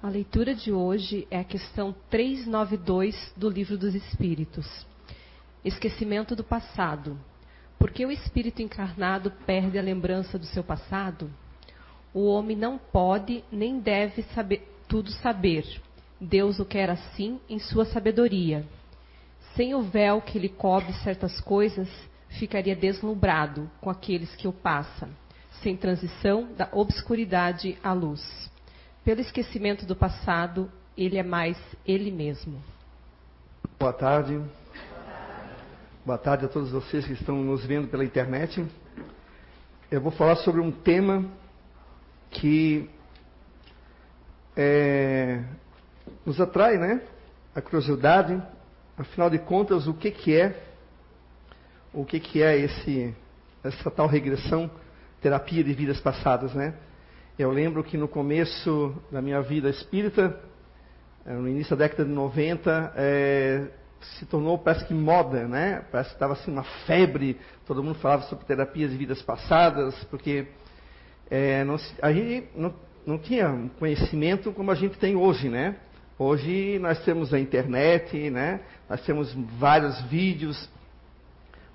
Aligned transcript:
A 0.00 0.08
leitura 0.08 0.54
de 0.54 0.70
hoje 0.70 1.26
é 1.28 1.40
a 1.40 1.44
questão 1.44 1.92
392 2.08 3.32
do 3.36 3.50
Livro 3.50 3.76
dos 3.76 3.96
Espíritos. 3.96 4.86
Esquecimento 5.64 6.36
do 6.36 6.44
passado. 6.44 7.18
Por 7.80 7.90
que 7.90 8.06
o 8.06 8.10
espírito 8.12 8.62
encarnado 8.62 9.32
perde 9.44 9.76
a 9.76 9.82
lembrança 9.82 10.38
do 10.38 10.46
seu 10.46 10.62
passado? 10.62 11.28
O 12.14 12.26
homem 12.26 12.56
não 12.56 12.78
pode 12.78 13.42
nem 13.50 13.80
deve 13.80 14.22
saber, 14.34 14.72
tudo 14.86 15.10
saber. 15.10 15.66
Deus 16.20 16.60
o 16.60 16.64
quer 16.64 16.88
assim 16.90 17.40
em 17.48 17.58
sua 17.58 17.84
sabedoria. 17.84 18.64
Sem 19.56 19.74
o 19.74 19.82
véu 19.82 20.22
que 20.22 20.38
lhe 20.38 20.48
cobre 20.48 20.92
certas 21.02 21.40
coisas, 21.40 21.88
ficaria 22.28 22.76
deslumbrado 22.76 23.68
com 23.80 23.90
aqueles 23.90 24.32
que 24.36 24.46
o 24.46 24.52
passam, 24.52 25.08
sem 25.60 25.76
transição 25.76 26.52
da 26.56 26.68
obscuridade 26.70 27.76
à 27.82 27.92
luz. 27.92 28.48
Pelo 29.08 29.22
esquecimento 29.22 29.86
do 29.86 29.96
passado, 29.96 30.70
ele 30.94 31.16
é 31.16 31.22
mais 31.22 31.56
ele 31.86 32.10
mesmo. 32.10 32.62
Boa 33.80 33.90
tarde. 33.90 34.38
Boa 36.04 36.18
tarde 36.18 36.44
a 36.44 36.48
todos 36.48 36.70
vocês 36.70 37.06
que 37.06 37.14
estão 37.14 37.36
nos 37.36 37.64
vendo 37.64 37.88
pela 37.88 38.04
internet. 38.04 38.62
Eu 39.90 40.02
vou 40.02 40.12
falar 40.12 40.36
sobre 40.36 40.60
um 40.60 40.70
tema 40.70 41.24
que 42.30 42.90
é, 44.54 45.42
nos 46.26 46.38
atrai, 46.38 46.76
né? 46.76 47.00
A 47.54 47.62
curiosidade. 47.62 48.38
Afinal 48.98 49.30
de 49.30 49.38
contas, 49.38 49.86
o 49.86 49.94
que, 49.94 50.10
que 50.10 50.38
é? 50.38 50.54
O 51.94 52.04
que, 52.04 52.20
que 52.20 52.42
é 52.42 52.58
esse, 52.58 53.16
essa 53.64 53.90
tal 53.90 54.06
regressão, 54.06 54.70
terapia 55.22 55.64
de 55.64 55.72
vidas 55.72 55.98
passadas, 55.98 56.52
né? 56.52 56.74
Eu 57.38 57.52
lembro 57.52 57.84
que 57.84 57.96
no 57.96 58.08
começo 58.08 58.92
da 59.12 59.22
minha 59.22 59.40
vida 59.40 59.70
espírita, 59.70 60.40
eh, 61.24 61.32
no 61.32 61.48
início 61.48 61.76
da 61.76 61.84
década 61.84 62.04
de 62.04 62.10
90, 62.10 62.92
é, 62.96 63.68
se 64.00 64.26
tornou, 64.26 64.58
parece 64.58 64.84
que 64.86 64.92
moda, 64.92 65.46
né? 65.46 65.84
Parece 65.92 66.10
que 66.10 66.16
estava 66.16 66.32
assim 66.32 66.50
uma 66.50 66.64
febre, 66.84 67.38
todo 67.64 67.80
mundo 67.80 68.00
falava 68.00 68.22
sobre 68.24 68.44
terapias 68.44 68.90
de 68.90 68.96
vidas 68.96 69.22
passadas, 69.22 69.94
porque 70.10 70.48
é, 71.30 71.62
não, 71.62 71.76
a 72.02 72.12
gente 72.12 72.48
não, 72.56 72.74
não 73.06 73.16
tinha 73.16 73.70
conhecimento 73.78 74.50
como 74.50 74.72
a 74.72 74.74
gente 74.74 74.98
tem 74.98 75.14
hoje, 75.14 75.48
né? 75.48 75.76
Hoje 76.18 76.80
nós 76.80 77.04
temos 77.04 77.32
a 77.32 77.38
internet, 77.38 78.30
né? 78.30 78.62
Nós 78.90 79.00
temos 79.02 79.32
vários 79.60 80.00
vídeos, 80.06 80.68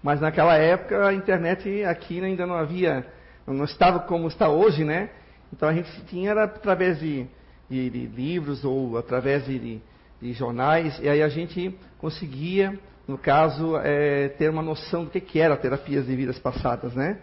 mas 0.03 0.19
naquela 0.19 0.57
época 0.57 1.07
a 1.07 1.13
internet 1.13 1.85
aqui 1.85 2.21
ainda 2.21 2.45
não 2.45 2.55
havia, 2.55 3.07
não 3.47 3.63
estava 3.63 3.99
como 3.99 4.27
está 4.27 4.49
hoje, 4.49 4.83
né? 4.83 5.09
Então 5.53 5.69
a 5.69 5.73
gente 5.73 5.91
tinha 6.05 6.31
era 6.31 6.45
através 6.45 6.99
de, 6.99 7.27
de, 7.69 7.89
de 7.89 8.07
livros 8.07 8.65
ou 8.65 8.97
através 8.97 9.45
de, 9.45 9.79
de, 10.19 10.33
jornais, 10.33 10.99
e 10.99 11.07
aí 11.07 11.21
a 11.21 11.29
gente 11.29 11.77
conseguia, 11.99 12.77
no 13.07 13.19
caso, 13.19 13.77
é, 13.77 14.29
ter 14.29 14.49
uma 14.49 14.63
noção 14.63 15.05
do 15.05 15.11
que, 15.11 15.21
que 15.21 15.39
era 15.39 15.55
terapias 15.55 16.07
de 16.07 16.15
vidas 16.15 16.39
passadas, 16.39 16.95
né? 16.95 17.19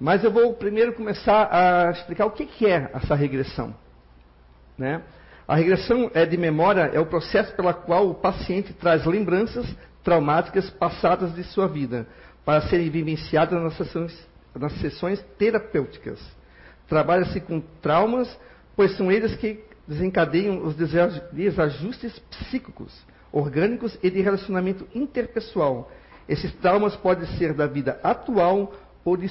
Mas 0.00 0.24
eu 0.24 0.30
vou 0.30 0.54
primeiro 0.54 0.94
começar 0.94 1.48
a 1.52 1.90
explicar 1.90 2.24
o 2.24 2.30
que, 2.30 2.46
que 2.46 2.66
é 2.66 2.90
essa 2.94 3.14
regressão. 3.14 3.74
Né? 4.76 5.02
A 5.46 5.54
regressão 5.54 6.10
é 6.14 6.24
de 6.26 6.36
memória 6.36 6.90
é 6.92 6.98
o 6.98 7.06
processo 7.06 7.54
pela 7.54 7.74
qual 7.74 8.08
o 8.08 8.14
paciente 8.14 8.72
traz 8.72 9.04
lembranças 9.04 9.66
traumáticas 10.02 10.68
passadas 10.70 11.34
de 11.34 11.44
sua 11.44 11.68
vida 11.68 12.06
para 12.44 12.62
serem 12.62 12.90
vivenciadas 12.90 13.62
nas 13.62 13.76
sessões, 13.76 14.28
nas 14.54 14.72
sessões 14.80 15.22
terapêuticas. 15.38 16.18
Trabalha-se 16.88 17.40
com 17.40 17.60
traumas, 17.80 18.28
pois 18.76 18.96
são 18.96 19.10
eles 19.10 19.34
que 19.36 19.64
desencadeiam 19.86 20.64
os 20.64 20.74
desajustes 21.32 22.18
psíquicos, 22.30 22.92
orgânicos 23.32 23.98
e 24.02 24.10
de 24.10 24.20
relacionamento 24.20 24.86
interpessoal. 24.94 25.90
Esses 26.28 26.52
traumas 26.54 26.96
podem 26.96 27.26
ser 27.36 27.52
da 27.52 27.66
vida 27.66 27.98
atual 28.02 28.72
ou 29.04 29.16
de, 29.16 29.28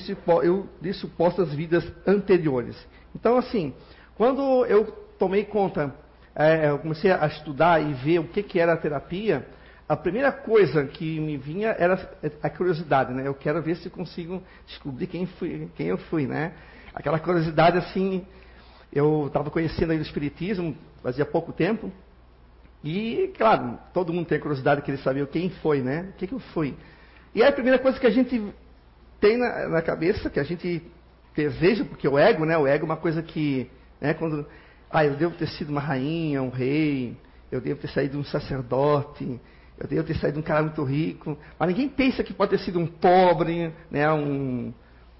de 0.81 0.93
supostas 0.93 1.53
vidas 1.53 1.83
anteriores. 2.05 2.77
Então, 3.15 3.37
assim, 3.37 3.73
quando 4.15 4.65
eu 4.65 4.85
tomei 5.17 5.43
conta, 5.43 5.93
é, 6.35 6.69
eu 6.69 6.79
comecei 6.79 7.11
a 7.11 7.25
estudar 7.25 7.81
e 7.81 7.93
ver 7.93 8.19
o 8.19 8.27
que, 8.27 8.43
que 8.43 8.59
era 8.59 8.73
a 8.73 8.77
terapia, 8.77 9.45
a 9.87 9.95
primeira 9.95 10.31
coisa 10.31 10.85
que 10.85 11.19
me 11.19 11.37
vinha 11.37 11.69
era 11.77 12.09
a 12.41 12.49
curiosidade, 12.49 13.13
né? 13.13 13.27
Eu 13.27 13.33
quero 13.33 13.61
ver 13.61 13.75
se 13.75 13.89
consigo 13.89 14.41
descobrir 14.65 15.07
quem, 15.07 15.25
fui, 15.25 15.69
quem 15.75 15.87
eu 15.87 15.97
fui, 15.97 16.25
né? 16.25 16.53
Aquela 16.93 17.19
curiosidade 17.19 17.77
assim. 17.77 18.25
Eu 18.91 19.27
estava 19.27 19.49
conhecendo 19.49 19.91
aí 19.91 19.97
o 19.97 20.01
Espiritismo 20.01 20.75
fazia 21.01 21.25
pouco 21.25 21.51
tempo. 21.51 21.91
E, 22.83 23.31
claro, 23.37 23.79
todo 23.93 24.13
mundo 24.13 24.27
tem 24.27 24.39
curiosidade 24.39 24.81
de 24.81 24.85
querer 24.85 24.97
saber 24.97 25.25
quem 25.27 25.49
foi, 25.49 25.81
né? 25.81 26.09
O 26.09 26.17
que, 26.17 26.27
que 26.27 26.33
eu 26.33 26.39
fui. 26.39 26.75
E 27.33 27.41
aí 27.41 27.49
a 27.49 27.53
primeira 27.53 27.79
coisa 27.79 27.99
que 27.99 28.05
a 28.05 28.11
gente 28.11 28.53
tem 29.19 29.37
na, 29.37 29.69
na, 29.69 29.81
cabeça, 29.81 30.29
que 30.29 30.39
a 30.39 30.43
gente 30.43 30.83
deseja, 31.33 31.85
porque 31.85 32.07
o 32.07 32.17
ego, 32.17 32.45
né? 32.45 32.57
O 32.57 32.67
ego 32.67 32.83
é 32.83 32.85
uma 32.85 32.97
coisa 32.97 33.23
que, 33.23 33.69
né? 34.01 34.13
Quando, 34.13 34.45
ah, 34.91 35.05
eu 35.05 35.15
devo 35.15 35.35
ter 35.35 35.47
sido 35.47 35.69
uma 35.69 35.79
rainha, 35.79 36.43
um 36.43 36.49
rei, 36.49 37.17
eu 37.49 37.61
devo 37.61 37.79
ter 37.79 37.87
saído 37.87 38.19
um 38.19 38.23
sacerdote, 38.23 39.39
eu 39.79 39.87
devo 39.87 40.05
ter 40.05 40.15
saído 40.17 40.39
um 40.39 40.43
cara 40.43 40.61
muito 40.61 40.83
rico. 40.83 41.37
Mas 41.57 41.69
ninguém 41.69 41.87
pensa 41.87 42.21
que 42.21 42.33
pode 42.33 42.51
ter 42.51 42.59
sido 42.59 42.79
um 42.79 42.85
pobre, 42.85 43.73
né? 43.89 44.11
Um, 44.11 44.73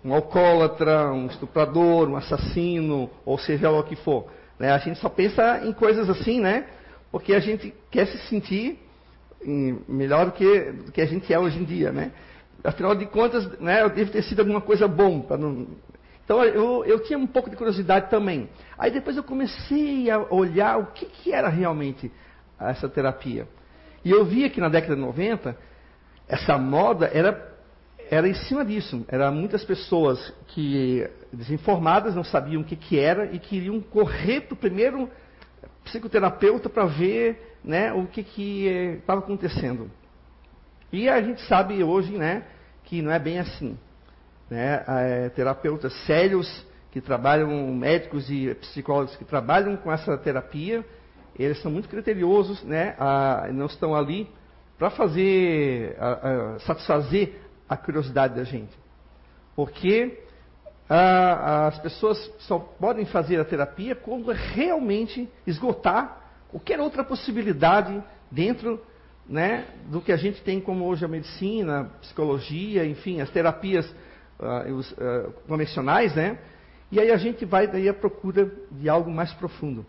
um 0.04 0.14
alcoólatra, 0.14 1.12
um 1.12 1.28
estuprador, 1.28 2.10
um 2.10 2.16
assassino, 2.16 3.10
ou 3.26 3.38
seja 3.38 3.70
lá 3.70 3.80
o 3.80 3.84
que 3.84 3.96
for. 3.96 4.28
Né? 4.60 4.72
A 4.72 4.78
gente 4.78 5.00
só 5.00 5.10
pensa 5.10 5.62
em 5.66 5.72
coisas 5.72 6.10
assim, 6.10 6.40
né? 6.40 6.66
Porque 7.12 7.34
a 7.34 7.40
gente 7.40 7.74
quer 7.90 8.08
se 8.08 8.18
sentir 8.28 8.80
melhor 9.88 10.28
do 10.28 10.32
que, 10.32 10.72
do 10.72 10.92
que 10.92 11.02
a 11.02 11.06
gente 11.06 11.32
é 11.34 11.38
hoje 11.38 11.60
em 11.60 11.64
dia, 11.64 11.92
né? 11.92 12.12
Afinal 12.64 12.96
de 12.96 13.06
contas, 13.06 13.46
né, 13.60 13.82
eu 13.82 13.90
devo 13.90 14.12
ter 14.12 14.24
sido 14.24 14.40
alguma 14.40 14.62
coisa 14.62 14.88
bom. 14.88 15.26
Não... 15.38 15.68
Então 16.24 16.44
eu, 16.44 16.86
eu 16.86 17.04
tinha 17.04 17.20
um 17.20 17.28
pouco 17.28 17.50
de 17.50 17.56
curiosidade 17.56 18.10
também. 18.10 18.50
Aí 18.78 18.90
depois 18.90 19.18
eu 19.18 19.24
comecei 19.24 20.10
a 20.10 20.20
olhar 20.34 20.80
o 20.80 20.86
que, 20.88 21.06
que 21.06 21.34
era 21.34 21.50
realmente 21.50 22.12
essa 22.60 22.88
terapia. 22.88 23.48
E 24.06 24.12
eu 24.12 24.24
via 24.26 24.50
que 24.50 24.62
na 24.62 24.70
década 24.70 24.96
de 24.96 25.02
90, 25.02 25.58
essa 26.28 26.58
moda 26.58 27.10
era 27.14 27.53
era 28.10 28.28
em 28.28 28.34
cima 28.34 28.66
disso. 28.66 29.06
Eram 29.08 29.34
muitas 29.34 29.64
pessoas 29.64 30.34
que, 30.48 31.08
desinformadas, 31.32 32.16
não 32.16 32.24
sabiam 32.24 32.62
o 32.62 32.66
que, 32.66 32.76
que 32.76 33.00
era 33.00 33.26
e 33.26 33.40
queriam 33.40 33.80
correr 33.80 34.42
para 34.42 34.54
o 34.54 34.58
primeiro 34.58 35.10
psicoterapeuta 35.84 36.70
para 36.70 36.86
ver 36.86 37.58
né, 37.64 37.94
o 37.94 38.06
que 38.08 38.22
estava 39.00 39.20
acontecendo. 39.20 39.90
E 40.92 41.10
a 41.10 41.22
gente 41.22 41.42
sabe 41.48 41.84
hoje 41.84 42.18
né, 42.18 42.44
que 42.84 43.02
não 43.02 43.12
é 43.12 43.20
bem 43.20 43.40
assim. 43.40 43.78
Né? 44.50 44.84
É, 44.88 45.30
terapeutas 45.30 45.94
sérios 46.06 46.66
que 46.92 47.02
trabalham, 47.02 47.50
médicos 47.74 48.30
e 48.30 48.54
psicólogos 48.62 49.16
que 49.16 49.26
trabalham 49.26 49.76
com 49.76 49.92
essa 49.92 50.16
terapia, 50.16 50.86
eles 51.38 51.60
são 51.62 51.72
muito 51.72 51.90
criteriosos, 51.90 52.62
né? 52.64 52.96
Ah, 53.00 53.48
não 53.52 53.66
estão 53.66 53.96
ali 53.96 54.30
para 54.78 54.92
fazer, 54.92 55.96
a, 56.00 56.12
a, 56.12 56.60
satisfazer 56.60 57.40
a 57.68 57.78
curiosidade 57.78 58.36
da 58.36 58.44
gente. 58.44 58.72
Porque 59.56 60.24
ah, 60.90 61.68
as 61.68 61.80
pessoas 61.80 62.32
só 62.40 62.60
podem 62.60 63.06
fazer 63.06 63.40
a 63.40 63.46
terapia 63.46 63.96
quando 63.96 64.32
realmente 64.32 65.30
esgotar 65.46 66.22
qualquer 66.50 66.80
outra 66.80 67.04
possibilidade 67.04 68.04
dentro 68.30 68.82
né, 69.28 69.66
do 69.90 70.02
que 70.02 70.12
a 70.12 70.18
gente 70.18 70.42
tem 70.44 70.60
como 70.60 70.86
hoje 70.86 71.06
a 71.06 71.08
medicina, 71.08 71.82
a 71.82 71.84
psicologia, 72.00 72.86
enfim, 72.86 73.22
as 73.22 73.30
terapias 73.30 73.90
ah, 74.40 74.66
os, 74.70 74.94
ah, 75.00 75.30
convencionais, 75.48 76.14
né? 76.16 76.38
E 76.92 77.00
aí 77.00 77.12
a 77.12 77.18
gente 77.18 77.44
vai 77.46 77.66
daí 77.66 77.90
à 77.90 77.94
procura 77.94 78.52
de 78.70 78.88
algo 78.88 79.10
mais 79.10 79.34
profundo. 79.34 79.86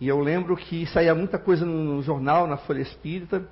E 0.00 0.06
eu 0.06 0.20
lembro 0.20 0.56
que 0.56 0.86
saía 0.86 1.14
muita 1.14 1.38
coisa 1.38 1.64
no 1.64 2.02
jornal, 2.02 2.46
na 2.46 2.56
Folha 2.56 2.82
Espírita, 2.82 3.48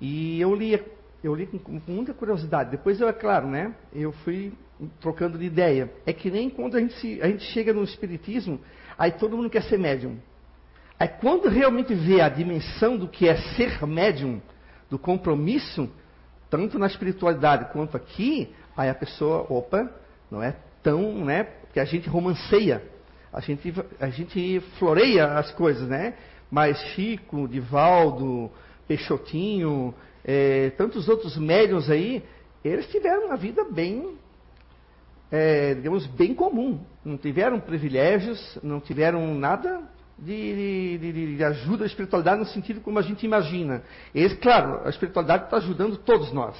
e 0.00 0.40
eu 0.40 0.54
lia 0.54 0.84
eu 1.22 1.34
li 1.34 1.46
com, 1.46 1.58
com, 1.80 1.92
muita 1.92 2.12
curiosidade. 2.12 2.70
Depois, 2.70 3.00
eu, 3.00 3.08
é 3.08 3.12
claro, 3.12 3.46
né, 3.46 3.74
eu 3.92 4.12
fui 4.12 4.52
trocando 5.00 5.38
de 5.38 5.44
ideia. 5.44 5.90
É 6.04 6.12
que 6.12 6.30
nem 6.30 6.50
quando 6.50 6.76
a 6.76 6.80
gente, 6.80 6.94
se, 6.94 7.20
a 7.22 7.28
gente 7.28 7.44
chega 7.44 7.72
no 7.72 7.84
Espiritismo, 7.84 8.60
aí 8.98 9.12
todo 9.12 9.36
mundo 9.36 9.48
quer 9.48 9.62
ser 9.62 9.78
médium. 9.78 10.18
Aí 10.98 11.08
quando 11.08 11.48
realmente 11.48 11.94
vê 11.94 12.20
a 12.20 12.28
dimensão 12.28 12.96
do 12.96 13.08
que 13.08 13.28
é 13.28 13.36
ser 13.56 13.84
médium, 13.86 14.40
do 14.90 14.98
compromisso, 14.98 15.88
tanto 16.50 16.78
na 16.78 16.86
espiritualidade 16.86 17.72
quanto 17.72 17.96
aqui, 17.96 18.54
aí 18.76 18.88
a 18.88 18.94
pessoa, 18.94 19.46
opa, 19.48 19.90
não 20.30 20.42
é 20.42 20.54
tão, 20.82 21.24
né, 21.24 21.46
que 21.72 21.80
a 21.80 21.84
gente 21.84 22.08
romanceia, 22.08 22.82
a 23.32 23.40
gente, 23.40 23.72
a 23.98 24.10
gente 24.10 24.60
floreia 24.78 25.38
as 25.38 25.50
coisas, 25.52 25.88
né? 25.88 26.14
Mas 26.50 26.78
Chico, 26.88 27.48
Divaldo, 27.48 28.50
Peixotinho, 28.86 29.94
é, 30.24 30.70
tantos 30.70 31.08
outros 31.08 31.36
médiums 31.36 31.90
aí, 31.90 32.22
eles 32.64 32.86
tiveram 32.88 33.26
uma 33.26 33.36
vida 33.36 33.64
bem, 33.64 34.16
é, 35.30 35.74
digamos, 35.74 36.06
bem 36.06 36.34
comum. 36.34 36.80
Não 37.04 37.16
tiveram 37.16 37.58
privilégios, 37.58 38.58
não 38.62 38.80
tiveram 38.80 39.34
nada 39.34 39.82
de, 40.18 40.98
de, 40.98 41.36
de, 41.36 41.44
ajuda 41.44 41.84
à 41.84 41.86
espiritualidade 41.86 42.38
no 42.38 42.46
sentido 42.46 42.80
como 42.80 42.98
a 42.98 43.02
gente 43.02 43.26
imagina. 43.26 43.82
Esse, 44.14 44.36
claro, 44.36 44.86
a 44.86 44.90
espiritualidade 44.90 45.44
está 45.44 45.56
ajudando 45.56 45.96
todos 45.96 46.32
nós. 46.32 46.56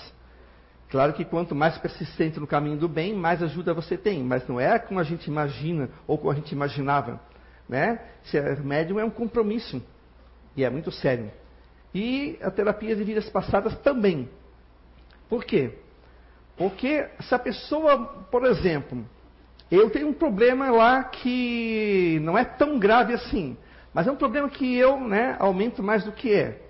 Claro 0.91 1.15
que 1.15 1.25
quanto 1.25 1.55
mais 1.55 1.79
persistente 1.79 2.39
no 2.39 2.47
caminho 2.47 2.77
do 2.77 2.89
bem, 2.89 3.15
mais 3.15 3.43
ajuda 3.43 3.73
você 3.73 3.97
tem, 3.97 4.23
mas 4.23 4.47
não 4.47 4.61
é 4.61 4.79
como 4.79 5.01
a 5.01 5.05
gente 5.05 5.27
imagina 5.27 5.89
ou 6.07 6.19
como 6.19 6.31
a 6.31 6.35
gente 6.35 6.53
imaginava. 6.53 7.21
Né? 7.69 7.99
Ser 8.25 8.61
médium 8.61 8.99
é 8.99 9.05
um 9.05 9.11
compromisso 9.11 9.83
e 10.57 10.65
é 10.65 10.69
muito 10.69 10.91
sério. 10.91 11.31
E 11.95 12.39
a 12.43 12.51
terapia 12.51 12.97
de 12.97 13.05
vidas 13.05 13.29
passadas 13.29 13.77
também. 13.81 14.29
Por 15.29 15.45
quê? 15.45 15.79
Porque 16.57 17.09
se 17.21 17.35
a 17.35 17.39
pessoa, 17.39 18.25
por 18.31 18.45
exemplo, 18.45 19.05
eu 19.71 19.91
tenho 19.91 20.09
um 20.09 20.13
problema 20.13 20.71
lá 20.71 21.05
que 21.05 22.21
não 22.23 22.37
é 22.37 22.45
tão 22.45 22.79
grave 22.79 23.15
assim, 23.15 23.57
mas 23.95 24.07
é 24.07 24.13
um 24.13 24.17
problema 24.17 24.49
que 24.49 24.77
eu 24.77 25.01
né, 25.01 25.37
aumento 25.39 25.83
mais 25.83 26.05
do 26.05 26.13
que 26.13 26.33
é. 26.33 26.61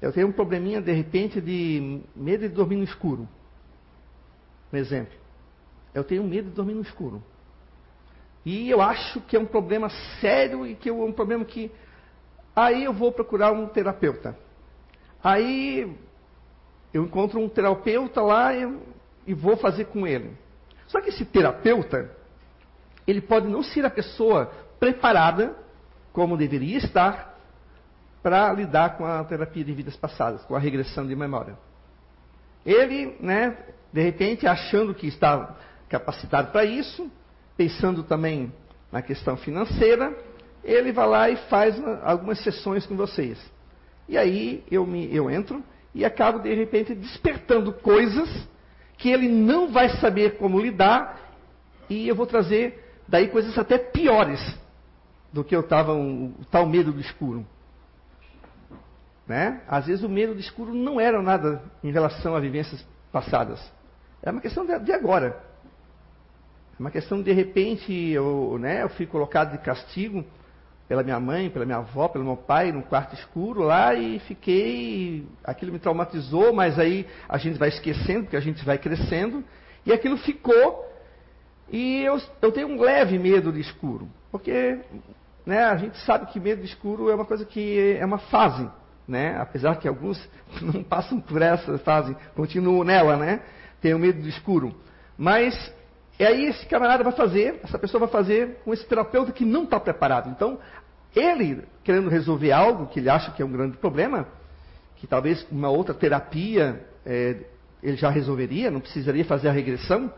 Eu 0.00 0.12
tenho 0.12 0.26
um 0.26 0.32
probleminha, 0.32 0.80
de 0.80 0.92
repente, 0.92 1.40
de 1.40 2.02
medo 2.16 2.48
de 2.48 2.54
dormir 2.54 2.76
no 2.76 2.84
escuro. 2.84 3.28
Um 4.72 4.76
exemplo. 4.76 5.14
Eu 5.94 6.02
tenho 6.02 6.24
medo 6.24 6.48
de 6.48 6.56
dormir 6.56 6.74
no 6.74 6.82
escuro. 6.82 7.22
E 8.44 8.68
eu 8.68 8.80
acho 8.82 9.20
que 9.20 9.36
é 9.36 9.38
um 9.38 9.46
problema 9.46 9.88
sério 10.20 10.66
e 10.66 10.74
que 10.74 10.88
é 10.88 10.92
um 10.92 11.12
problema 11.12 11.44
que. 11.44 11.70
Aí 12.54 12.84
eu 12.84 12.92
vou 12.92 13.10
procurar 13.12 13.52
um 13.52 13.66
terapeuta. 13.66 14.36
Aí 15.22 15.96
eu 16.92 17.04
encontro 17.04 17.40
um 17.40 17.48
terapeuta 17.48 18.20
lá 18.20 18.54
e, 18.54 18.78
e 19.26 19.34
vou 19.34 19.56
fazer 19.56 19.86
com 19.86 20.06
ele. 20.06 20.36
Só 20.86 21.00
que 21.00 21.08
esse 21.08 21.24
terapeuta, 21.24 22.10
ele 23.06 23.20
pode 23.20 23.48
não 23.48 23.62
ser 23.62 23.84
a 23.84 23.90
pessoa 23.90 24.52
preparada, 24.78 25.56
como 26.12 26.36
deveria 26.36 26.76
estar, 26.76 27.38
para 28.22 28.52
lidar 28.52 28.96
com 28.96 29.06
a 29.06 29.24
terapia 29.24 29.64
de 29.64 29.72
vidas 29.72 29.96
passadas, 29.96 30.42
com 30.44 30.54
a 30.54 30.58
regressão 30.58 31.06
de 31.06 31.16
memória. 31.16 31.56
Ele, 32.64 33.16
né, 33.20 33.56
de 33.92 34.02
repente, 34.02 34.46
achando 34.46 34.94
que 34.94 35.06
está 35.06 35.56
capacitado 35.88 36.52
para 36.52 36.64
isso, 36.64 37.10
pensando 37.56 38.02
também 38.02 38.52
na 38.90 39.02
questão 39.02 39.36
financeira, 39.36 40.14
ele 40.64 40.92
vai 40.92 41.06
lá 41.06 41.30
e 41.30 41.36
faz 41.48 41.80
algumas 42.04 42.42
sessões 42.42 42.86
com 42.86 42.96
vocês. 42.96 43.38
E 44.08 44.16
aí 44.16 44.64
eu, 44.70 44.86
me, 44.86 45.14
eu 45.14 45.30
entro 45.30 45.62
e 45.94 46.04
acabo, 46.04 46.38
de 46.38 46.54
repente, 46.54 46.94
despertando 46.94 47.72
coisas 47.72 48.28
que 48.96 49.10
ele 49.10 49.28
não 49.28 49.72
vai 49.72 49.88
saber 49.96 50.36
como 50.36 50.60
lidar 50.60 51.20
e 51.88 52.08
eu 52.08 52.14
vou 52.14 52.26
trazer 52.26 52.82
daí 53.06 53.28
coisas 53.28 53.56
até 53.58 53.76
piores 53.76 54.40
do 55.32 55.42
que 55.42 55.54
eu 55.54 55.60
estava, 55.60 55.92
um, 55.92 56.34
o 56.40 56.44
tal 56.44 56.66
medo 56.66 56.92
do 56.92 57.00
escuro. 57.00 57.44
Né? 59.26 59.62
Às 59.66 59.86
vezes 59.86 60.04
o 60.04 60.08
medo 60.08 60.34
do 60.34 60.40
escuro 60.40 60.74
não 60.74 61.00
era 61.00 61.20
nada 61.22 61.62
em 61.82 61.90
relação 61.90 62.34
a 62.36 62.40
vivências 62.40 62.86
passadas. 63.10 63.60
É 64.22 64.30
uma 64.30 64.40
questão 64.40 64.64
de, 64.64 64.78
de 64.78 64.92
agora. 64.92 65.42
É 66.78 66.80
uma 66.80 66.90
questão 66.90 67.18
de, 67.18 67.24
de 67.24 67.32
repente, 67.32 67.92
eu, 67.92 68.56
né, 68.58 68.82
eu 68.82 68.88
fui 68.90 69.06
colocado 69.06 69.52
de 69.52 69.58
castigo 69.58 70.24
pela 70.88 71.02
minha 71.02 71.18
mãe, 71.18 71.48
pela 71.48 71.64
minha 71.64 71.78
avó, 71.78 72.08
pelo 72.08 72.24
meu 72.24 72.36
pai, 72.36 72.72
num 72.72 72.82
quarto 72.82 73.14
escuro 73.14 73.62
lá 73.62 73.94
e 73.94 74.18
fiquei. 74.20 75.26
Aquilo 75.44 75.72
me 75.72 75.78
traumatizou, 75.78 76.52
mas 76.52 76.78
aí 76.78 77.06
a 77.28 77.38
gente 77.38 77.58
vai 77.58 77.68
esquecendo, 77.68 78.24
porque 78.24 78.36
a 78.36 78.40
gente 78.40 78.64
vai 78.64 78.78
crescendo, 78.78 79.44
e 79.86 79.92
aquilo 79.92 80.16
ficou. 80.18 80.90
E 81.70 82.02
eu, 82.02 82.20
eu 82.42 82.52
tenho 82.52 82.68
um 82.68 82.80
leve 82.80 83.18
medo 83.18 83.52
de 83.52 83.60
escuro, 83.60 84.08
porque 84.30 84.78
né, 85.46 85.64
a 85.64 85.76
gente 85.76 85.98
sabe 86.04 86.26
que 86.26 86.38
medo 86.38 86.60
de 86.60 86.68
escuro 86.68 87.10
é 87.10 87.14
uma 87.14 87.24
coisa 87.24 87.44
que 87.44 87.96
é 87.98 88.04
uma 88.04 88.18
fase, 88.18 88.68
né? 89.08 89.36
Apesar 89.40 89.76
que 89.76 89.88
alguns 89.88 90.28
não 90.60 90.82
passam 90.82 91.20
por 91.20 91.40
essa 91.40 91.78
fase, 91.78 92.14
continuam 92.34 92.84
nela, 92.84 93.16
né? 93.16 93.40
Tenho 93.80 93.98
medo 93.98 94.20
do 94.20 94.28
escuro. 94.28 94.74
Mas 95.16 95.54
e 96.22 96.24
aí 96.24 96.44
esse 96.44 96.64
camarada 96.66 97.02
vai 97.02 97.12
fazer, 97.14 97.58
essa 97.64 97.76
pessoa 97.76 98.02
vai 98.02 98.08
fazer 98.08 98.60
com 98.64 98.72
esse 98.72 98.86
terapeuta 98.86 99.32
que 99.32 99.44
não 99.44 99.64
está 99.64 99.80
preparado. 99.80 100.30
Então, 100.30 100.56
ele 101.16 101.64
querendo 101.82 102.08
resolver 102.08 102.52
algo 102.52 102.86
que 102.86 103.00
ele 103.00 103.10
acha 103.10 103.32
que 103.32 103.42
é 103.42 103.44
um 103.44 103.50
grande 103.50 103.76
problema, 103.76 104.28
que 104.98 105.06
talvez 105.08 105.44
uma 105.50 105.68
outra 105.68 105.92
terapia 105.92 106.80
é, 107.04 107.38
ele 107.82 107.96
já 107.96 108.08
resolveria, 108.08 108.70
não 108.70 108.78
precisaria 108.78 109.24
fazer 109.24 109.48
a 109.48 109.52
regressão. 109.52 110.14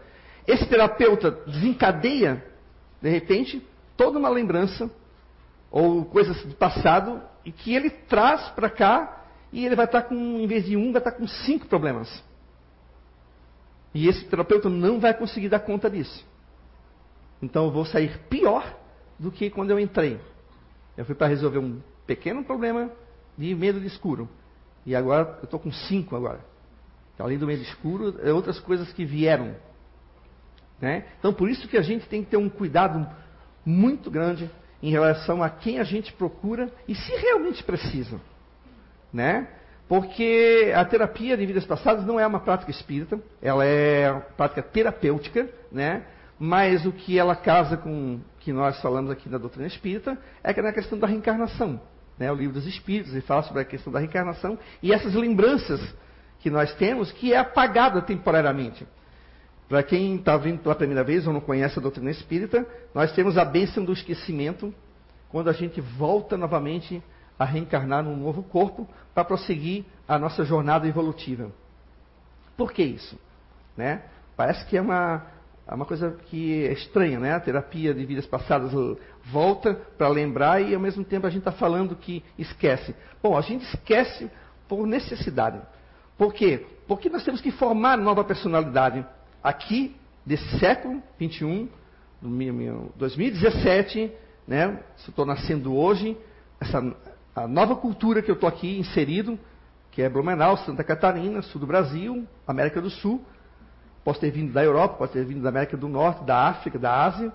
Esse 0.47 0.67
terapeuta 0.67 1.31
desencadeia, 1.47 2.45
de 3.01 3.09
repente, 3.09 3.67
toda 3.97 4.19
uma 4.19 4.29
lembrança 4.29 4.91
ou 5.71 6.05
coisas 6.05 6.37
do 6.45 6.55
passado 6.55 7.23
e 7.47 7.51
que 7.51 7.75
ele 7.75 7.89
traz 7.89 8.47
para 8.51 8.69
cá 8.69 9.25
e 9.51 9.65
ele 9.65 9.75
vai 9.75 9.87
estar 9.87 10.03
com, 10.03 10.15
em 10.15 10.47
vez 10.47 10.67
de 10.67 10.77
um, 10.77 10.93
vai 10.93 11.01
estar 11.01 11.13
com 11.13 11.27
cinco 11.27 11.67
problemas. 11.67 12.23
E 13.95 14.09
esse 14.09 14.25
terapeuta 14.25 14.69
não 14.69 14.99
vai 14.99 15.15
conseguir 15.15 15.49
dar 15.49 15.61
conta 15.61 15.89
disso. 15.89 16.27
Então 17.41 17.67
eu 17.67 17.71
vou 17.71 17.87
sair 17.87 18.19
pior 18.29 18.77
do 19.19 19.31
que 19.31 19.49
quando 19.49 19.71
eu 19.71 19.79
entrei. 19.79 20.21
Eu 20.97 21.05
fui 21.05 21.15
para 21.15 21.29
resolver 21.29 21.59
um 21.59 21.81
pequeno 22.07 22.45
problema 22.45 22.91
de 23.39 23.55
medo 23.55 23.81
de 23.81 23.87
escuro. 23.87 24.29
E 24.85 24.97
agora 24.97 25.39
eu 25.39 25.45
estou 25.45 25.61
com 25.61 25.71
cinco 25.71 26.17
agora. 26.17 26.41
Além 27.19 27.39
do 27.39 27.47
medo 27.47 27.63
escuro, 27.63 28.19
é 28.23 28.33
outras 28.33 28.59
coisas 28.59 28.93
que 28.93 29.05
vieram. 29.05 29.55
Né? 30.81 31.07
Então 31.19 31.33
por 31.33 31.49
isso 31.49 31.69
que 31.69 31.77
a 31.77 31.83
gente 31.83 32.07
tem 32.09 32.25
que 32.25 32.31
ter 32.31 32.37
um 32.37 32.49
cuidado 32.49 33.07
muito 33.65 34.11
grande 34.11 34.51
em 34.83 34.91
relação 34.91 35.43
a 35.43 35.49
quem 35.49 35.79
a 35.79 35.85
gente 35.85 36.13
procura 36.13 36.71
e 36.89 36.95
se 36.95 37.13
realmente 37.17 37.63
precisa. 37.63 38.21
Né? 39.13 39.49
Porque 39.89 40.73
a 40.75 40.85
terapia 40.85 41.37
de 41.37 41.45
vidas 41.45 41.65
passadas 41.65 42.07
não 42.07 42.19
é 42.19 42.27
uma 42.27 42.41
prática 42.41 42.71
espírita, 42.71 43.21
ela 43.43 43.65
é 43.65 44.11
uma 44.11 44.21
prática 44.21 44.63
terapêutica, 44.63 45.49
né? 45.71 46.05
mas 46.39 46.87
o 46.87 46.93
que 46.93 47.19
ela 47.19 47.37
casa 47.37 47.77
com 47.77 48.17
o 48.17 48.21
que 48.41 48.53
nós 48.53 48.81
falamos 48.81 49.11
aqui 49.11 49.29
na 49.29 49.39
doutrina 49.39 49.67
espírita 49.67 50.19
é 50.43 50.53
que 50.53 50.63
na 50.63 50.73
questão 50.73 50.99
da 50.99 51.07
reencarnação. 51.07 51.81
Né? 52.19 52.31
O 52.33 52.35
livro 52.35 52.55
dos 52.55 52.67
espíritos 52.67 53.13
ele 53.13 53.23
fala 53.23 53.43
sobre 53.43 53.63
a 53.63 53.65
questão 53.65 53.93
da 53.93 53.99
reencarnação 53.99 54.59
e 54.83 54.93
essas 54.93 55.15
lembranças 55.15 55.81
que 56.41 56.51
nós 56.51 56.75
temos 56.75 57.13
que 57.13 57.33
é 57.33 57.39
apagada 57.39 58.01
temporariamente. 58.03 58.87
Para 59.69 59.83
quem 59.83 60.17
está 60.17 60.37
vindo 60.37 60.61
pela 60.61 60.75
primeira 60.75 61.03
vez 61.03 61.27
ou 61.27 61.33
não 61.33 61.41
conhece 61.41 61.79
a 61.79 61.83
doutrina 61.83 62.11
espírita, 62.11 62.67
nós 62.95 63.13
temos 63.13 63.39
a 63.39 63.45
bênção 63.45 63.85
do 63.85 63.93
esquecimento 63.93 64.75
quando 65.31 65.49
a 65.49 65.53
gente 65.53 65.81
volta 65.81 66.37
novamente 66.37 67.03
a 67.39 67.45
reencarnar 67.45 68.03
num 68.03 68.17
novo 68.17 68.43
corpo 68.43 68.87
para 69.15 69.25
prosseguir 69.25 69.85
a 70.07 70.19
nossa 70.19 70.45
jornada 70.45 70.87
evolutiva. 70.87 71.51
Por 72.57 72.73
que 72.73 72.83
isso? 72.83 73.19
Né? 73.77 74.03
Parece 74.37 74.65
que 74.67 74.77
é 74.77 74.81
uma, 74.81 75.27
é 75.67 75.75
uma 75.75 75.85
coisa 75.85 76.17
que 76.27 76.65
é 76.65 76.73
estranha, 76.73 77.19
né? 77.19 77.35
A 77.35 77.41
terapia 77.41 77.95
de 77.95 78.05
vidas 78.05 78.27
passadas 78.27 78.73
volta 79.25 79.75
para 79.97 80.09
lembrar 80.09 80.61
e 80.61 80.75
ao 80.75 80.81
mesmo 80.81 81.05
tempo 81.05 81.27
a 81.27 81.31
gente 81.31 81.41
está 81.41 81.53
falando 81.53 81.97
que 81.97 82.23
esquece. 82.39 82.95
Bom, 83.23 83.37
a 83.37 83.41
gente 83.41 83.65
esquece 83.65 84.31
por 84.69 84.87
necessidade. 84.87 85.61
Por 86.17 86.33
quê? 86.33 86.67
Porque 86.87 87.09
nós 87.09 87.25
temos 87.25 87.41
que 87.41 87.51
formar 87.51 87.97
nova 87.97 88.23
personalidade 88.23 89.05
aqui, 89.43 89.97
desse 90.25 90.59
século 90.59 91.03
21, 91.19 91.69
2017, 92.23 94.13
né? 94.47 94.81
Estou 94.97 95.27
nascendo 95.27 95.75
hoje, 95.75 96.17
essa 96.61 96.81
a 97.35 97.49
nova 97.49 97.75
cultura 97.75 98.23
que 98.23 98.31
eu 98.31 98.35
estou 98.35 98.49
aqui 98.49 98.79
inserido, 98.79 99.39
que 99.91 100.03
é 100.03 100.09
Blumenau, 100.09 100.57
Santa 100.59 100.85
Catarina, 100.85 101.43
sul 101.43 101.61
do 101.61 101.67
Brasil, 101.67 102.27
América 102.47 102.81
do 102.81 102.91
Sul. 102.91 103.25
Posso 104.05 104.21
ter 104.21 104.31
vindo 104.31 104.53
da 104.53 104.63
Europa, 104.63 104.99
posso 104.99 105.13
ter 105.15 105.25
vindo 105.25 105.43
da 105.43 105.49
América 105.49 105.77
do 105.77 105.89
Norte, 105.89 106.25
da 106.25 106.49
África, 106.49 106.79
da 106.79 107.05
Ásia. 107.05 107.33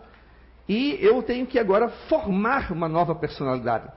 E 0.68 0.98
eu 1.01 1.22
tenho 1.24 1.48
que 1.48 1.58
agora 1.58 1.89
formar 2.08 2.72
uma 2.72 2.88
nova 2.88 3.15
personalidade. 3.15 3.91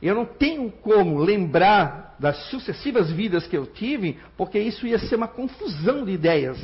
Eu 0.00 0.14
não 0.14 0.24
tenho 0.24 0.70
como 0.70 1.18
lembrar 1.18 2.16
das 2.18 2.36
sucessivas 2.50 3.10
vidas 3.10 3.46
que 3.46 3.56
eu 3.56 3.66
tive, 3.66 4.18
porque 4.36 4.58
isso 4.58 4.86
ia 4.86 4.98
ser 4.98 5.16
uma 5.16 5.28
confusão 5.28 6.04
de 6.04 6.12
ideias. 6.12 6.58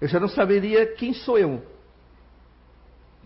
Eu 0.00 0.06
já 0.06 0.20
não 0.20 0.28
saberia 0.28 0.86
quem 0.94 1.14
sou 1.14 1.38
eu. 1.38 1.62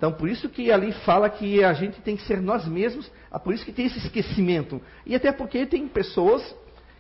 Então, 0.03 0.13
por 0.13 0.29
isso 0.29 0.49
que 0.49 0.73
ali 0.73 0.91
fala 1.05 1.31
que 1.31 1.63
a 1.63 1.73
gente 1.75 2.01
tem 2.01 2.17
que 2.17 2.25
ser 2.25 2.41
nós 2.41 2.67
mesmos, 2.67 3.09
ah, 3.31 3.39
por 3.39 3.55
isso 3.55 3.65
que 3.65 3.71
tem 3.71 3.87
esse 3.87 3.99
esquecimento. 3.99 4.83
E 5.07 5.15
até 5.15 5.31
porque 5.31 5.65
tem 5.65 5.87
pessoas 5.87 6.43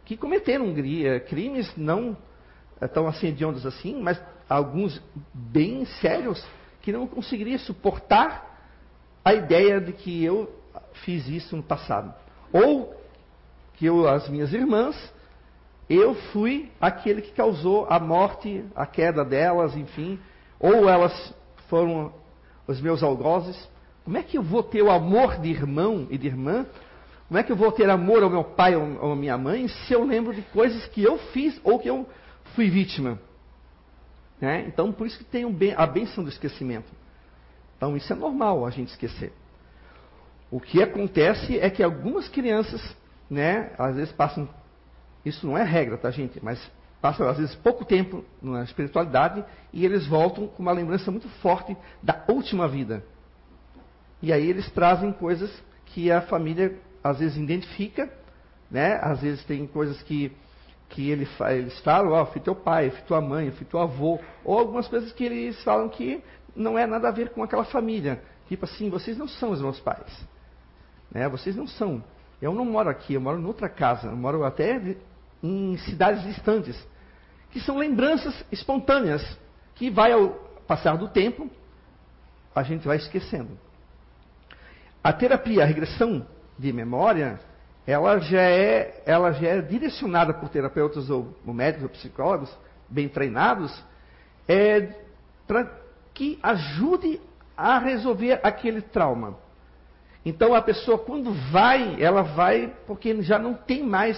que 0.04 0.16
cometeram 0.16 0.72
eh, 1.04 1.18
crimes 1.18 1.68
não 1.76 2.16
eh, 2.80 2.86
tão 2.86 3.08
assim 3.08 3.34
assim, 3.66 4.00
mas 4.00 4.22
alguns 4.48 5.02
bem 5.34 5.84
sérios, 5.84 6.46
que 6.80 6.92
não 6.92 7.08
conseguiria 7.08 7.58
suportar 7.58 8.70
a 9.24 9.34
ideia 9.34 9.80
de 9.80 9.92
que 9.92 10.22
eu 10.22 10.48
fiz 11.04 11.26
isso 11.26 11.56
no 11.56 11.62
passado. 11.64 12.14
Ou 12.52 12.94
que 13.74 13.84
eu, 13.84 14.08
as 14.08 14.28
minhas 14.28 14.52
irmãs, 14.52 15.12
eu 15.90 16.14
fui 16.30 16.70
aquele 16.80 17.20
que 17.20 17.32
causou 17.32 17.84
a 17.90 17.98
morte, 17.98 18.64
a 18.76 18.86
queda 18.86 19.24
delas, 19.24 19.76
enfim, 19.76 20.20
ou 20.60 20.88
elas 20.88 21.34
foram 21.68 22.21
os 22.66 22.80
meus 22.80 23.02
algozes, 23.02 23.68
Como 24.04 24.16
é 24.16 24.22
que 24.22 24.36
eu 24.36 24.42
vou 24.42 24.62
ter 24.62 24.82
o 24.82 24.90
amor 24.90 25.38
de 25.40 25.48
irmão 25.48 26.08
e 26.10 26.18
de 26.18 26.26
irmã? 26.26 26.66
Como 27.28 27.38
é 27.38 27.42
que 27.42 27.52
eu 27.52 27.56
vou 27.56 27.70
ter 27.70 27.88
amor 27.88 28.22
ao 28.22 28.30
meu 28.30 28.42
pai 28.42 28.74
ou 28.74 29.12
à 29.12 29.16
minha 29.16 29.38
mãe 29.38 29.68
se 29.68 29.92
eu 29.92 30.04
lembro 30.04 30.34
de 30.34 30.42
coisas 30.42 30.84
que 30.86 31.02
eu 31.02 31.18
fiz 31.18 31.60
ou 31.62 31.78
que 31.78 31.88
eu 31.88 32.06
fui 32.56 32.68
vítima? 32.68 33.18
Né? 34.40 34.64
Então, 34.66 34.92
por 34.92 35.06
isso 35.06 35.18
que 35.18 35.24
tem 35.24 35.44
a 35.76 35.86
benção 35.86 36.24
do 36.24 36.30
esquecimento. 36.30 36.90
Então, 37.76 37.96
isso 37.96 38.12
é 38.12 38.16
normal 38.16 38.66
a 38.66 38.70
gente 38.70 38.88
esquecer. 38.88 39.32
O 40.50 40.60
que 40.60 40.82
acontece 40.82 41.58
é 41.58 41.70
que 41.70 41.82
algumas 41.82 42.28
crianças, 42.28 42.82
né, 43.30 43.72
às 43.78 43.96
vezes 43.96 44.12
passam. 44.12 44.48
Isso 45.24 45.46
não 45.46 45.56
é 45.56 45.62
regra, 45.62 45.96
tá, 45.96 46.10
gente? 46.10 46.38
Mas 46.44 46.60
passam, 47.02 47.28
às 47.28 47.36
vezes, 47.36 47.54
pouco 47.56 47.84
tempo 47.84 48.24
na 48.40 48.62
espiritualidade 48.62 49.44
e 49.72 49.84
eles 49.84 50.06
voltam 50.06 50.46
com 50.46 50.62
uma 50.62 50.70
lembrança 50.70 51.10
muito 51.10 51.28
forte 51.40 51.76
da 52.00 52.24
última 52.28 52.68
vida. 52.68 53.04
E 54.22 54.32
aí 54.32 54.48
eles 54.48 54.70
trazem 54.70 55.12
coisas 55.12 55.50
que 55.86 56.12
a 56.12 56.22
família 56.22 56.78
às 57.02 57.18
vezes 57.18 57.36
identifica, 57.36 58.08
né? 58.70 59.00
Às 59.02 59.20
vezes 59.20 59.44
tem 59.44 59.66
coisas 59.66 60.00
que, 60.02 60.30
que 60.88 61.10
ele, 61.10 61.26
eles 61.50 61.78
falam, 61.80 62.12
ó, 62.12 62.22
oh, 62.22 62.26
fui 62.26 62.40
teu 62.40 62.54
pai, 62.54 62.90
fui 62.90 63.02
tua 63.02 63.20
mãe, 63.20 63.50
fui 63.50 63.66
teu 63.66 63.80
avô, 63.80 64.20
ou 64.44 64.58
algumas 64.60 64.86
coisas 64.86 65.12
que 65.12 65.24
eles 65.24 65.60
falam 65.64 65.88
que 65.88 66.22
não 66.54 66.78
é 66.78 66.86
nada 66.86 67.08
a 67.08 67.10
ver 67.10 67.30
com 67.30 67.42
aquela 67.42 67.64
família. 67.64 68.22
Tipo 68.46 68.64
assim, 68.64 68.88
vocês 68.88 69.18
não 69.18 69.26
são 69.26 69.50
os 69.50 69.60
meus 69.60 69.80
pais. 69.80 70.24
Né? 71.10 71.28
Vocês 71.28 71.56
não 71.56 71.66
são. 71.66 72.02
Eu 72.40 72.54
não 72.54 72.64
moro 72.64 72.88
aqui, 72.88 73.14
eu 73.14 73.20
moro 73.20 73.40
em 73.40 73.44
outra 73.44 73.68
casa, 73.68 74.06
eu 74.06 74.16
moro 74.16 74.44
até 74.44 74.96
em 75.42 75.76
cidades 75.78 76.22
distantes, 76.22 76.91
que 77.52 77.60
são 77.60 77.76
lembranças 77.76 78.34
espontâneas, 78.50 79.22
que 79.74 79.90
vai 79.90 80.10
ao 80.10 80.30
passar 80.66 80.96
do 80.96 81.08
tempo, 81.08 81.48
a 82.54 82.62
gente 82.62 82.86
vai 82.86 82.96
esquecendo. 82.96 83.58
A 85.04 85.12
terapia, 85.12 85.62
a 85.62 85.66
regressão 85.66 86.26
de 86.58 86.72
memória, 86.72 87.38
ela 87.86 88.18
já 88.18 88.40
é, 88.40 89.02
ela 89.04 89.32
já 89.32 89.48
é 89.48 89.60
direcionada 89.60 90.32
por 90.32 90.48
terapeutas 90.48 91.10
ou, 91.10 91.36
médicos 91.46 91.84
ou 91.84 91.88
psicólogos 91.90 92.56
bem 92.88 93.08
treinados, 93.08 93.72
é, 94.48 94.94
para 95.46 95.70
que 96.14 96.38
ajude 96.42 97.20
a 97.56 97.78
resolver 97.78 98.40
aquele 98.42 98.80
trauma. 98.80 99.36
Então 100.24 100.54
a 100.54 100.62
pessoa 100.62 100.98
quando 100.98 101.32
vai, 101.50 102.00
ela 102.00 102.22
vai 102.22 102.72
porque 102.86 103.20
já 103.22 103.38
não 103.38 103.54
tem 103.54 103.82
mais 103.82 104.16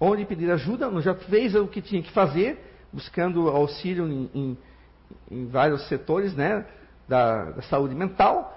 onde 0.00 0.24
pedir 0.24 0.50
ajuda, 0.50 0.90
já 1.00 1.14
fez 1.14 1.54
o 1.54 1.66
que 1.66 1.80
tinha 1.80 2.02
que 2.02 2.10
fazer, 2.12 2.58
buscando 2.92 3.48
auxílio 3.48 4.06
em, 4.06 4.30
em, 4.34 4.58
em 5.30 5.46
vários 5.46 5.86
setores 5.88 6.34
né, 6.34 6.64
da, 7.08 7.50
da 7.52 7.62
saúde 7.62 7.94
mental, 7.94 8.56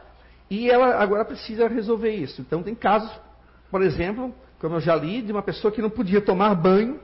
e 0.50 0.70
ela 0.70 1.02
agora 1.02 1.24
precisa 1.24 1.68
resolver 1.68 2.12
isso. 2.12 2.42
Então, 2.42 2.64
tem 2.64 2.74
casos, 2.74 3.12
por 3.70 3.82
exemplo, 3.82 4.34
como 4.60 4.76
eu 4.76 4.80
já 4.80 4.96
li, 4.96 5.22
de 5.22 5.32
uma 5.32 5.44
pessoa 5.44 5.72
que 5.72 5.82
não 5.82 5.90
podia 5.90 6.22
tomar 6.22 6.56
banho, 6.56 7.00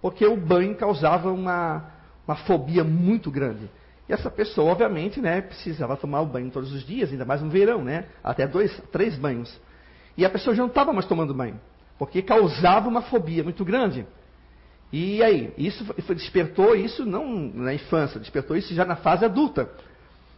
porque 0.00 0.26
o 0.26 0.36
banho 0.36 0.74
causava 0.76 1.32
uma, 1.32 1.84
uma 2.26 2.36
fobia 2.36 2.84
muito 2.84 3.30
grande. 3.30 3.68
E 4.08 4.12
essa 4.12 4.30
pessoa, 4.30 4.70
obviamente, 4.70 5.20
né, 5.20 5.40
precisava 5.40 5.96
tomar 5.96 6.20
o 6.20 6.26
banho 6.26 6.50
todos 6.50 6.72
os 6.72 6.84
dias, 6.86 7.10
ainda 7.10 7.24
mais 7.24 7.42
no 7.42 7.48
verão, 7.48 7.82
né? 7.82 8.04
Até 8.22 8.46
dois, 8.46 8.78
três 8.92 9.16
banhos. 9.16 9.58
E 10.16 10.24
a 10.24 10.30
pessoa 10.30 10.54
já 10.54 10.62
não 10.62 10.68
estava 10.68 10.92
mais 10.92 11.06
tomando 11.06 11.34
banho, 11.34 11.58
porque 11.98 12.22
causava 12.22 12.88
uma 12.88 13.02
fobia 13.02 13.42
muito 13.42 13.64
grande. 13.64 14.06
E 14.92 15.22
aí, 15.22 15.52
isso 15.58 15.84
despertou 16.14 16.76
isso 16.76 17.04
não 17.04 17.28
na 17.28 17.74
infância, 17.74 18.20
despertou 18.20 18.56
isso 18.56 18.74
já 18.74 18.84
na 18.84 18.96
fase 18.96 19.24
adulta. 19.24 19.68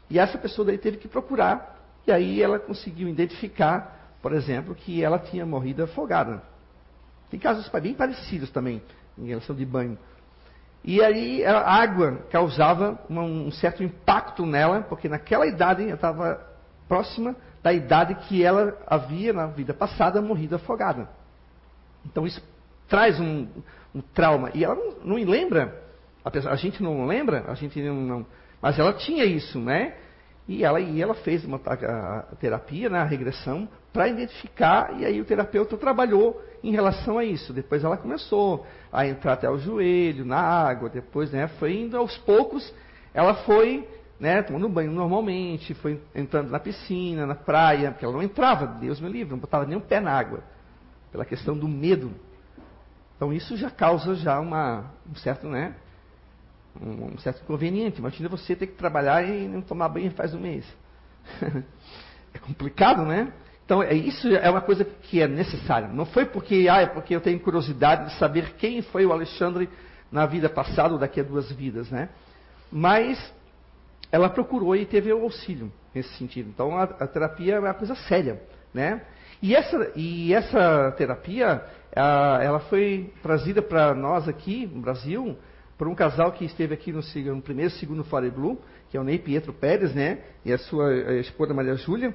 E 0.08 0.18
essa 0.18 0.38
pessoa 0.38 0.66
daí 0.66 0.78
teve 0.78 0.96
que 0.96 1.08
procurar 1.08 1.76
e 2.06 2.12
aí 2.12 2.40
ela 2.40 2.58
conseguiu 2.58 3.08
identificar, 3.08 4.16
por 4.22 4.32
exemplo, 4.32 4.74
que 4.74 5.02
ela 5.02 5.18
tinha 5.18 5.44
morrido 5.44 5.82
afogada. 5.82 6.42
Tem 7.30 7.40
casos 7.40 7.68
bem 7.68 7.94
parecidos 7.94 8.50
também, 8.50 8.80
em 9.18 9.26
relação 9.26 9.54
de 9.54 9.66
banho. 9.66 9.98
E 10.84 11.02
aí 11.02 11.44
a 11.44 11.58
água 11.58 12.24
causava 12.30 12.98
um 13.10 13.50
certo 13.50 13.82
impacto 13.82 14.46
nela, 14.46 14.82
porque 14.82 15.08
naquela 15.08 15.46
idade 15.46 15.82
ela 15.82 15.94
estava 15.94 16.40
próxima 16.86 17.34
da 17.60 17.72
idade 17.72 18.14
que 18.26 18.44
ela 18.44 18.78
havia, 18.86 19.32
na 19.32 19.48
vida 19.48 19.74
passada, 19.74 20.22
morrido 20.22 20.54
afogada. 20.54 21.08
Então 22.06 22.26
isso 22.26 22.42
traz 22.88 23.18
um, 23.20 23.46
um 23.94 24.00
trauma. 24.00 24.50
E 24.54 24.64
ela 24.64 24.74
não, 24.74 25.16
não 25.16 25.16
lembra, 25.16 25.82
a, 26.24 26.50
a 26.50 26.56
gente 26.56 26.82
não 26.82 27.06
lembra, 27.06 27.44
a 27.48 27.54
gente 27.54 27.80
não, 27.82 27.94
não, 27.94 28.26
mas 28.60 28.78
ela 28.78 28.92
tinha 28.92 29.24
isso, 29.24 29.58
né? 29.58 29.94
E 30.48 30.64
ela, 30.64 30.80
e 30.80 31.02
ela 31.02 31.14
fez 31.14 31.44
uma 31.44 31.60
a, 31.66 32.18
a 32.18 32.36
terapia, 32.36 32.88
né, 32.88 33.00
a 33.00 33.04
regressão, 33.04 33.68
para 33.92 34.08
identificar, 34.08 34.94
e 34.96 35.04
aí 35.04 35.20
o 35.20 35.24
terapeuta 35.24 35.76
trabalhou 35.76 36.40
em 36.62 36.70
relação 36.70 37.18
a 37.18 37.24
isso. 37.24 37.52
Depois 37.52 37.82
ela 37.82 37.96
começou 37.96 38.64
a 38.92 39.06
entrar 39.06 39.32
até 39.32 39.50
o 39.50 39.58
joelho, 39.58 40.24
na 40.24 40.38
água, 40.38 40.88
depois 40.88 41.32
né, 41.32 41.48
foi 41.58 41.76
indo 41.76 41.96
aos 41.96 42.16
poucos, 42.18 42.72
ela 43.12 43.34
foi 43.34 43.88
né, 44.20 44.40
tomando 44.42 44.68
banho 44.68 44.92
normalmente, 44.92 45.74
foi 45.74 46.00
entrando 46.14 46.50
na 46.50 46.60
piscina, 46.60 47.26
na 47.26 47.34
praia, 47.34 47.90
porque 47.90 48.04
ela 48.04 48.14
não 48.14 48.22
entrava, 48.22 48.66
Deus 48.66 49.00
me 49.00 49.08
livre, 49.08 49.32
não 49.32 49.38
botava 49.38 49.66
nem 49.66 49.78
pé 49.80 50.00
na 50.00 50.12
água, 50.12 50.44
pela 51.16 51.24
questão 51.24 51.56
do 51.56 51.66
medo. 51.66 52.12
Então 53.16 53.32
isso 53.32 53.56
já 53.56 53.70
causa 53.70 54.14
já 54.14 54.38
uma, 54.38 54.92
um 55.10 55.14
certo, 55.16 55.48
né, 55.48 55.74
um 56.78 57.16
certo 57.18 57.42
inconveniente. 57.42 57.98
Imagina 57.98 58.28
você 58.28 58.54
ter 58.54 58.66
que 58.66 58.74
trabalhar 58.74 59.22
e 59.22 59.48
não 59.48 59.62
tomar 59.62 59.88
banho 59.88 60.10
faz 60.10 60.34
um 60.34 60.38
mês. 60.38 60.66
é 62.34 62.38
complicado, 62.38 63.02
né? 63.06 63.32
Então, 63.64 63.82
é, 63.82 63.94
isso 63.94 64.28
é 64.28 64.48
uma 64.48 64.60
coisa 64.60 64.84
que 64.84 65.20
é 65.20 65.26
necessária. 65.26 65.88
Não 65.88 66.04
foi 66.04 66.26
porque, 66.26 66.68
ah, 66.70 66.82
é 66.82 66.86
porque 66.86 67.16
eu 67.16 67.20
tenho 67.20 67.40
curiosidade 67.40 68.10
de 68.10 68.18
saber 68.18 68.52
quem 68.58 68.82
foi 68.82 69.04
o 69.06 69.10
Alexandre 69.10 69.68
na 70.12 70.26
vida 70.26 70.48
passada 70.48 70.92
ou 70.92 71.00
daqui 71.00 71.18
a 71.18 71.24
duas 71.24 71.50
vidas, 71.50 71.90
né? 71.90 72.10
Mas 72.70 73.18
ela 74.12 74.28
procurou 74.28 74.76
e 74.76 74.84
teve 74.84 75.12
o 75.12 75.22
auxílio 75.22 75.72
nesse 75.94 76.10
sentido. 76.16 76.50
Então, 76.50 76.76
a, 76.78 76.82
a 76.82 77.06
terapia 77.08 77.54
é 77.54 77.58
uma 77.58 77.74
coisa 77.74 77.94
séria, 77.94 78.40
né? 78.72 79.00
E 79.42 79.54
essa, 79.54 79.92
e 79.94 80.32
essa 80.32 80.92
terapia, 80.92 81.62
ela 81.94 82.60
foi 82.60 83.12
trazida 83.22 83.60
para 83.60 83.94
nós 83.94 84.28
aqui 84.28 84.66
no 84.66 84.80
Brasil 84.80 85.36
por 85.76 85.86
um 85.88 85.94
casal 85.94 86.32
que 86.32 86.44
esteve 86.44 86.72
aqui 86.72 86.92
no, 86.92 87.00
no 87.34 87.42
primeiro 87.42 87.70
segundo 87.72 88.02
Fire 88.04 88.30
Blue, 88.30 88.58
que 88.90 88.96
é 88.96 89.00
o 89.00 89.04
Ney 89.04 89.18
Pietro 89.18 89.52
Pérez, 89.52 89.94
né? 89.94 90.20
E 90.44 90.52
a 90.52 90.58
sua 90.58 91.14
esposa 91.16 91.52
Maria 91.52 91.74
Júlia, 91.74 92.14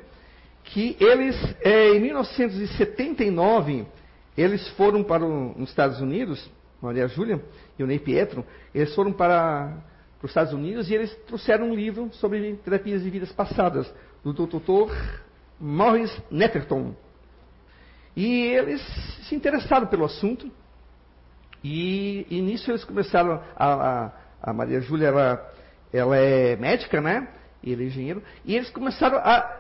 que 0.63 0.97
eles, 0.99 1.35
é, 1.61 1.89
em 1.89 1.99
1979, 1.99 3.85
eles 4.37 4.67
foram 4.69 5.03
para 5.03 5.23
os 5.25 5.69
Estados 5.69 6.01
Unidos, 6.01 6.49
Maria 6.81 7.07
Júlia 7.07 7.43
e 7.77 7.83
o 7.83 7.87
Ney 7.87 7.99
Pietro, 7.99 8.43
eles 8.73 8.93
foram 8.95 9.11
para, 9.11 9.77
para 10.17 10.25
os 10.25 10.31
Estados 10.31 10.53
Unidos 10.53 10.89
e 10.89 10.95
eles 10.95 11.13
trouxeram 11.27 11.69
um 11.69 11.75
livro 11.75 12.09
sobre 12.13 12.55
terapias 12.63 13.03
de 13.03 13.09
vidas 13.09 13.31
passadas, 13.31 13.91
do 14.23 14.33
Dr. 14.33 14.91
Morris 15.59 16.11
Netterton. 16.31 16.95
E 18.15 18.43
eles 18.47 18.81
se 19.27 19.35
interessaram 19.35 19.87
pelo 19.87 20.05
assunto, 20.05 20.51
e, 21.63 22.25
e 22.29 22.41
nisso 22.41 22.71
eles 22.71 22.83
começaram, 22.83 23.41
a, 23.55 23.73
a, 24.05 24.11
a 24.41 24.53
Maria 24.53 24.81
Júlia, 24.81 25.07
ela, 25.07 25.53
ela 25.93 26.17
é 26.17 26.55
médica, 26.55 26.99
né? 26.99 27.27
E 27.63 27.71
ele 27.71 27.83
é 27.83 27.87
engenheiro. 27.87 28.23
E 28.43 28.55
eles 28.55 28.69
começaram 28.69 29.17
a, 29.17 29.59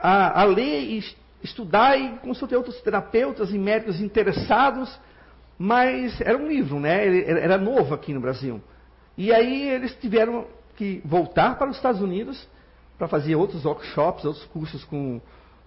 a, 0.00 0.42
a 0.42 0.44
ler 0.44 0.80
e 0.80 1.04
estudar 1.42 1.98
e 1.98 2.18
consultar 2.18 2.56
outros 2.56 2.80
terapeutas 2.82 3.52
e 3.52 3.58
médicos 3.58 4.00
interessados, 4.00 4.98
mas 5.58 6.20
era 6.20 6.38
um 6.38 6.46
livro, 6.46 6.78
né? 6.78 7.24
Era, 7.26 7.40
era 7.40 7.58
novo 7.58 7.94
aqui 7.94 8.14
no 8.14 8.20
Brasil. 8.20 8.62
E 9.16 9.32
aí 9.32 9.68
eles 9.70 9.94
tiveram 9.96 10.46
que 10.76 11.02
voltar 11.04 11.58
para 11.58 11.68
os 11.68 11.76
Estados 11.76 12.00
Unidos 12.00 12.48
para 12.96 13.08
fazer 13.08 13.34
outros 13.34 13.64
workshops, 13.64 14.24
outros 14.24 14.44
cursos 14.46 14.84
com 14.84 15.20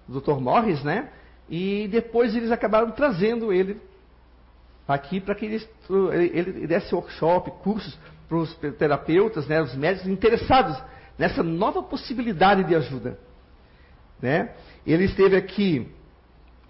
o 0.07 0.19
Dr. 0.19 0.39
Morris, 0.39 0.83
né? 0.83 1.09
E 1.49 1.87
depois 1.89 2.35
eles 2.35 2.51
acabaram 2.51 2.91
trazendo 2.91 3.51
ele 3.51 3.77
aqui 4.87 5.19
para 5.19 5.35
que 5.35 5.45
ele, 5.45 5.61
ele 6.33 6.67
desse 6.67 6.93
workshop, 6.93 7.51
cursos 7.63 7.97
para 8.27 8.37
os 8.37 8.53
terapeutas, 8.77 9.47
né, 9.47 9.61
os 9.61 9.75
médicos 9.75 10.07
interessados 10.07 10.81
nessa 11.17 11.43
nova 11.43 11.83
possibilidade 11.83 12.63
de 12.63 12.75
ajuda. 12.75 13.17
Né? 14.21 14.51
Ele 14.85 15.05
esteve 15.05 15.35
aqui 15.35 15.87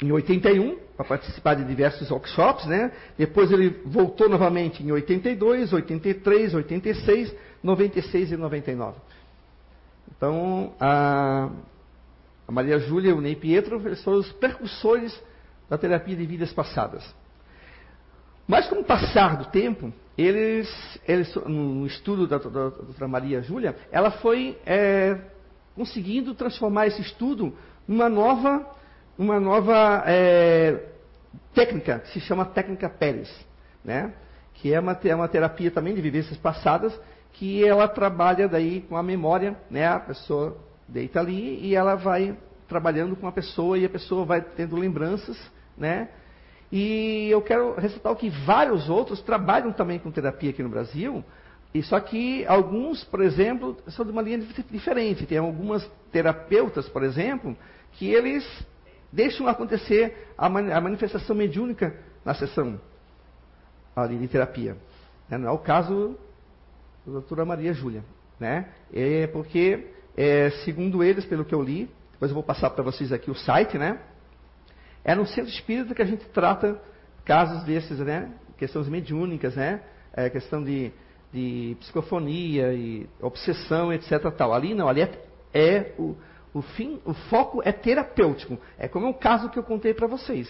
em 0.01 0.11
81 0.11 0.77
para 0.95 1.05
participar 1.05 1.55
de 1.55 1.63
diversos 1.63 2.11
workshops, 2.11 2.65
né? 2.65 2.91
Depois 3.17 3.51
ele 3.51 3.81
voltou 3.85 4.29
novamente 4.29 4.83
em 4.83 4.91
82, 4.91 5.73
83, 5.73 6.53
86, 6.53 7.35
96 7.63 8.31
e 8.31 8.37
99. 8.37 8.97
Então, 10.15 10.73
a, 10.79 11.49
Maria 12.53 12.77
Júlia 12.79 13.09
e 13.09 13.13
o 13.13 13.19
Ney 13.19 13.35
Pietro 13.35 13.81
foram 14.03 14.19
os 14.19 14.31
precursores 14.33 15.19
da 15.69 15.77
terapia 15.77 16.15
de 16.15 16.25
vidas 16.25 16.53
passadas. 16.53 17.03
Mas 18.47 18.67
com 18.67 18.75
o 18.75 18.83
passar 18.83 19.37
do 19.37 19.45
tempo, 19.45 19.91
eles, 20.17 20.69
eles 21.07 21.33
no 21.35 21.87
estudo 21.87 22.27
da, 22.27 22.37
da, 22.37 22.69
doutora 22.69 23.07
Maria 23.07 23.41
Júlia, 23.41 23.75
ela 23.91 24.11
foi 24.11 24.57
é, 24.65 25.17
conseguindo 25.75 26.35
transformar 26.35 26.87
esse 26.87 27.01
estudo 27.01 27.57
uma 27.87 28.07
nova, 28.07 28.65
uma 29.17 29.39
nova 29.39 30.03
é, 30.05 30.89
técnica, 31.53 31.99
que 31.99 32.09
se 32.09 32.19
chama 32.19 32.45
técnica 32.45 32.87
Pérez, 32.87 33.33
né? 33.83 34.13
que 34.53 34.71
é 34.71 34.79
uma, 34.79 34.97
é 35.03 35.15
uma 35.15 35.27
terapia 35.27 35.71
também 35.71 35.95
de 35.95 36.01
vivências 36.01 36.37
passadas, 36.37 36.97
que 37.31 37.65
ela 37.65 37.87
trabalha 37.87 38.47
daí 38.47 38.81
com 38.81 38.95
a 38.95 39.01
memória, 39.01 39.57
né? 39.71 39.87
a 39.87 39.99
pessoa 39.99 40.55
deita 40.87 41.19
ali 41.19 41.59
e 41.65 41.75
ela 41.75 41.95
vai 41.95 42.37
trabalhando 42.67 43.15
com 43.15 43.27
a 43.27 43.31
pessoa 43.31 43.77
e 43.77 43.85
a 43.85 43.89
pessoa 43.89 44.25
vai 44.25 44.41
tendo 44.41 44.75
lembranças, 44.75 45.37
né? 45.77 46.09
E 46.71 47.29
eu 47.29 47.41
quero 47.41 47.75
ressaltar 47.75 48.15
que 48.15 48.29
vários 48.29 48.89
outros 48.89 49.21
trabalham 49.21 49.71
também 49.71 49.99
com 49.99 50.09
terapia 50.09 50.49
aqui 50.49 50.63
no 50.63 50.69
Brasil, 50.69 51.23
e 51.73 51.81
só 51.81 51.99
que 51.99 52.45
alguns, 52.45 53.03
por 53.03 53.21
exemplo, 53.21 53.77
são 53.87 54.05
de 54.05 54.11
uma 54.11 54.21
linha 54.21 54.39
diferente. 54.69 55.25
Tem 55.25 55.39
algumas 55.39 55.89
terapeutas, 56.11 56.87
por 56.87 57.03
exemplo, 57.03 57.57
que 57.93 58.09
eles 58.09 58.45
deixam 59.11 59.47
acontecer 59.47 60.29
a, 60.37 60.49
manifestação 60.49 61.35
mediúnica 61.35 61.95
na 62.23 62.33
sessão 62.35 62.79
ali 63.95 64.17
de 64.17 64.27
terapia. 64.27 64.77
Né? 65.27 65.37
Não 65.37 65.49
é 65.49 65.51
o 65.51 65.57
caso 65.57 66.15
da 67.05 67.13
doutora 67.13 67.43
Maria 67.43 67.73
Júlia. 67.73 68.03
Né? 68.39 68.69
É 68.93 69.25
porque, 69.27 69.87
é, 70.15 70.49
segundo 70.63 71.03
eles, 71.03 71.25
pelo 71.25 71.43
que 71.43 71.53
eu 71.53 71.61
li, 71.61 71.89
depois 72.11 72.29
eu 72.31 72.35
vou 72.35 72.43
passar 72.43 72.69
para 72.69 72.83
vocês 72.83 73.11
aqui 73.11 73.29
o 73.29 73.35
site, 73.35 73.77
né? 73.77 73.99
É 75.03 75.13
no 75.13 75.25
centro 75.25 75.49
espírita 75.49 75.93
que 75.93 76.01
a 76.01 76.05
gente 76.05 76.25
trata 76.29 76.79
casos 77.25 77.63
desses, 77.63 77.99
né? 77.99 78.31
Questões 78.57 78.87
mediúnicas, 78.87 79.55
né? 79.55 79.81
É, 80.13 80.29
questão 80.29 80.63
de, 80.63 80.91
de 81.33 81.75
psicofonia 81.79 82.73
e 82.73 83.09
obsessão, 83.19 83.91
etc. 83.91 84.31
Tal. 84.37 84.53
Ali 84.53 84.73
não, 84.73 84.87
ali 84.87 85.01
é, 85.01 85.11
é 85.53 85.93
o, 85.97 86.15
o 86.53 86.61
fim, 86.61 87.01
o 87.03 87.13
foco 87.13 87.61
é 87.65 87.71
terapêutico. 87.71 88.57
É 88.77 88.87
como 88.87 89.09
o 89.09 89.13
caso 89.13 89.49
que 89.49 89.57
eu 89.57 89.63
contei 89.63 89.93
para 89.93 90.07
vocês. 90.07 90.47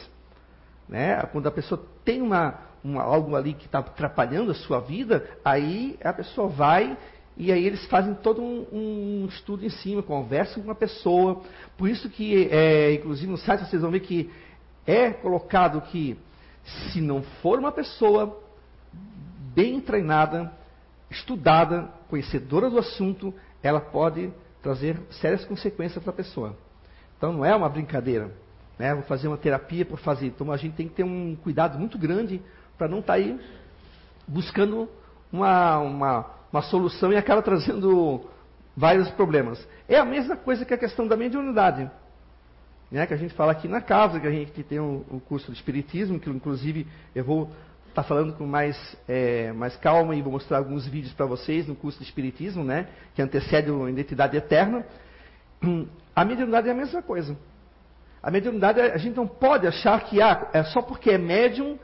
Né? 0.87 1.19
Quando 1.31 1.47
a 1.47 1.51
pessoa 1.51 1.83
tem 2.03 2.21
uma, 2.21 2.59
uma 2.83 3.01
algo 3.01 3.35
ali 3.35 3.53
que 3.53 3.65
está 3.65 3.79
atrapalhando 3.79 4.51
a 4.51 4.55
sua 4.55 4.79
vida, 4.79 5.27
aí 5.43 5.97
a 6.03 6.13
pessoa 6.13 6.49
vai 6.49 6.97
e 7.35 7.51
aí 7.51 7.65
eles 7.65 7.85
fazem 7.87 8.13
todo 8.13 8.41
um, 8.41 8.67
um 8.71 9.25
estudo 9.27 9.65
em 9.65 9.69
cima, 9.69 10.03
conversam 10.03 10.61
com 10.61 10.71
a 10.71 10.75
pessoa. 10.75 11.41
Por 11.77 11.89
isso 11.89 12.09
que, 12.09 12.47
é, 12.51 12.93
inclusive 12.93 13.31
no 13.31 13.37
site 13.37 13.65
vocês 13.65 13.81
vão 13.81 13.91
ver 13.91 14.01
que 14.01 14.29
é 14.85 15.11
colocado 15.11 15.81
que 15.81 16.17
se 16.63 17.01
não 17.01 17.23
for 17.41 17.57
uma 17.57 17.71
pessoa 17.71 18.39
bem 19.53 19.81
treinada, 19.81 20.51
estudada, 21.09 21.89
conhecedora 22.09 22.69
do 22.69 22.77
assunto, 22.77 23.33
ela 23.61 23.81
pode 23.81 24.31
trazer 24.61 24.99
sérias 25.21 25.43
consequências 25.45 26.01
para 26.03 26.11
a 26.11 26.15
pessoa. 26.15 26.55
Então 27.17 27.33
não 27.33 27.45
é 27.45 27.55
uma 27.55 27.69
brincadeira. 27.69 28.31
Né? 28.77 28.93
Vou 28.93 29.03
fazer 29.03 29.27
uma 29.27 29.37
terapia 29.37 29.85
por 29.85 29.99
fazer. 29.99 30.27
Então 30.27 30.51
a 30.51 30.57
gente 30.57 30.75
tem 30.75 30.87
que 30.87 30.95
ter 30.95 31.03
um 31.03 31.35
cuidado 31.35 31.77
muito 31.77 31.97
grande 31.97 32.41
para 32.77 32.87
não 32.87 32.99
estar 32.99 33.13
tá 33.13 33.19
aí 33.19 33.39
buscando 34.27 34.89
uma, 35.31 35.79
uma, 35.79 36.31
uma 36.53 36.61
solução 36.61 37.11
e 37.11 37.17
acaba 37.17 37.41
trazendo 37.41 38.29
vários 38.77 39.09
problemas. 39.11 39.67
É 39.89 39.97
a 39.97 40.05
mesma 40.05 40.37
coisa 40.37 40.63
que 40.63 40.73
a 40.73 40.77
questão 40.77 41.07
da 41.07 41.17
mediunidade. 41.17 41.89
Né, 42.91 43.07
que 43.07 43.13
a 43.13 43.17
gente 43.17 43.33
fala 43.33 43.51
aqui 43.51 43.67
na 43.67 43.81
casa, 43.81 44.19
que 44.19 44.27
a 44.27 44.31
gente 44.31 44.61
tem 44.63 44.79
o, 44.79 45.03
o 45.09 45.19
curso 45.19 45.51
de 45.51 45.57
Espiritismo, 45.57 46.19
que 46.19 46.29
inclusive 46.29 46.85
eu 47.15 47.23
vou 47.23 47.45
estar 47.89 48.03
tá 48.03 48.03
falando 48.03 48.33
com 48.33 48.45
mais, 48.45 48.77
é, 49.07 49.51
mais 49.53 49.75
calma 49.77 50.15
e 50.15 50.21
vou 50.21 50.31
mostrar 50.31 50.59
alguns 50.59 50.85
vídeos 50.85 51.11
para 51.13 51.25
vocês 51.25 51.67
no 51.67 51.75
curso 51.75 51.97
de 51.97 52.05
Espiritismo, 52.05 52.63
né, 52.63 52.87
que 53.15 53.21
antecede 53.21 53.71
a 53.71 53.89
Identidade 53.89 54.37
Eterna. 54.37 54.85
A 56.15 56.23
mediunidade 56.23 56.69
é 56.69 56.71
a 56.71 56.75
mesma 56.75 57.01
coisa. 57.01 57.35
A 58.21 58.29
mediunidade, 58.29 58.79
a 58.79 58.97
gente 58.97 59.15
não 59.15 59.25
pode 59.25 59.65
achar 59.65 59.99
que 60.03 60.21
ah, 60.21 60.49
é 60.53 60.63
só 60.65 60.83
porque 60.83 61.09
é 61.09 61.17
médium, 61.17 61.79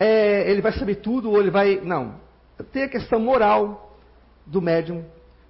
é, 0.00 0.50
ele 0.50 0.62
vai 0.62 0.72
saber 0.72 0.94
tudo 0.96 1.30
ou 1.30 1.38
ele 1.38 1.50
vai. 1.50 1.78
Não. 1.84 2.14
Tem 2.72 2.84
a 2.84 2.88
questão 2.88 3.20
moral 3.20 3.87
do 4.48 4.60
médium, 4.60 5.04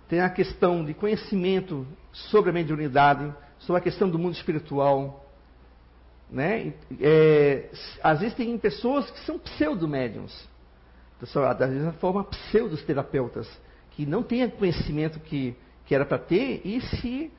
tem 0.08 0.20
a 0.20 0.30
questão 0.30 0.84
de 0.84 0.94
conhecimento 0.94 1.87
sobre 2.12 2.50
a 2.50 2.52
mediunidade, 2.52 3.32
sobre 3.58 3.80
a 3.80 3.82
questão 3.82 4.08
do 4.08 4.18
mundo 4.18 4.34
espiritual. 4.34 5.24
Né? 6.30 6.74
É, 7.00 7.70
às 8.02 8.20
vezes 8.20 8.34
tem 8.34 8.56
pessoas 8.58 9.11
que 9.11 9.20
são 9.20 9.38
pseudo-médiums, 9.38 10.48
às 11.22 11.70
vezes 11.70 11.94
forma 11.96 12.24
pseudo-terapeutas, 12.24 13.48
que 13.92 14.06
não 14.06 14.22
têm 14.22 14.44
o 14.44 14.50
conhecimento 14.50 15.18
que, 15.20 15.56
que 15.84 15.94
era 15.94 16.04
para 16.04 16.18
ter 16.18 16.62
e 16.64 16.80
se, 16.80 17.30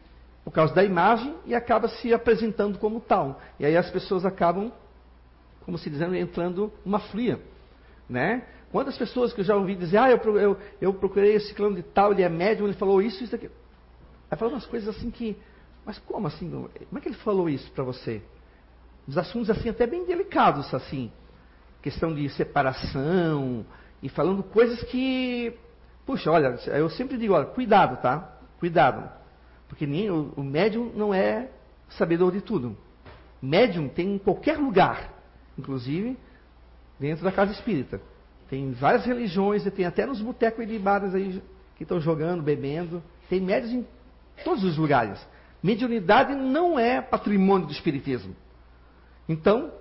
por 0.43 0.51
causa 0.51 0.73
da 0.73 0.83
imagem, 0.83 1.33
e 1.45 1.55
acaba 1.55 1.87
se 1.87 2.13
apresentando 2.13 2.77
como 2.77 2.99
tal. 2.99 3.39
E 3.59 3.65
aí 3.65 3.77
as 3.77 3.89
pessoas 3.89 4.25
acabam, 4.25 4.71
como 5.65 5.77
se 5.77 5.89
dizendo, 5.89 6.15
entrando 6.15 6.71
numa 6.83 6.99
fria. 6.99 7.39
Né? 8.09 8.43
Quantas 8.71 8.97
pessoas 8.97 9.33
que 9.33 9.41
eu 9.41 9.45
já 9.45 9.55
ouvi 9.55 9.75
dizer, 9.75 9.97
ah, 9.97 10.11
eu, 10.11 10.37
eu, 10.37 10.57
eu 10.79 10.93
procurei 10.93 11.33
esse 11.33 11.53
clã 11.53 11.73
de 11.73 11.81
tal, 11.81 12.11
ele 12.11 12.21
é 12.21 12.29
médium, 12.29 12.67
ele 12.67 12.77
falou 12.77 13.01
isso, 13.01 13.23
isso, 13.23 13.35
aqui. 13.35 13.49
Aí 14.29 14.37
falou 14.37 14.53
umas 14.53 14.65
coisas 14.65 14.95
assim 14.95 15.09
que, 15.09 15.35
mas 15.85 15.97
como 15.99 16.27
assim? 16.27 16.49
Como 16.49 16.97
é 16.97 17.01
que 17.01 17.09
ele 17.09 17.17
falou 17.17 17.49
isso 17.49 17.71
para 17.71 17.83
você? 17.83 18.21
Os 19.07 19.17
assuntos 19.17 19.49
assim 19.49 19.69
até 19.69 19.87
bem 19.87 20.05
delicados, 20.05 20.71
assim. 20.73 21.11
Questão 21.81 22.13
de 22.13 22.29
separação, 22.29 23.65
e 24.01 24.09
falando 24.09 24.43
coisas 24.43 24.81
que, 24.83 25.57
puxa, 26.05 26.31
olha, 26.31 26.55
eu 26.67 26.89
sempre 26.89 27.17
digo, 27.17 27.33
olha, 27.33 27.45
cuidado, 27.45 28.01
tá? 28.01 28.37
Cuidado. 28.59 29.09
Porque 29.67 29.85
nem, 29.85 30.09
o, 30.09 30.31
o 30.35 30.43
médium 30.43 30.91
não 30.95 31.13
é 31.13 31.49
sabedor 31.89 32.31
de 32.31 32.41
tudo. 32.41 32.77
Médium 33.41 33.89
tem 33.89 34.15
em 34.15 34.17
qualquer 34.17 34.57
lugar, 34.57 35.13
inclusive 35.57 36.17
dentro 36.99 37.23
da 37.23 37.31
casa 37.31 37.51
espírita. 37.51 38.01
Tem 38.49 38.71
várias 38.71 39.05
religiões, 39.05 39.63
tem 39.71 39.85
até 39.85 40.05
nos 40.05 40.21
botecos 40.21 40.67
de 40.67 40.79
bares 40.79 41.13
aí 41.13 41.41
que 41.75 41.83
estão 41.83 41.99
jogando, 41.99 42.41
bebendo. 42.41 43.03
Tem 43.29 43.39
médios 43.39 43.71
em 43.71 43.85
todos 44.43 44.63
os 44.63 44.77
lugares. 44.77 45.19
Mediunidade 45.61 46.33
não 46.33 46.79
é 46.79 47.01
patrimônio 47.01 47.67
do 47.67 47.73
espiritismo. 47.73 48.35
Então, 49.27 49.71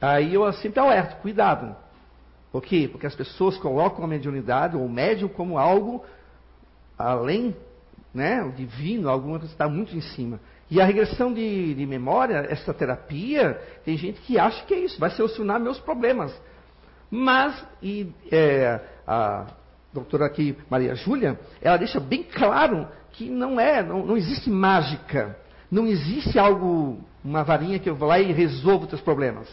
aí 0.00 0.34
eu 0.34 0.52
sempre 0.52 0.80
alerto, 0.80 1.16
cuidado. 1.22 1.74
Por 2.52 2.62
quê? 2.62 2.88
Porque 2.90 3.06
as 3.06 3.14
pessoas 3.14 3.56
colocam 3.56 4.04
a 4.04 4.08
mediunidade 4.08 4.76
ou 4.76 4.84
o 4.84 4.90
médium 4.90 5.28
como 5.28 5.58
algo 5.58 6.04
além, 6.98 7.56
né, 8.12 8.42
o 8.42 8.50
divino, 8.50 9.08
alguma 9.08 9.38
coisa 9.38 9.52
está 9.52 9.68
muito 9.68 9.96
em 9.96 10.00
cima. 10.00 10.40
E 10.70 10.80
a 10.80 10.84
regressão 10.84 11.32
de, 11.32 11.74
de 11.74 11.86
memória, 11.86 12.46
essa 12.50 12.74
terapia, 12.74 13.54
tem 13.84 13.96
gente 13.96 14.20
que 14.20 14.38
acha 14.38 14.64
que 14.66 14.74
é 14.74 14.80
isso, 14.80 14.98
vai 14.98 15.10
solucionar 15.10 15.58
meus 15.60 15.78
problemas. 15.78 16.34
Mas, 17.10 17.64
e, 17.82 18.12
é, 18.30 18.80
a 19.06 19.46
doutora 19.92 20.26
aqui, 20.26 20.56
Maria 20.68 20.94
Júlia, 20.94 21.38
ela 21.60 21.76
deixa 21.76 21.98
bem 21.98 22.22
claro 22.22 22.86
que 23.12 23.28
não 23.28 23.58
é, 23.58 23.82
não, 23.82 24.04
não 24.04 24.16
existe 24.16 24.50
mágica. 24.50 25.36
Não 25.70 25.86
existe 25.86 26.38
algo, 26.38 26.98
uma 27.22 27.42
varinha 27.42 27.78
que 27.78 27.88
eu 27.88 27.94
vou 27.94 28.08
lá 28.08 28.18
e 28.18 28.32
resolvo 28.32 28.84
os 28.84 28.90
teus 28.90 29.02
problemas. 29.02 29.48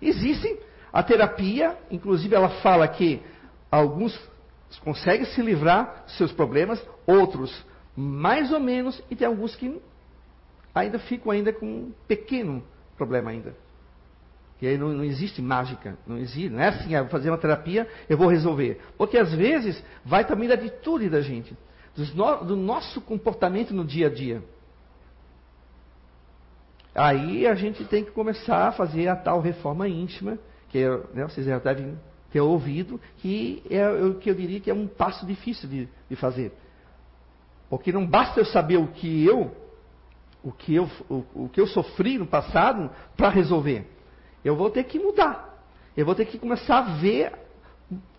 Existe 0.00 0.58
a 0.92 1.02
terapia, 1.02 1.76
inclusive 1.90 2.34
ela 2.34 2.48
fala 2.60 2.86
que 2.88 3.22
alguns 3.70 4.18
conseguem 4.84 5.26
se 5.26 5.42
livrar 5.42 6.04
dos 6.06 6.16
seus 6.16 6.32
problemas, 6.32 6.82
outros 7.06 7.64
mais 7.96 8.50
ou 8.52 8.60
menos, 8.60 9.02
e 9.10 9.16
tem 9.16 9.26
alguns 9.26 9.54
que 9.54 9.78
ainda 10.74 10.98
ficam 10.98 11.30
ainda 11.30 11.52
com 11.52 11.66
um 11.66 11.92
pequeno 12.08 12.62
problema 12.96 13.30
ainda. 13.30 13.54
E 14.62 14.66
aí 14.68 14.78
não, 14.78 14.90
não, 14.90 15.02
existe 15.02 15.42
mágica, 15.42 15.98
não 16.06 16.16
existe, 16.16 16.48
não 16.48 16.60
é 16.60 16.68
assim, 16.68 16.94
ah, 16.94 17.02
vou 17.02 17.10
fazer 17.10 17.28
uma 17.30 17.36
terapia, 17.36 17.88
eu 18.08 18.16
vou 18.16 18.28
resolver. 18.28 18.80
Porque 18.96 19.18
às 19.18 19.34
vezes 19.34 19.82
vai 20.04 20.24
também 20.24 20.48
da 20.48 20.54
atitude 20.54 21.10
da 21.10 21.20
gente, 21.20 21.56
no, 22.14 22.44
do 22.44 22.54
nosso 22.54 23.00
comportamento 23.00 23.74
no 23.74 23.84
dia 23.84 24.06
a 24.06 24.10
dia. 24.10 24.40
Aí 26.94 27.44
a 27.44 27.56
gente 27.56 27.84
tem 27.86 28.04
que 28.04 28.12
começar 28.12 28.68
a 28.68 28.72
fazer 28.72 29.08
a 29.08 29.16
tal 29.16 29.40
reforma 29.40 29.88
íntima, 29.88 30.38
que 30.68 30.86
né, 31.12 31.24
vocês 31.24 31.44
já 31.44 31.58
devem 31.58 31.98
ter 32.30 32.40
ouvido, 32.40 33.00
que 33.18 33.64
é 33.68 33.90
o 33.90 34.14
que 34.14 34.30
eu 34.30 34.34
diria 34.34 34.60
que 34.60 34.70
é 34.70 34.74
um 34.74 34.86
passo 34.86 35.26
difícil 35.26 35.68
de, 35.68 35.88
de 36.08 36.14
fazer. 36.14 36.52
Porque 37.68 37.90
não 37.90 38.06
basta 38.06 38.38
eu 38.38 38.44
saber 38.44 38.76
o 38.76 38.86
que 38.86 39.24
eu, 39.24 39.50
o 40.40 40.52
que 40.52 40.72
eu, 40.72 40.88
o, 41.10 41.24
o 41.34 41.48
que 41.48 41.60
eu 41.60 41.66
sofri 41.66 42.16
no 42.16 42.28
passado 42.28 42.88
para 43.16 43.28
resolver. 43.28 43.91
Eu 44.44 44.56
vou 44.56 44.70
ter 44.70 44.84
que 44.84 44.98
mudar. 44.98 45.52
Eu 45.96 46.06
vou 46.06 46.14
ter 46.14 46.26
que 46.26 46.38
começar 46.38 46.78
a 46.78 46.98
ver 46.98 47.32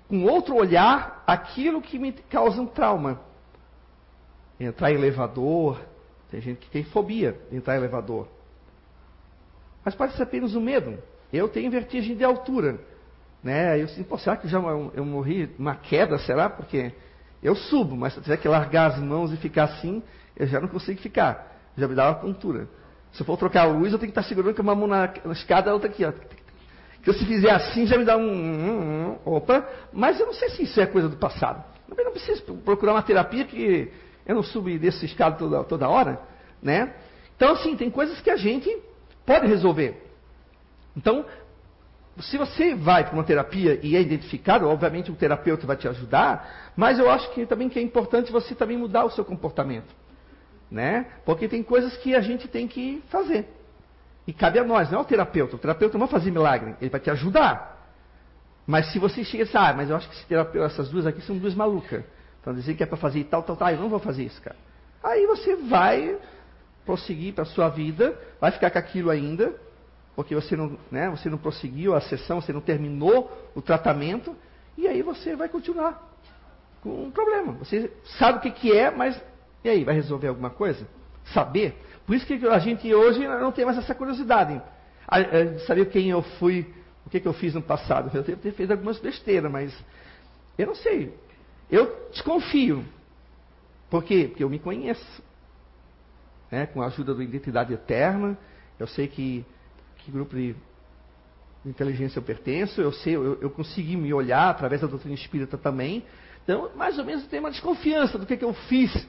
com 0.08 0.24
outro 0.26 0.56
olhar 0.56 1.24
aquilo 1.26 1.82
que 1.82 1.98
me 1.98 2.12
causa 2.12 2.62
um 2.62 2.68
trauma. 2.68 3.20
Entrar 4.60 4.92
em 4.92 4.96
elevador. 4.96 5.80
Tem 6.30 6.40
gente 6.40 6.60
que 6.60 6.70
tem 6.70 6.84
fobia 6.84 7.38
de 7.50 7.58
entrar 7.58 7.76
em 7.76 7.78
elevador. 7.78 8.28
Mas 9.84 9.96
pode 9.96 10.14
ser 10.16 10.24
apenas 10.24 10.56
um 10.56 10.62
medo. 10.62 10.98
Eu 11.32 11.50
tenho 11.50 11.70
vertigem 11.70 12.16
de 12.16 12.24
altura. 12.24 12.80
Né? 13.44 13.82
Eu 13.82 13.88
sinto, 13.90 14.18
será 14.20 14.38
que 14.38 14.48
já 14.48 14.60
eu, 14.60 15.06
morri 15.06 15.54
uma 15.60 15.76
queda, 15.76 16.18
será? 16.20 16.50
Porque 16.50 16.94
eu 17.42 17.56
subo, 17.56 17.96
mas 17.96 18.14
se 18.14 18.20
eu 18.20 18.24
tiver 18.24 18.38
que 18.38 18.48
largar 18.48 18.92
as 18.92 19.00
mãos 19.00 19.34
e 19.34 19.38
ficar 19.38 19.66
assim, 19.66 20.02
eu 20.38 20.48
já 20.48 20.62
não 20.62 20.70
consigo 20.70 21.02
ficar. 21.02 21.52
Já 21.78 21.88
me 21.88 21.96
dá 21.96 22.10
uma 22.10 22.16
pontura. 22.16 22.70
Se 23.14 23.22
eu 23.22 23.26
for 23.26 23.38
trocar 23.38 23.64
a 23.64 23.66
luz, 23.66 23.94
eu 23.94 24.00
tenho 24.00 24.12
que 24.12 24.20
estar 24.20 24.28
segurando 24.28 24.56
com 24.56 24.62
uma 24.62 24.76
mão 24.76 24.88
na, 24.88 25.12
na 25.24 25.34
escada 25.34 25.70
a 25.70 25.74
outra 25.74 25.90
aqui, 25.90 26.04
ó. 26.04 26.12
Que 27.04 27.14
se 27.14 27.26
fizer 27.26 27.52
assim, 27.52 27.86
já 27.86 27.98
me 27.98 28.06
dá 28.06 28.18
um, 28.18 28.24
um, 28.24 29.10
um, 29.10 29.18
Opa, 29.26 29.68
mas 29.92 30.20
eu 30.20 30.26
não 30.26 30.34
sei 30.34 30.50
se 30.50 30.64
isso 30.64 30.80
é 30.80 30.86
coisa 30.86 31.08
do 31.08 31.18
passado. 31.18 31.64
Eu 31.96 32.06
não 32.06 32.12
preciso 32.12 32.42
procurar 32.66 32.94
uma 32.94 33.04
terapia 33.04 33.46
que 33.46 33.92
eu 34.26 34.36
não 34.36 34.42
subo 34.42 34.70
desse 34.80 35.06
escada 35.06 35.36
toda, 35.36 35.64
toda 35.64 35.90
hora, 35.90 36.20
né? 36.62 36.94
Então, 37.36 37.52
assim, 37.52 37.76
tem 37.76 37.92
coisas 37.92 38.20
que 38.22 38.30
a 38.30 38.38
gente 38.38 38.76
pode 39.26 39.48
resolver. 39.48 40.02
Então, 40.96 41.26
se 42.20 42.38
você 42.38 42.74
vai 42.74 43.04
para 43.04 43.14
uma 43.14 43.24
terapia 43.24 43.80
e 43.84 43.96
é 43.96 44.02
identificado, 44.02 44.68
obviamente 44.68 45.12
o 45.12 45.16
terapeuta 45.16 45.68
vai 45.68 45.76
te 45.76 45.88
ajudar, 45.88 46.72
mas 46.76 47.00
eu 47.00 47.10
acho 47.10 47.30
que 47.32 47.46
também 47.46 47.70
que 47.70 47.78
é 47.78 47.82
importante 47.82 48.32
você 48.32 48.56
também 48.56 48.78
mudar 48.78 49.04
o 49.04 49.12
seu 49.12 49.26
comportamento, 49.26 49.94
né? 50.74 51.06
Porque 51.24 51.48
tem 51.48 51.62
coisas 51.62 51.96
que 51.98 52.16
a 52.16 52.22
gente 52.22 52.48
tem 52.48 52.68
que 52.68 53.04
fazer. 53.10 53.48
E 54.26 54.34
cabe 54.34 54.58
a 54.58 54.64
nós, 54.64 54.90
não 54.90 55.00
é 55.00 55.02
o 55.02 55.06
terapeuta. 55.06 55.56
O 55.56 55.60
terapeuta 55.60 55.98
não 55.98 56.08
vai 56.08 56.20
fazer 56.20 56.32
milagre, 56.32 56.76
ele 56.82 56.90
vai 56.90 57.00
te 57.00 57.12
ajudar. 57.12 57.72
Mas 58.66 58.92
se 58.92 58.98
você 58.98 59.24
chega 59.24 59.44
e 59.44 59.46
diz, 59.46 59.56
ah, 59.56 59.74
mas 59.74 59.90
eu 59.90 59.96
acho 59.96 60.10
que 60.10 60.16
esse 60.16 60.26
terapeuta, 60.26 60.66
essas 60.66 60.90
duas 60.90 61.06
aqui 61.06 61.22
são 61.22 61.38
duas 61.38 61.54
malucas. 61.54 62.04
Então 62.42 62.54
dizer 62.54 62.74
que 62.74 62.82
é 62.82 62.86
para 62.86 62.98
fazer 62.98 63.24
tal, 63.26 63.44
tal, 63.44 63.56
tal, 63.56 63.70
eu 63.70 63.80
não 63.80 63.90
vou 63.90 64.00
fazer 64.00 64.24
isso, 64.24 64.42
cara. 64.42 64.56
Aí 65.04 65.28
você 65.28 65.56
vai 65.56 66.18
prosseguir 66.86 67.36
para 67.36 67.46
sua 67.46 67.70
vida, 67.70 68.18
vai 68.42 68.52
ficar 68.52 68.72
com 68.72 68.80
aquilo 68.80 69.12
ainda, 69.12 69.54
porque 70.16 70.34
você 70.34 70.56
não, 70.56 70.78
né, 70.92 71.10
você 71.10 71.30
não 71.30 71.38
prosseguiu 71.38 71.94
a 71.94 72.02
sessão, 72.02 72.42
você 72.42 72.52
não 72.52 72.62
terminou 72.62 73.32
o 73.54 73.62
tratamento, 73.62 74.36
e 74.78 74.88
aí 74.88 75.04
você 75.04 75.36
vai 75.36 75.50
continuar 75.50 76.12
com 76.82 77.06
um 77.06 77.12
problema. 77.12 77.54
Você 77.54 77.92
sabe 78.18 78.40
o 78.40 78.42
que, 78.42 78.52
que 78.52 78.72
é, 78.72 78.90
mas 78.90 79.22
e 79.64 79.70
aí, 79.70 79.84
vai 79.84 79.96
resolver 79.96 80.28
alguma 80.28 80.50
coisa? 80.50 80.88
Saber? 81.34 81.76
Por 82.06 82.16
isso 82.16 82.26
que 82.26 82.34
a 82.48 82.60
gente 82.60 82.94
hoje 82.94 83.26
não 83.26 83.52
tem 83.52 83.66
mais 83.66 83.78
essa 83.78 83.96
curiosidade. 83.96 84.62
Saber 85.66 85.86
quem 85.90 86.10
eu 86.10 86.22
fui, 86.22 86.68
o 87.06 87.10
que, 87.10 87.20
que 87.20 87.28
eu 87.28 87.34
fiz 87.34 87.54
no 87.54 87.62
passado. 87.62 88.12
Eu 88.14 88.24
devo 88.24 88.42
ter 88.42 88.52
feito 88.52 88.72
algumas 88.72 89.00
besteiras, 89.00 89.52
mas 89.52 89.74
eu 90.58 90.68
não 90.68 90.76
sei. 90.76 91.14
Eu 91.72 92.10
desconfio. 92.12 92.84
Por 93.90 94.04
quê? 94.04 94.26
Porque 94.28 94.44
eu 94.44 94.50
me 94.50 94.60
conheço. 94.60 95.24
Né? 96.52 96.66
Com 96.66 96.82
a 96.82 96.88
ajuda 96.88 97.16
da 97.16 97.24
identidade 97.24 97.74
eterna, 97.74 98.38
eu 98.78 98.88
sei 98.88 99.08
que, 99.08 99.46
que 99.98 100.12
grupo 100.12 100.36
de 100.36 100.56
inteligência 101.66 102.20
eu 102.20 102.24
pertenço, 102.24 102.82
eu 102.82 102.92
sei, 102.92 103.16
eu, 103.16 103.40
eu 103.42 103.50
consegui 103.50 103.96
me 103.96 104.14
olhar 104.14 104.50
através 104.50 104.82
da 104.82 104.88
doutrina 104.88 105.16
espírita 105.16 105.58
também. 105.58 106.04
Então, 106.44 106.70
mais 106.76 107.00
ou 107.00 107.06
menos, 107.06 107.24
eu 107.24 107.30
tenho 107.30 107.44
uma 107.44 107.52
desconfiança 107.52 108.18
do 108.18 108.26
que, 108.26 108.36
que 108.36 108.44
eu 108.44 108.54
fiz. 108.54 109.08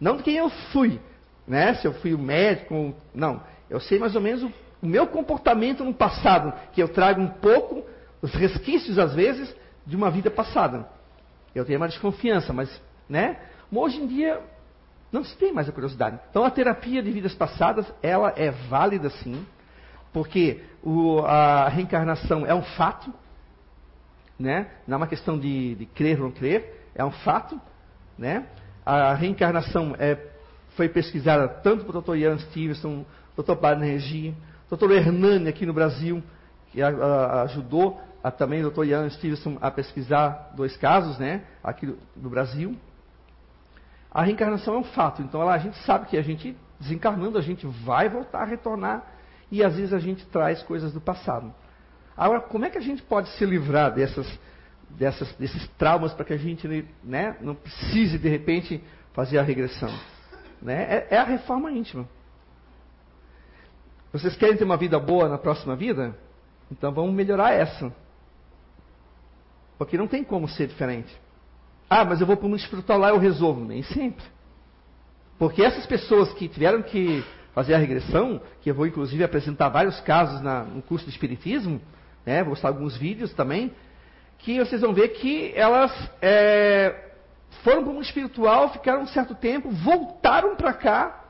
Não 0.00 0.16
de 0.16 0.22
quem 0.22 0.36
eu 0.36 0.50
fui, 0.50 1.00
né? 1.46 1.74
Se 1.74 1.86
eu 1.86 1.92
fui 1.94 2.14
o 2.14 2.18
médico, 2.18 2.94
não. 3.14 3.42
Eu 3.70 3.80
sei 3.80 3.98
mais 3.98 4.14
ou 4.14 4.20
menos 4.20 4.42
o, 4.42 4.52
meu 4.82 5.06
comportamento 5.06 5.84
no 5.84 5.94
passado, 5.94 6.52
que 6.72 6.82
eu 6.82 6.88
trago 6.88 7.20
um 7.20 7.28
pouco, 7.28 7.84
os 8.20 8.34
resquícios 8.34 8.98
às 8.98 9.14
vezes, 9.14 9.54
de 9.86 9.94
uma 9.94 10.10
vida 10.10 10.30
passada. 10.30 10.88
Eu 11.54 11.64
tenho 11.64 11.78
uma 11.78 11.88
desconfiança, 11.88 12.52
mas, 12.52 12.82
né? 13.08 13.38
Hoje 13.70 14.00
em 14.00 14.06
dia, 14.06 14.40
não 15.12 15.22
se 15.22 15.36
tem 15.36 15.52
mais 15.52 15.68
a 15.68 15.72
curiosidade. 15.72 16.18
Então, 16.30 16.44
a 16.44 16.50
terapia 16.50 17.02
de 17.02 17.10
vidas 17.10 17.34
passadas, 17.34 17.86
ela 18.02 18.32
é 18.36 18.50
válida 18.50 19.08
sim, 19.08 19.46
porque 20.12 20.62
o, 20.82 21.20
a 21.20 21.68
reencarnação 21.68 22.44
é 22.44 22.54
um 22.54 22.62
fato, 22.62 23.12
né? 24.38 24.68
Não 24.86 24.94
é 24.94 24.98
uma 24.98 25.06
questão 25.06 25.38
de, 25.38 25.76
de 25.76 25.86
crer 25.86 26.18
ou 26.18 26.24
não 26.24 26.32
crer, 26.32 26.88
é 26.94 27.04
um 27.04 27.10
fato, 27.10 27.60
né? 28.18 28.46
A 28.84 29.14
reencarnação 29.14 29.94
é 29.98 30.32
foi 30.76 30.88
pesquisada 30.88 31.48
tanto 31.48 31.84
pelo 31.84 32.00
Dr. 32.00 32.16
Ian 32.16 32.38
Stevenson, 32.38 33.04
Dr. 33.36 33.54
Banerjee, 33.54 34.34
Dr. 34.70 34.90
Hernani 34.90 35.48
aqui 35.48 35.66
no 35.66 35.72
Brasil, 35.72 36.22
que 36.70 36.80
a, 36.80 36.88
a, 36.88 37.42
ajudou 37.42 38.00
a, 38.22 38.30
também 38.30 38.64
o 38.64 38.70
Dr. 38.70 38.84
Ian 38.84 39.10
Stevenson 39.10 39.58
a 39.60 39.70
pesquisar 39.70 40.52
dois 40.56 40.76
casos, 40.76 41.18
né, 41.18 41.44
aqui 41.62 41.86
no, 41.86 41.98
no 42.16 42.30
Brasil. 42.30 42.76
A 44.10 44.22
reencarnação 44.22 44.74
é 44.74 44.78
um 44.78 44.84
fato, 44.84 45.22
então 45.22 45.46
a 45.48 45.58
gente 45.58 45.76
sabe 45.84 46.06
que 46.06 46.16
a 46.16 46.22
gente, 46.22 46.56
desencarnando, 46.80 47.38
a 47.38 47.42
gente 47.42 47.66
vai 47.66 48.08
voltar 48.08 48.42
a 48.42 48.44
retornar 48.44 49.04
e 49.50 49.62
às 49.62 49.76
vezes 49.76 49.92
a 49.92 49.98
gente 49.98 50.24
traz 50.26 50.62
coisas 50.62 50.92
do 50.92 51.00
passado. 51.00 51.52
Agora, 52.16 52.40
como 52.40 52.64
é 52.64 52.70
que 52.70 52.78
a 52.78 52.82
gente 52.82 53.02
pode 53.02 53.28
se 53.30 53.44
livrar 53.44 53.92
dessas, 53.94 54.26
dessas, 54.96 55.32
desses 55.36 55.68
traumas 55.78 56.12
para 56.12 56.24
que 56.24 56.32
a 56.32 56.36
gente 56.38 56.86
né, 57.02 57.36
não 57.40 57.54
precise, 57.54 58.18
de 58.18 58.28
repente, 58.28 58.82
fazer 59.12 59.38
a 59.38 59.42
regressão? 59.42 59.92
Né? 60.60 60.82
É, 60.82 61.08
é 61.10 61.18
a 61.18 61.24
reforma 61.24 61.70
íntima. 61.70 62.08
Vocês 64.12 64.36
querem 64.36 64.56
ter 64.56 64.64
uma 64.64 64.76
vida 64.76 64.98
boa 64.98 65.28
na 65.28 65.38
próxima 65.38 65.74
vida? 65.74 66.14
Então 66.70 66.92
vamos 66.92 67.14
melhorar 67.14 67.52
essa. 67.52 67.92
Porque 69.78 69.96
não 69.96 70.06
tem 70.06 70.22
como 70.22 70.48
ser 70.48 70.66
diferente. 70.66 71.14
Ah, 71.88 72.04
mas 72.04 72.20
eu 72.20 72.26
vou 72.26 72.36
para 72.36 72.46
um 72.46 72.54
espiritual 72.54 72.98
lá 72.98 73.08
e 73.08 73.12
eu 73.12 73.18
resolvo. 73.18 73.64
Nem 73.64 73.82
sempre. 73.82 74.24
Porque 75.38 75.62
essas 75.62 75.86
pessoas 75.86 76.32
que 76.34 76.48
tiveram 76.48 76.82
que 76.82 77.24
fazer 77.54 77.74
a 77.74 77.78
regressão, 77.78 78.40
que 78.60 78.70
eu 78.70 78.74
vou 78.74 78.86
inclusive 78.86 79.24
apresentar 79.24 79.68
vários 79.68 80.00
casos 80.00 80.40
na, 80.40 80.62
no 80.62 80.82
curso 80.82 81.04
de 81.04 81.10
Espiritismo, 81.10 81.80
né, 82.24 82.42
vou 82.42 82.50
mostrar 82.50 82.70
alguns 82.70 82.96
vídeos 82.96 83.32
também, 83.34 83.72
que 84.42 84.58
vocês 84.58 84.80
vão 84.80 84.92
ver 84.92 85.08
que 85.10 85.52
elas 85.54 85.92
é, 86.20 87.12
foram 87.62 87.82
para 87.82 87.90
o 87.90 87.94
mundo 87.94 88.04
espiritual, 88.04 88.72
ficaram 88.72 89.02
um 89.02 89.06
certo 89.06 89.34
tempo, 89.34 89.70
voltaram 89.70 90.56
para 90.56 90.74
cá, 90.74 91.24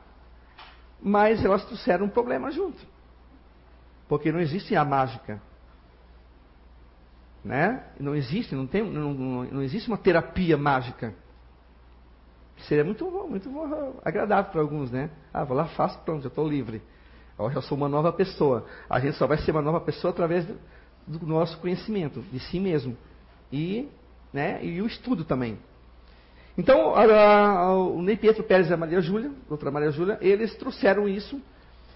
mas 1.01 1.43
elas 1.45 1.63
trouxeram 1.65 2.05
um 2.05 2.09
problema 2.09 2.51
junto. 2.51 2.81
Porque 4.07 4.31
não 4.31 4.39
existe 4.39 4.75
a 4.75 4.83
mágica. 4.83 5.41
Né? 7.45 7.83
Não 7.99 8.15
existe, 8.15 8.55
não, 8.55 8.65
tem, 8.65 8.83
não, 8.83 9.13
não, 9.13 9.43
não 9.43 9.61
existe 9.61 9.87
uma 9.87 9.97
terapia 9.97 10.57
mágica. 10.57 11.13
Seria 12.67 12.83
muito, 12.83 13.05
muito 13.29 13.49
agradável 14.03 14.51
para 14.51 14.61
alguns, 14.61 14.89
né? 14.89 15.09
Ah, 15.33 15.43
vou 15.43 15.55
lá, 15.55 15.65
faço, 15.65 15.99
pronto, 15.99 16.21
já 16.23 16.29
estou 16.29 16.47
livre. 16.47 16.81
Eu 17.37 17.51
já 17.51 17.61
sou 17.61 17.77
uma 17.77 17.89
nova 17.89 18.13
pessoa. 18.13 18.65
A 18.89 18.99
gente 18.99 19.17
só 19.17 19.27
vai 19.27 19.37
ser 19.37 19.51
uma 19.51 19.61
nova 19.61 19.81
pessoa 19.81 20.11
através 20.11 20.47
do 21.07 21.25
nosso 21.25 21.57
conhecimento 21.59 22.21
de 22.31 22.39
si 22.39 22.59
mesmo. 22.59 22.97
E, 23.51 23.87
né, 24.31 24.63
e 24.63 24.81
o 24.81 24.87
estudo 24.87 25.23
também. 25.23 25.57
Então, 26.57 26.95
a, 26.95 27.03
a, 27.03 27.77
o 27.77 28.01
Ney 28.01 28.15
Pietro 28.15 28.43
Pérez 28.43 28.69
e 28.69 28.73
a 28.73 28.77
Maria 28.77 29.01
Júlia, 29.01 29.29
a 29.29 29.49
doutora 29.49 29.71
Maria 29.71 29.91
Júlia, 29.91 30.17
eles 30.21 30.55
trouxeram 30.55 31.07
isso. 31.07 31.39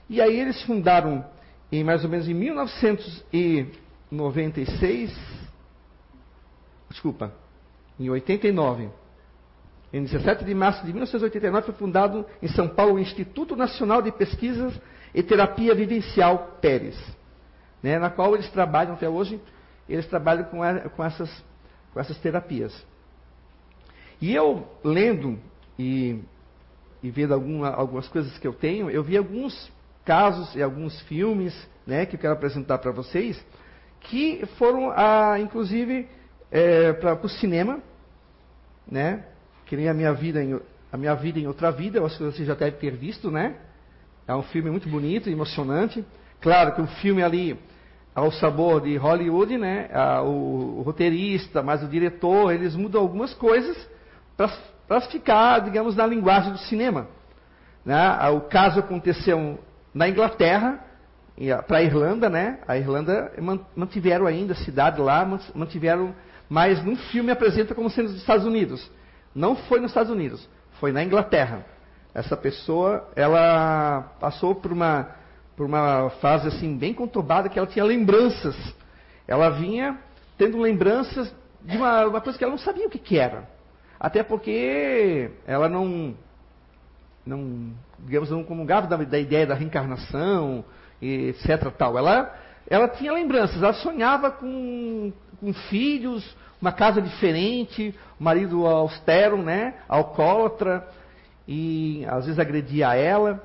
E 0.09 0.21
aí 0.21 0.39
eles 0.39 0.61
fundaram, 0.63 1.25
em 1.71 1.83
mais 1.83 2.03
ou 2.03 2.09
menos 2.09 2.27
em 2.27 2.33
1996, 2.33 5.15
desculpa, 6.89 7.31
em 7.99 8.09
89, 8.09 8.89
em 9.91 10.03
17 10.03 10.43
de 10.43 10.53
março 10.53 10.85
de 10.85 10.91
1989 10.91 11.65
foi 11.65 11.75
fundado 11.75 12.25
em 12.41 12.47
São 12.47 12.67
Paulo 12.67 12.95
o 12.95 12.99
Instituto 12.99 13.55
Nacional 13.55 14.01
de 14.01 14.11
Pesquisas 14.11 14.73
e 15.13 15.23
Terapia 15.23 15.75
Vivencial 15.75 16.57
Pérez, 16.61 16.97
né, 17.81 17.99
na 17.99 18.09
qual 18.09 18.33
eles 18.33 18.49
trabalham 18.49 18.93
até 18.93 19.07
hoje, 19.07 19.39
eles 19.87 20.05
trabalham 20.07 20.45
com, 20.45 20.63
a, 20.63 20.89
com, 20.89 21.03
essas, 21.03 21.43
com 21.93 21.99
essas 21.99 22.17
terapias. 22.17 22.73
E 24.19 24.33
eu, 24.33 24.67
lendo 24.83 25.39
e, 25.77 26.19
e 27.03 27.09
vendo 27.11 27.33
alguma, 27.33 27.69
algumas 27.69 28.07
coisas 28.07 28.37
que 28.37 28.47
eu 28.47 28.53
tenho, 28.53 28.89
eu 28.89 29.03
vi 29.03 29.15
alguns 29.17 29.71
casos 30.03 30.55
e 30.55 30.61
alguns 30.61 30.99
filmes 31.01 31.53
né, 31.85 32.05
que 32.05 32.15
eu 32.15 32.19
quero 32.19 32.33
apresentar 32.33 32.79
para 32.79 32.91
vocês, 32.91 33.43
que 34.01 34.45
foram, 34.57 34.91
ah, 34.91 35.39
inclusive, 35.39 36.07
é, 36.51 36.93
para 36.93 37.13
o 37.25 37.29
cinema, 37.29 37.79
né, 38.89 39.25
que 39.65 39.75
nem 39.75 39.87
a 39.87 39.93
minha, 39.93 40.13
vida 40.13 40.43
em, 40.43 40.59
a 40.91 40.97
minha 40.97 41.13
Vida 41.13 41.39
em 41.39 41.47
Outra 41.47 41.71
Vida, 41.71 41.99
eu 41.99 42.05
acho 42.05 42.17
que 42.17 42.23
você 42.23 42.45
já 42.45 42.55
deve 42.55 42.77
ter 42.77 42.95
visto, 42.95 43.29
né? 43.29 43.57
É 44.27 44.35
um 44.35 44.43
filme 44.43 44.69
muito 44.69 44.89
bonito, 44.89 45.29
emocionante. 45.29 46.03
Claro 46.47 46.71
que 46.71 46.81
o 46.81 46.87
filme 46.87 47.21
ali, 47.21 47.59
ao 48.15 48.31
sabor 48.31 48.79
de 48.79 48.95
Hollywood, 48.95 49.57
né? 49.57 49.89
Ah, 49.91 50.21
o, 50.21 50.79
o 50.79 50.81
roteirista, 50.81 51.61
mas 51.61 51.83
o 51.83 51.87
diretor, 51.89 52.53
eles 52.53 52.73
mudam 52.73 53.01
algumas 53.01 53.33
coisas, 53.33 53.77
para 54.87 55.01
ficar, 55.01 55.59
digamos, 55.59 55.93
na 55.93 56.07
linguagem 56.07 56.53
do 56.53 56.57
cinema. 56.59 57.09
Né? 57.83 58.29
O 58.29 58.39
caso 58.39 58.79
aconteceu 58.79 59.59
na 59.93 60.07
Inglaterra, 60.07 60.79
para 61.67 61.79
a 61.79 61.83
Irlanda, 61.83 62.29
né? 62.29 62.59
A 62.65 62.77
Irlanda 62.77 63.33
mantiveram 63.75 64.25
ainda 64.25 64.53
a 64.53 64.55
cidade 64.63 65.01
lá, 65.01 65.29
mantiveram, 65.53 66.15
mas 66.47 66.81
no 66.81 66.95
filme 66.95 67.29
apresenta 67.29 67.75
como 67.75 67.89
sendo 67.89 68.07
dos 68.07 68.21
Estados 68.21 68.45
Unidos. 68.45 68.89
Não 69.35 69.53
foi 69.53 69.81
nos 69.81 69.91
Estados 69.91 70.13
Unidos, 70.13 70.47
foi 70.79 70.93
na 70.93 71.03
Inglaterra. 71.03 71.65
Essa 72.15 72.37
pessoa, 72.37 73.05
ela 73.17 74.13
passou 74.17 74.55
por 74.55 74.71
uma, 74.71 75.09
por 75.57 75.65
uma 75.65 76.11
fase 76.21 76.47
assim 76.47 76.77
bem 76.77 76.93
conturbada 76.93 77.49
que 77.49 77.57
ela 77.57 77.67
tinha 77.67 77.83
lembranças. 77.83 78.55
Ela 79.27 79.49
vinha 79.49 79.97
tendo 80.37 80.59
lembranças 80.59 81.35
de 81.63 81.75
uma, 81.75 82.05
uma 82.05 82.21
coisa 82.21 82.37
que 82.37 82.43
ela 82.43 82.51
não 82.51 82.59
sabia 82.59 82.85
o 82.85 82.89
que, 82.89 82.99
que 82.99 83.17
era. 83.17 83.49
Até 83.99 84.21
porque 84.21 85.31
ela 85.47 85.67
não, 85.67 86.13
não 87.25 87.73
digamos, 87.99 88.29
não 88.29 88.43
comungava 88.43 88.85
da, 88.85 88.97
da 88.97 89.17
ideia 89.17 89.47
da 89.47 89.55
reencarnação, 89.55 90.63
etc. 91.01 91.71
Tal. 91.75 91.97
Ela, 91.97 92.33
ela 92.69 92.87
tinha 92.87 93.11
lembranças, 93.11 93.61
ela 93.61 93.73
sonhava 93.73 94.29
com, 94.29 95.11
com 95.39 95.53
filhos, 95.53 96.37
uma 96.61 96.71
casa 96.71 97.01
diferente, 97.01 97.95
marido 98.19 98.67
austero, 98.67 99.37
né, 99.41 99.73
alcoólatra, 99.89 100.87
e 101.47 102.05
às 102.07 102.25
vezes 102.25 102.39
agredia 102.39 102.93
ela, 102.93 103.41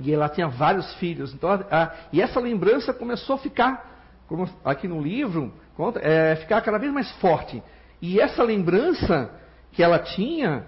e 0.00 0.12
ela 0.12 0.28
tinha 0.28 0.48
vários 0.48 0.92
filhos. 0.94 1.32
Então, 1.34 1.50
a, 1.50 1.92
e 2.12 2.20
essa 2.20 2.40
lembrança 2.40 2.92
começou 2.92 3.36
a 3.36 3.38
ficar, 3.38 4.22
como 4.26 4.48
aqui 4.64 4.88
no 4.88 5.00
livro, 5.00 5.52
conta, 5.76 6.00
é, 6.02 6.36
ficar 6.36 6.60
cada 6.60 6.78
vez 6.78 6.92
mais 6.92 7.10
forte. 7.16 7.62
E 8.00 8.20
essa 8.20 8.42
lembrança 8.42 9.30
que 9.72 9.82
ela 9.82 9.98
tinha 9.98 10.64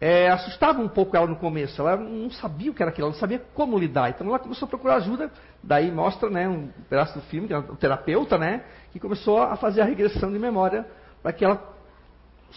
é, 0.00 0.28
assustava 0.28 0.80
um 0.80 0.88
pouco 0.88 1.16
ela 1.16 1.26
no 1.26 1.36
começo. 1.36 1.80
Ela 1.80 1.96
não 1.96 2.30
sabia 2.30 2.70
o 2.70 2.74
que 2.74 2.82
era 2.82 2.90
aquilo, 2.90 3.06
ela 3.06 3.14
não 3.14 3.20
sabia 3.20 3.42
como 3.54 3.78
lidar. 3.78 4.10
Então 4.10 4.26
ela 4.26 4.38
começou 4.38 4.66
a 4.66 4.68
procurar 4.68 4.96
ajuda. 4.96 5.30
Daí 5.62 5.90
mostra 5.90 6.28
né, 6.28 6.48
um 6.48 6.68
pedaço 6.88 7.18
do 7.18 7.24
filme, 7.26 7.48
que 7.48 7.54
é 7.54 7.58
o 7.58 7.76
terapeuta, 7.76 8.38
né, 8.38 8.64
que 8.92 9.00
começou 9.00 9.42
a 9.42 9.56
fazer 9.56 9.80
a 9.80 9.84
regressão 9.84 10.32
de 10.32 10.38
memória 10.38 10.86
para 11.22 11.32
que 11.32 11.44
ela 11.44 11.60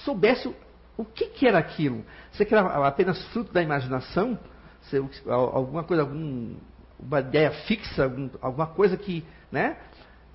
soubesse 0.05 0.47
o, 0.47 0.55
o 0.97 1.05
que, 1.05 1.27
que, 1.27 1.47
era 1.47 1.58
aquilo. 1.58 2.03
Se 2.32 2.43
era 2.53 2.88
apenas 2.88 3.21
fruto 3.27 3.51
da 3.51 3.62
imaginação, 3.62 4.38
alguma 5.28 5.84
coisa, 5.84 6.04
algum, 6.04 6.56
uma 6.99 7.19
ideia 7.19 7.52
fixa, 7.67 8.04
algum, 8.04 8.30
alguma 8.41 8.67
coisa 8.67 8.97
que. 8.97 9.23
Né? 9.52 9.78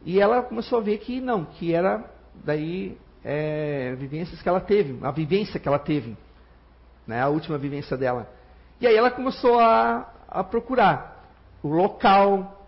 E 0.05 0.21
ela 0.21 0.43
começou 0.43 0.79
a 0.79 0.83
ver 0.83 0.99
que 0.99 1.21
não, 1.21 1.45
que 1.45 1.73
era 1.73 2.05
daí 2.45 2.97
é, 3.25 3.95
vivências 3.97 4.43
que 4.43 4.49
ela 4.49 4.61
teve, 4.61 4.99
a 5.03 5.11
vivência 5.11 5.59
que 5.59 5.67
ela 5.67 5.79
teve, 5.79 6.17
né, 7.07 7.23
a 7.23 7.29
última 7.29 7.57
vivência 7.57 7.97
dela. 7.97 8.29
E 8.81 8.87
aí 8.87 8.95
ela 8.95 9.11
começou 9.11 9.59
a, 9.59 10.13
a 10.29 10.45
procurar 10.45 11.25
o 11.63 11.69
local. 11.69 12.67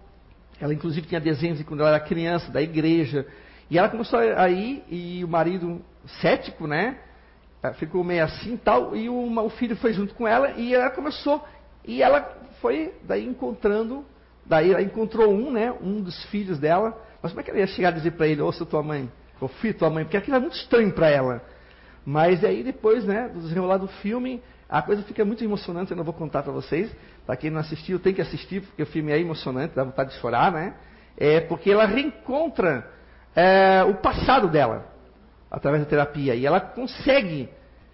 Ela 0.59 0.73
inclusive 0.73 1.07
tinha 1.07 1.21
desenhos 1.21 1.59
de 1.59 1.65
quando 1.65 1.81
ela 1.81 1.91
era 1.91 2.01
criança, 2.01 2.51
da 2.51 2.63
igreja. 2.63 3.27
E 3.69 3.77
ela 3.77 3.89
começou 3.89 4.19
a 4.19 4.49
ir, 4.49 4.83
e 4.89 5.23
o 5.25 5.29
marido 5.29 5.83
cético, 6.21 6.67
né? 6.67 6.99
Ficou 7.75 8.05
meio 8.05 8.23
assim 8.23 8.57
tal, 8.57 8.95
e 8.95 9.09
o 9.11 9.51
filho 9.51 9.75
foi 9.77 9.93
junto 9.93 10.15
com 10.15 10.27
ela, 10.27 10.53
e 10.53 10.73
ela 10.73 10.89
começou, 10.89 11.45
e 11.87 12.03
ela 12.03 12.21
foi 12.61 12.93
daí 13.05 13.27
encontrando, 13.27 14.05
daí 14.45 14.73
ela 14.73 14.83
encontrou 14.83 15.33
um, 15.33 15.51
né? 15.51 15.73
Um 15.81 16.01
dos 16.01 16.25
filhos 16.27 16.59
dela. 16.59 17.01
Mas 17.23 17.33
como 17.33 17.41
é 17.41 17.45
que 17.45 17.51
ela 17.51 17.61
ia 17.61 17.67
chegar 17.67 17.89
a 17.89 17.93
dizer 17.93 18.13
para 18.13 18.27
ele, 18.27 18.41
ouça 18.43 18.65
tua 18.67 18.83
mãe, 18.83 19.11
o 19.41 19.49
filho 19.49 19.75
tua 19.75 19.91
mãe, 19.91 20.05
porque 20.05 20.17
aquilo 20.17 20.37
é 20.37 20.41
muito 20.41 20.57
estranho 20.57 20.93
para 20.93 21.09
ela. 21.09 21.43
Mas 22.05 22.45
aí 22.45 22.63
depois, 22.63 23.05
né, 23.05 23.29
do 23.29 23.41
desenrolar 23.41 23.79
do 23.79 23.89
filme, 23.89 24.43
a 24.69 24.83
coisa 24.83 25.03
fica 25.03 25.25
muito 25.25 25.43
emocionante, 25.45 25.91
eu 25.91 25.97
não 25.97 26.05
vou 26.05 26.15
contar 26.15 26.43
para 26.43 26.53
vocês. 26.53 26.91
Para 27.25 27.37
quem 27.37 27.51
não 27.51 27.61
assistiu, 27.61 27.99
tem 27.99 28.15
que 28.15 28.21
assistir, 28.21 28.63
porque 28.63 28.83
o 28.83 28.87
filme 28.87 29.13
é 29.13 29.19
emocionante, 29.19 29.75
dá 29.75 29.85
vontade 29.85 30.11
de 30.11 30.21
chorar, 30.21 30.53
né? 30.53 30.75
É 31.17 31.41
porque 31.41 31.71
ela 31.71 31.87
reencontra 31.87 32.89
é, 33.35 33.83
o 33.85 33.95
passado 33.95 34.49
dela, 34.49 34.87
através 35.51 35.83
da 35.83 35.89
terapia. 35.89 36.35
E 36.35 36.47
ela 36.47 36.61
consegue, 36.61 37.49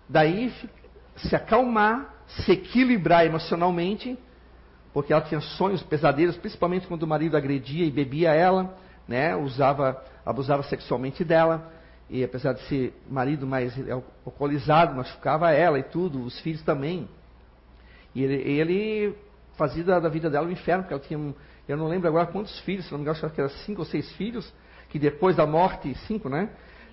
daí, 0.09 0.53
se 1.17 1.35
acalmar, 1.35 2.22
se 2.39 2.53
equilibrar 2.53 3.25
emocionalmente, 3.27 4.19
porque 4.93 5.13
ela 5.13 5.23
tinha 5.23 5.41
sonhos, 5.41 5.83
pesadelos, 5.83 6.37
principalmente 6.37 6.87
quando 6.87 7.03
o 7.03 7.07
marido 7.07 7.37
agredia 7.37 7.85
e 7.85 7.91
bebia 7.91 8.33
ela, 8.33 8.77
né? 9.09 9.35
Usava 9.37 10.03
abusava 10.25 10.63
sexualmente 10.63 11.25
dela. 11.25 11.71
E 12.09 12.23
apesar 12.23 12.53
de 12.53 12.61
ser 12.63 12.95
marido 13.09 13.47
mais 13.47 13.75
alcoolizado, 14.25 14.95
machucava 14.95 15.51
ela 15.51 15.79
e 15.79 15.83
tudo, 15.83 16.23
os 16.23 16.39
filhos 16.41 16.63
também. 16.63 17.09
E 18.15 18.23
ele, 18.23 18.35
ele 18.35 19.19
fazia 19.57 19.83
da, 19.83 19.99
da, 19.99 20.09
vida 20.09 20.29
dela 20.29 20.47
um 20.47 20.51
inferno, 20.51 20.83
porque 20.83 20.95
ela 20.95 21.03
tinha, 21.03 21.19
um, 21.19 21.33
eu 21.67 21.77
não 21.77 21.89
lembro 21.89 22.09
agora 22.09 22.27
quantos 22.27 22.59
filhos, 22.61 22.85
se 22.85 22.93
não 22.93 22.99
me 22.99 23.05
engano, 23.05 23.17
acho 23.17 23.35
que 23.35 23.41
era 23.41 23.49
cinco 23.65 23.81
ou 23.81 23.87
seis 23.87 24.13
filhos, 24.13 24.53
que 24.91 24.99
depois 24.99 25.37
da 25.37 25.47
morte, 25.47 25.95
cinco, 26.07 26.29
né? 26.29 26.51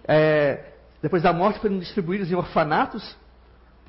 É, 0.07 0.71
depois 1.01 1.21
da 1.21 1.33
morte 1.33 1.59
foram 1.59 1.79
distribuídos 1.79 2.31
em 2.31 2.35
orfanatos, 2.35 3.17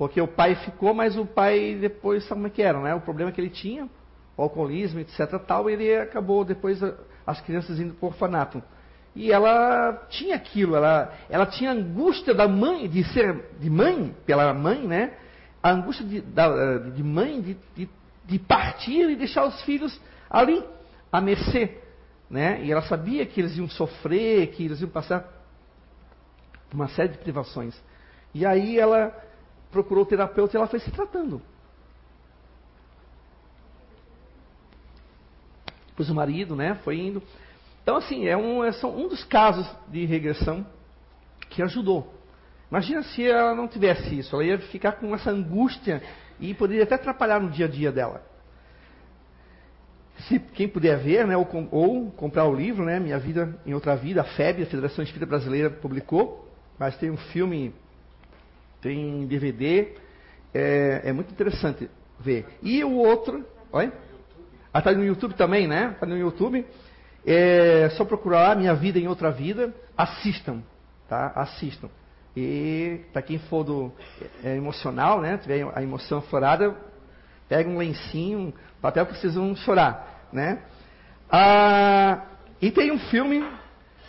porque 0.01 0.19
o 0.19 0.27
pai 0.27 0.55
ficou, 0.55 0.95
mas 0.95 1.15
o 1.15 1.27
pai 1.27 1.77
depois, 1.79 2.23
sabe 2.23 2.39
como 2.39 2.47
é 2.47 2.49
que 2.49 2.63
era, 2.63 2.79
né? 2.79 2.95
O 2.95 3.01
problema 3.01 3.31
que 3.31 3.39
ele 3.39 3.51
tinha, 3.51 3.87
o 4.35 4.41
alcoolismo, 4.41 4.99
etc, 4.99 5.39
tal, 5.45 5.69
ele 5.69 5.95
acabou 5.95 6.43
depois 6.43 6.81
as 7.23 7.39
crianças 7.41 7.79
indo 7.79 7.93
para 7.93 8.07
o 8.07 8.09
orfanato. 8.09 8.63
E 9.15 9.31
ela 9.31 10.07
tinha 10.09 10.35
aquilo, 10.35 10.75
ela, 10.75 11.13
ela 11.29 11.45
tinha 11.45 11.69
angústia 11.69 12.33
da 12.33 12.47
mãe, 12.47 12.89
de 12.89 13.03
ser 13.13 13.45
de 13.59 13.69
mãe, 13.69 14.15
pela 14.25 14.51
mãe, 14.55 14.87
né? 14.87 15.13
A 15.61 15.69
angústia 15.69 16.03
de, 16.03 16.19
da, 16.19 16.79
de 16.79 17.03
mãe 17.03 17.39
de, 17.39 17.57
de, 17.75 17.89
de 18.25 18.39
partir 18.39 19.07
e 19.07 19.15
deixar 19.15 19.45
os 19.45 19.61
filhos 19.61 20.01
ali, 20.27 20.65
a 21.11 21.21
mercê. 21.21 21.77
Né? 22.27 22.63
E 22.63 22.71
ela 22.71 22.81
sabia 22.81 23.23
que 23.23 23.39
eles 23.39 23.55
iam 23.55 23.69
sofrer, 23.69 24.47
que 24.47 24.65
eles 24.65 24.81
iam 24.81 24.89
passar 24.89 25.31
uma 26.73 26.87
série 26.87 27.09
de 27.09 27.19
privações. 27.19 27.79
E 28.33 28.47
aí 28.47 28.79
ela 28.79 29.15
procurou 29.71 30.03
o 30.03 30.07
terapeuta 30.07 30.55
e 30.55 30.57
ela 30.57 30.67
foi 30.67 30.79
se 30.79 30.91
tratando. 30.91 31.41
Depois 35.87 36.09
o 36.09 36.15
marido, 36.15 36.55
né, 36.55 36.75
foi 36.83 36.99
indo. 36.99 37.21
Então, 37.83 37.97
assim, 37.97 38.27
é 38.27 38.37
um, 38.37 38.63
é 38.63 38.71
um 38.85 39.07
dos 39.07 39.23
casos 39.23 39.67
de 39.87 40.05
regressão 40.05 40.65
que 41.49 41.61
ajudou. 41.61 42.13
Imagina 42.69 43.03
se 43.03 43.27
ela 43.27 43.53
não 43.53 43.67
tivesse 43.67 44.17
isso, 44.17 44.33
ela 44.33 44.45
ia 44.45 44.57
ficar 44.57 44.93
com 44.93 45.13
essa 45.13 45.29
angústia 45.29 46.01
e 46.39 46.53
poderia 46.53 46.83
até 46.83 46.95
atrapalhar 46.95 47.41
no 47.41 47.49
dia 47.49 47.65
a 47.65 47.69
dia 47.69 47.91
dela. 47.91 48.23
Se 50.27 50.39
quem 50.39 50.67
puder 50.67 50.97
ver, 50.97 51.27
né, 51.27 51.35
ou, 51.35 51.47
ou, 51.71 52.11
comprar 52.11 52.45
o 52.45 52.55
livro, 52.55 52.85
né, 52.85 52.99
Minha 52.99 53.19
Vida 53.19 53.59
em 53.65 53.73
Outra 53.73 53.95
Vida, 53.95 54.21
a 54.21 54.23
FEB, 54.23 54.63
a 54.63 54.65
Federação 54.67 55.03
Espírita 55.03 55.25
Brasileira, 55.25 55.69
publicou, 55.69 56.49
mas 56.79 56.95
tem 56.97 57.11
um 57.11 57.17
filme, 57.17 57.73
tem 58.81 59.25
DVD, 59.27 59.89
é, 60.53 61.01
é 61.05 61.13
muito 61.13 61.31
interessante 61.31 61.89
ver. 62.19 62.45
E 62.61 62.83
o 62.83 62.95
outro, 62.95 63.45
olha, 63.71 63.91
ah, 64.73 64.79
está 64.79 64.91
no 64.93 65.03
YouTube 65.03 65.33
também, 65.35 65.67
né? 65.67 65.91
Está 65.93 66.05
no 66.05 66.17
YouTube. 66.17 66.65
É 67.25 67.89
só 67.91 68.05
procurar 68.05 68.49
lá 68.49 68.55
Minha 68.55 68.73
Vida 68.73 68.97
em 68.97 69.07
Outra 69.07 69.31
Vida. 69.31 69.73
Assistam, 69.97 70.63
tá? 71.07 71.31
Assistam. 71.35 71.89
E 72.35 73.01
para 73.11 73.21
quem 73.21 73.37
for 73.37 73.63
do 73.63 73.91
é, 74.43 74.55
emocional, 74.55 75.19
né? 75.19 75.37
Tiver 75.37 75.69
a 75.75 75.83
emoção 75.83 76.19
aflorada, 76.19 76.75
pega 77.49 77.69
um 77.69 77.77
lencinho, 77.77 78.39
um 78.39 78.53
papel 78.81 79.05
que 79.05 79.17
vocês 79.17 79.35
vão 79.35 79.53
chorar, 79.55 80.27
né? 80.31 80.59
Ah, 81.29 82.25
e 82.61 82.71
tem 82.71 82.91
um 82.91 82.99
filme, 82.99 83.45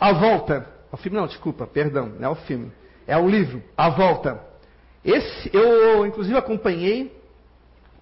A 0.00 0.12
Volta. 0.12 0.66
O 0.92 0.96
filme 0.96 1.16
não, 1.16 1.26
desculpa, 1.26 1.66
perdão, 1.66 2.06
não 2.18 2.28
é 2.28 2.30
o 2.30 2.36
filme. 2.36 2.70
É 3.06 3.16
o 3.16 3.28
livro, 3.28 3.62
A 3.76 3.88
Volta. 3.88 4.51
Esse 5.04 5.50
eu 5.54 6.06
inclusive 6.06 6.36
acompanhei. 6.36 7.20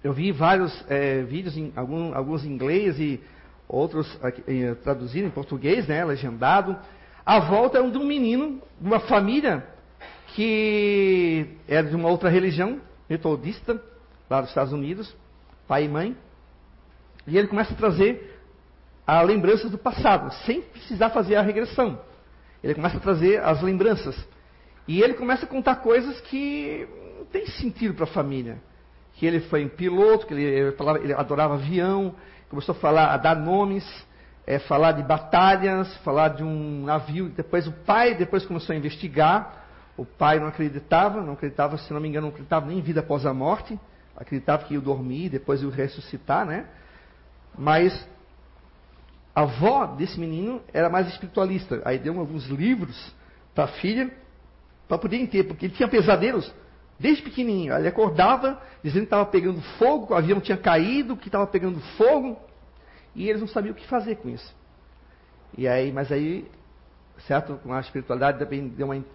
Eu 0.03 0.13
vi 0.13 0.31
vários 0.31 0.83
é, 0.89 1.21
vídeos, 1.23 1.55
em, 1.55 1.71
algum, 1.75 2.15
alguns 2.15 2.43
em 2.43 2.49
inglês 2.49 2.99
e 2.99 3.19
outros 3.67 4.19
eh, 4.47 4.75
traduzidos 4.83 5.29
em 5.29 5.33
português, 5.33 5.87
né, 5.87 6.03
legendado. 6.03 6.75
A 7.25 7.39
volta 7.39 7.77
é 7.77 7.89
de 7.89 7.97
um 7.97 8.05
menino, 8.05 8.61
de 8.79 8.87
uma 8.87 8.99
família 8.99 9.65
que 10.35 11.47
era 11.67 11.87
de 11.87 11.95
uma 11.95 12.09
outra 12.09 12.29
religião, 12.29 12.81
metodista, 13.09 13.81
lá 14.29 14.41
dos 14.41 14.49
Estados 14.49 14.73
Unidos, 14.73 15.15
pai 15.67 15.85
e 15.85 15.87
mãe. 15.87 16.17
E 17.27 17.37
ele 17.37 17.47
começa 17.47 17.73
a 17.73 17.77
trazer 17.77 18.39
a 19.05 19.21
lembranças 19.21 19.69
do 19.71 19.77
passado, 19.77 20.33
sem 20.45 20.61
precisar 20.61 21.09
fazer 21.11 21.35
a 21.35 21.41
regressão. 21.41 21.99
Ele 22.63 22.75
começa 22.75 22.97
a 22.97 23.01
trazer 23.01 23.41
as 23.43 23.61
lembranças. 23.61 24.15
E 24.91 25.01
ele 25.01 25.13
começa 25.13 25.45
a 25.45 25.47
contar 25.47 25.77
coisas 25.77 26.19
que 26.19 26.85
não 27.17 27.25
tem 27.27 27.45
sentido 27.45 27.93
para 27.93 28.03
a 28.03 28.07
família. 28.07 28.57
Que 29.13 29.25
ele 29.25 29.39
foi 29.39 29.63
um 29.63 29.69
piloto, 29.69 30.27
que 30.27 30.33
ele, 30.33 30.43
ele, 30.43 30.71
falava, 30.73 30.99
ele 30.99 31.13
adorava 31.13 31.53
avião, 31.53 32.13
começou 32.49 32.75
a 32.75 32.77
falar, 32.77 33.13
a 33.13 33.15
dar 33.15 33.37
nomes, 33.37 33.85
é, 34.45 34.59
falar 34.59 34.91
de 34.91 35.01
batalhas, 35.01 35.95
falar 35.99 36.27
de 36.35 36.43
um 36.43 36.83
navio. 36.83 37.29
Depois 37.29 37.67
o 37.67 37.71
pai 37.71 38.15
depois 38.15 38.45
começou 38.45 38.73
a 38.73 38.77
investigar. 38.77 39.63
O 39.95 40.05
pai 40.05 40.41
não 40.41 40.47
acreditava, 40.47 41.21
não 41.21 41.33
acreditava, 41.35 41.77
se 41.77 41.93
não 41.93 42.01
me 42.01 42.09
engano, 42.09 42.27
não 42.27 42.33
acreditava 42.33 42.65
nem 42.65 42.79
em 42.79 42.81
vida 42.81 42.99
após 42.99 43.25
a 43.25 43.33
morte. 43.33 43.79
Acreditava 44.17 44.65
que 44.65 44.73
ia 44.73 44.81
dormir, 44.81 45.29
depois 45.29 45.61
ia 45.61 45.71
ressuscitar, 45.71 46.45
né? 46.45 46.65
Mas 47.57 47.93
a 49.33 49.43
avó 49.43 49.85
desse 49.85 50.19
menino 50.19 50.61
era 50.73 50.89
mais 50.89 51.07
espiritualista. 51.07 51.81
Aí 51.85 51.97
deu 51.97 52.19
alguns 52.19 52.45
livros 52.47 53.15
para 53.55 53.63
a 53.63 53.67
filha 53.67 54.19
para 54.91 54.97
poder 54.97 55.15
entender, 55.15 55.45
porque 55.45 55.67
ele 55.67 55.73
tinha 55.73 55.87
pesadelos 55.87 56.53
desde 56.99 57.23
pequenininho. 57.23 57.73
Ele 57.73 57.87
acordava 57.87 58.61
dizendo 58.83 59.03
que 59.03 59.05
estava 59.05 59.25
pegando 59.25 59.61
fogo, 59.79 60.13
o 60.13 60.17
avião 60.17 60.41
tinha 60.41 60.57
caído, 60.57 61.15
que 61.15 61.29
estava 61.29 61.47
pegando 61.47 61.79
fogo, 61.95 62.37
e 63.15 63.29
eles 63.29 63.39
não 63.39 63.47
sabiam 63.47 63.71
o 63.71 63.75
que 63.75 63.87
fazer 63.87 64.17
com 64.17 64.27
isso. 64.27 64.53
E 65.57 65.65
aí, 65.65 65.93
mas 65.93 66.11
aí, 66.11 66.45
certo, 67.25 67.57
com 67.63 67.71
a 67.71 67.79
espiritualidade 67.79 68.37
também 68.39 68.67
deu 68.67 68.87
uma, 68.87 69.05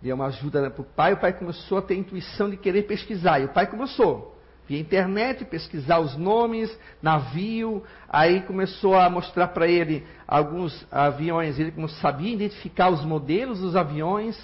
deu 0.00 0.16
uma 0.16 0.28
ajuda 0.28 0.62
né, 0.62 0.70
para 0.70 0.80
o 0.80 0.84
pai, 0.86 1.12
o 1.12 1.18
pai 1.18 1.34
começou 1.34 1.76
a 1.76 1.82
ter 1.82 1.92
a 1.92 1.98
intuição 1.98 2.48
de 2.48 2.56
querer 2.56 2.84
pesquisar, 2.84 3.38
e 3.38 3.44
o 3.44 3.48
pai 3.50 3.66
começou. 3.66 4.34
via 4.66 4.80
internet, 4.80 5.44
pesquisar 5.44 5.98
os 5.98 6.16
nomes, 6.16 6.74
navio, 7.02 7.82
aí 8.08 8.40
começou 8.44 8.94
a 8.94 9.10
mostrar 9.10 9.48
para 9.48 9.68
ele 9.68 10.06
alguns 10.26 10.86
aviões, 10.90 11.58
ele 11.58 11.74
sabia 12.00 12.32
identificar 12.32 12.88
os 12.88 13.04
modelos 13.04 13.60
dos 13.60 13.76
aviões, 13.76 14.34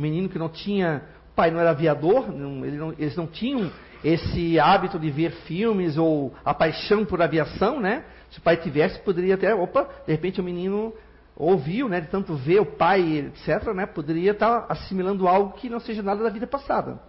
menino 0.00 0.28
que 0.28 0.38
não 0.38 0.48
tinha, 0.48 1.02
o 1.32 1.34
pai 1.34 1.50
não 1.50 1.60
era 1.60 1.70
aviador, 1.70 2.30
não, 2.32 2.50
não, 2.50 2.92
eles 2.92 3.16
não 3.16 3.26
tinham 3.26 3.70
esse 4.02 4.58
hábito 4.58 4.98
de 4.98 5.10
ver 5.10 5.30
filmes 5.30 5.98
ou 5.98 6.34
a 6.44 6.54
paixão 6.54 7.04
por 7.04 7.20
aviação, 7.20 7.78
né? 7.80 8.04
Se 8.30 8.38
o 8.38 8.42
pai 8.42 8.56
tivesse, 8.56 8.98
poderia 9.00 9.34
até, 9.34 9.54
opa, 9.54 9.88
de 10.06 10.12
repente 10.12 10.40
o 10.40 10.44
menino 10.44 10.94
ouviu, 11.36 11.88
né, 11.88 12.00
de 12.00 12.08
tanto 12.08 12.34
ver 12.34 12.60
o 12.60 12.66
pai, 12.66 13.30
etc., 13.34 13.72
né, 13.72 13.86
poderia 13.86 14.32
estar 14.32 14.66
assimilando 14.68 15.26
algo 15.26 15.54
que 15.54 15.70
não 15.70 15.80
seja 15.80 16.02
nada 16.02 16.22
da 16.22 16.28
vida 16.28 16.46
passada. 16.46 17.00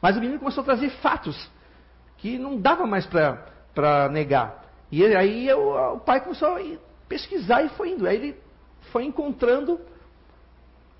Mas 0.00 0.16
o 0.16 0.20
menino 0.20 0.38
começou 0.38 0.62
a 0.62 0.64
trazer 0.64 0.90
fatos 0.90 1.50
que 2.18 2.38
não 2.38 2.60
dava 2.60 2.86
mais 2.86 3.06
para 3.06 4.08
negar. 4.08 4.64
E 4.90 5.04
aí 5.04 5.48
eu, 5.48 5.94
o 5.94 6.00
pai 6.00 6.20
começou 6.20 6.56
a 6.56 6.60
pesquisar 7.08 7.62
e 7.64 7.68
foi 7.70 7.90
indo. 7.90 8.06
Aí 8.06 8.16
ele 8.16 8.36
foi 8.92 9.04
encontrando 9.04 9.80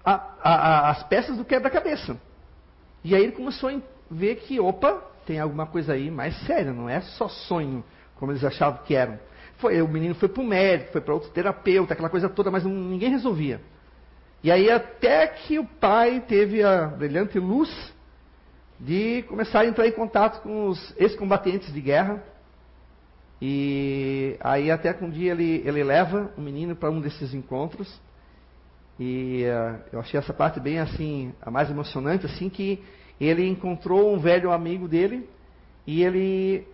a, 0.04 0.14
a, 0.42 0.90
as 0.90 1.02
peças 1.04 1.36
do 1.36 1.44
quebra-cabeça. 1.44 2.16
E 3.04 3.14
aí 3.14 3.22
ele 3.22 3.32
começou 3.32 3.70
a 3.70 3.80
ver 4.10 4.36
que, 4.36 4.60
opa, 4.60 5.02
tem 5.26 5.38
alguma 5.38 5.66
coisa 5.66 5.92
aí 5.92 6.10
mais 6.10 6.36
séria, 6.46 6.72
não 6.72 6.88
é 6.88 7.00
só 7.00 7.28
sonho, 7.28 7.84
como 8.16 8.32
eles 8.32 8.44
achavam 8.44 8.82
que 8.84 8.94
eram. 8.94 9.18
Foi, 9.58 9.80
o 9.80 9.88
menino 9.88 10.14
foi 10.14 10.28
para 10.28 10.42
o 10.42 10.46
médico, 10.46 10.92
foi 10.92 11.00
para 11.00 11.14
outro 11.14 11.30
terapeuta, 11.30 11.92
aquela 11.92 12.08
coisa 12.08 12.28
toda, 12.28 12.50
mas 12.50 12.64
ninguém 12.64 13.10
resolvia. 13.10 13.60
E 14.42 14.50
aí 14.50 14.70
até 14.70 15.26
que 15.26 15.58
o 15.58 15.64
pai 15.64 16.20
teve 16.26 16.62
a 16.64 16.86
brilhante 16.86 17.38
luz 17.38 17.70
de 18.78 19.22
começar 19.28 19.60
a 19.60 19.66
entrar 19.66 19.86
em 19.86 19.92
contato 19.92 20.42
com 20.42 20.66
os 20.66 20.94
ex-combatentes 20.96 21.72
de 21.72 21.80
guerra. 21.80 22.22
E 23.40 24.36
aí 24.40 24.70
até 24.70 24.92
que 24.92 25.04
um 25.04 25.10
dia 25.10 25.30
ele, 25.30 25.62
ele 25.64 25.84
leva 25.84 26.32
o 26.36 26.40
menino 26.40 26.74
para 26.74 26.90
um 26.90 27.00
desses 27.00 27.32
encontros. 27.32 28.00
E 28.98 29.44
uh, 29.44 29.80
eu 29.92 30.00
achei 30.00 30.18
essa 30.18 30.32
parte 30.32 30.60
bem 30.60 30.78
assim, 30.78 31.32
a 31.40 31.50
mais 31.50 31.70
emocionante, 31.70 32.26
assim, 32.26 32.48
que 32.48 32.82
ele 33.20 33.48
encontrou 33.48 34.14
um 34.14 34.18
velho 34.18 34.52
amigo 34.52 34.86
dele 34.88 35.28
e 35.86 36.02
ele. 36.02 36.66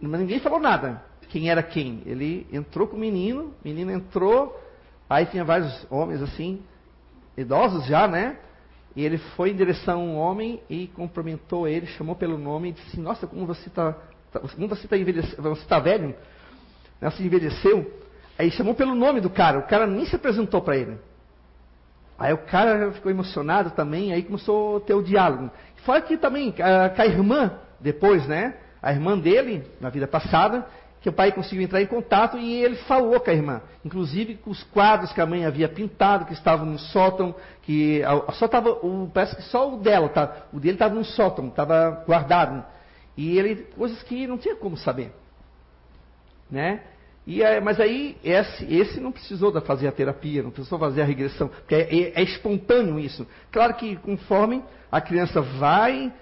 Mas 0.00 0.20
ninguém 0.20 0.40
falou 0.40 0.58
nada 0.58 1.02
quem 1.28 1.50
era 1.50 1.62
quem. 1.62 2.02
Ele 2.06 2.46
entrou 2.52 2.86
com 2.86 2.96
o 2.96 3.00
menino, 3.00 3.54
o 3.62 3.68
menino 3.68 3.90
entrou, 3.90 4.58
aí 5.08 5.26
tinha 5.26 5.44
vários 5.44 5.86
homens 5.90 6.22
assim, 6.22 6.62
idosos 7.36 7.86
já, 7.86 8.08
né? 8.08 8.38
E 8.94 9.04
ele 9.04 9.18
foi 9.18 9.50
em 9.50 9.56
direção 9.56 10.00
a 10.00 10.04
um 10.04 10.16
homem 10.16 10.60
e 10.70 10.86
cumprimentou 10.88 11.68
ele, 11.68 11.86
chamou 11.86 12.16
pelo 12.16 12.38
nome 12.38 12.70
e 12.70 12.72
disse 12.72 12.88
assim, 12.88 13.02
nossa, 13.02 13.26
como 13.26 13.44
você 13.46 13.68
está 13.68 13.92
tá, 14.32 14.40
como 14.40 14.68
você 14.68 14.84
está 14.84 14.96
envelhecendo, 14.96 15.42
você 15.42 15.62
está 15.62 15.78
velho, 15.78 16.14
né? 17.00 17.10
você 17.10 17.22
envelheceu. 17.22 18.05
Aí 18.38 18.50
chamou 18.50 18.74
pelo 18.74 18.94
nome 18.94 19.20
do 19.20 19.30
cara, 19.30 19.58
o 19.58 19.62
cara 19.62 19.86
nem 19.86 20.04
se 20.04 20.14
apresentou 20.14 20.60
para 20.60 20.76
ele. 20.76 20.98
Aí 22.18 22.32
o 22.32 22.38
cara 22.38 22.92
ficou 22.92 23.10
emocionado 23.10 23.70
também, 23.70 24.12
aí 24.12 24.22
começou 24.22 24.78
a 24.78 24.80
ter 24.80 24.94
o 24.94 25.02
diálogo. 25.02 25.50
Fora 25.84 26.00
que 26.00 26.16
também, 26.16 26.52
com 26.52 26.62
a 26.62 27.06
irmã, 27.06 27.58
depois, 27.80 28.26
né? 28.26 28.54
A 28.82 28.92
irmã 28.92 29.18
dele, 29.18 29.64
na 29.80 29.90
vida 29.90 30.06
passada, 30.06 30.66
que 31.00 31.08
o 31.08 31.12
pai 31.12 31.30
conseguiu 31.30 31.62
entrar 31.62 31.80
em 31.80 31.86
contato 31.86 32.38
e 32.38 32.64
ele 32.64 32.76
falou 32.76 33.20
com 33.20 33.30
a 33.30 33.32
irmã, 33.32 33.60
inclusive 33.84 34.36
com 34.36 34.50
os 34.50 34.62
quadros 34.64 35.12
que 35.12 35.20
a 35.20 35.26
mãe 35.26 35.44
havia 35.44 35.68
pintado, 35.68 36.24
que 36.24 36.32
estavam 36.32 36.66
no 36.66 36.78
sótão, 36.78 37.34
que 37.62 38.02
só 38.32 38.46
estava, 38.46 38.76
parece 39.12 39.36
que 39.36 39.42
só 39.42 39.72
o 39.72 39.78
dela, 39.78 40.08
tá, 40.08 40.46
o 40.52 40.58
dele 40.58 40.74
estava 40.74 40.94
no 40.94 41.04
sótão, 41.04 41.48
estava 41.48 42.02
guardado. 42.06 42.64
E 43.16 43.38
ele, 43.38 43.56
coisas 43.76 44.02
que 44.02 44.26
não 44.26 44.36
tinha 44.36 44.56
como 44.56 44.76
saber. 44.76 45.12
Né? 46.50 46.80
E, 47.26 47.40
mas 47.60 47.80
aí, 47.80 48.16
esse, 48.22 48.72
esse, 48.72 49.00
não 49.00 49.10
precisou 49.10 49.52
fazer 49.60 49.88
a 49.88 49.92
terapia, 49.92 50.42
não 50.42 50.50
precisou 50.50 50.78
fazer 50.78 51.02
a 51.02 51.04
regressão, 51.04 51.48
porque 51.48 51.74
é, 51.74 51.80
é, 51.80 52.20
é 52.20 52.22
espontâneo 52.22 53.00
isso. 53.00 53.26
Claro 53.50 53.74
que 53.74 53.96
conforme 53.96 54.62
a 54.90 55.00
criança 55.00 55.40
vai 55.40 56.12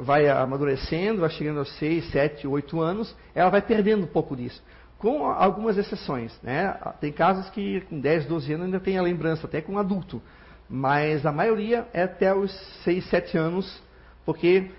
vai 0.00 0.28
amadurecendo, 0.28 1.20
vai 1.20 1.30
chegando 1.30 1.60
aos 1.60 1.72
6, 1.78 2.10
7, 2.10 2.46
8 2.46 2.80
anos, 2.80 3.16
ela 3.34 3.50
vai 3.50 3.62
perdendo 3.62 4.04
um 4.04 4.08
pouco 4.08 4.36
disso. 4.36 4.62
Com 4.98 5.26
algumas 5.26 5.76
exceções. 5.76 6.38
Né? 6.42 6.74
Tem 7.00 7.12
casos 7.12 7.48
que 7.50 7.82
com 7.82 8.00
10, 8.00 8.26
12 8.26 8.52
anos 8.52 8.66
ainda 8.66 8.80
tem 8.80 8.98
a 8.98 9.02
lembrança, 9.02 9.46
até 9.46 9.60
com 9.60 9.78
adulto. 9.78 10.20
Mas 10.68 11.24
a 11.24 11.30
maioria 11.30 11.86
é 11.92 12.02
até 12.02 12.34
os 12.34 12.52
6, 12.82 13.08
7 13.08 13.38
anos, 13.38 13.82
porque 14.24 14.70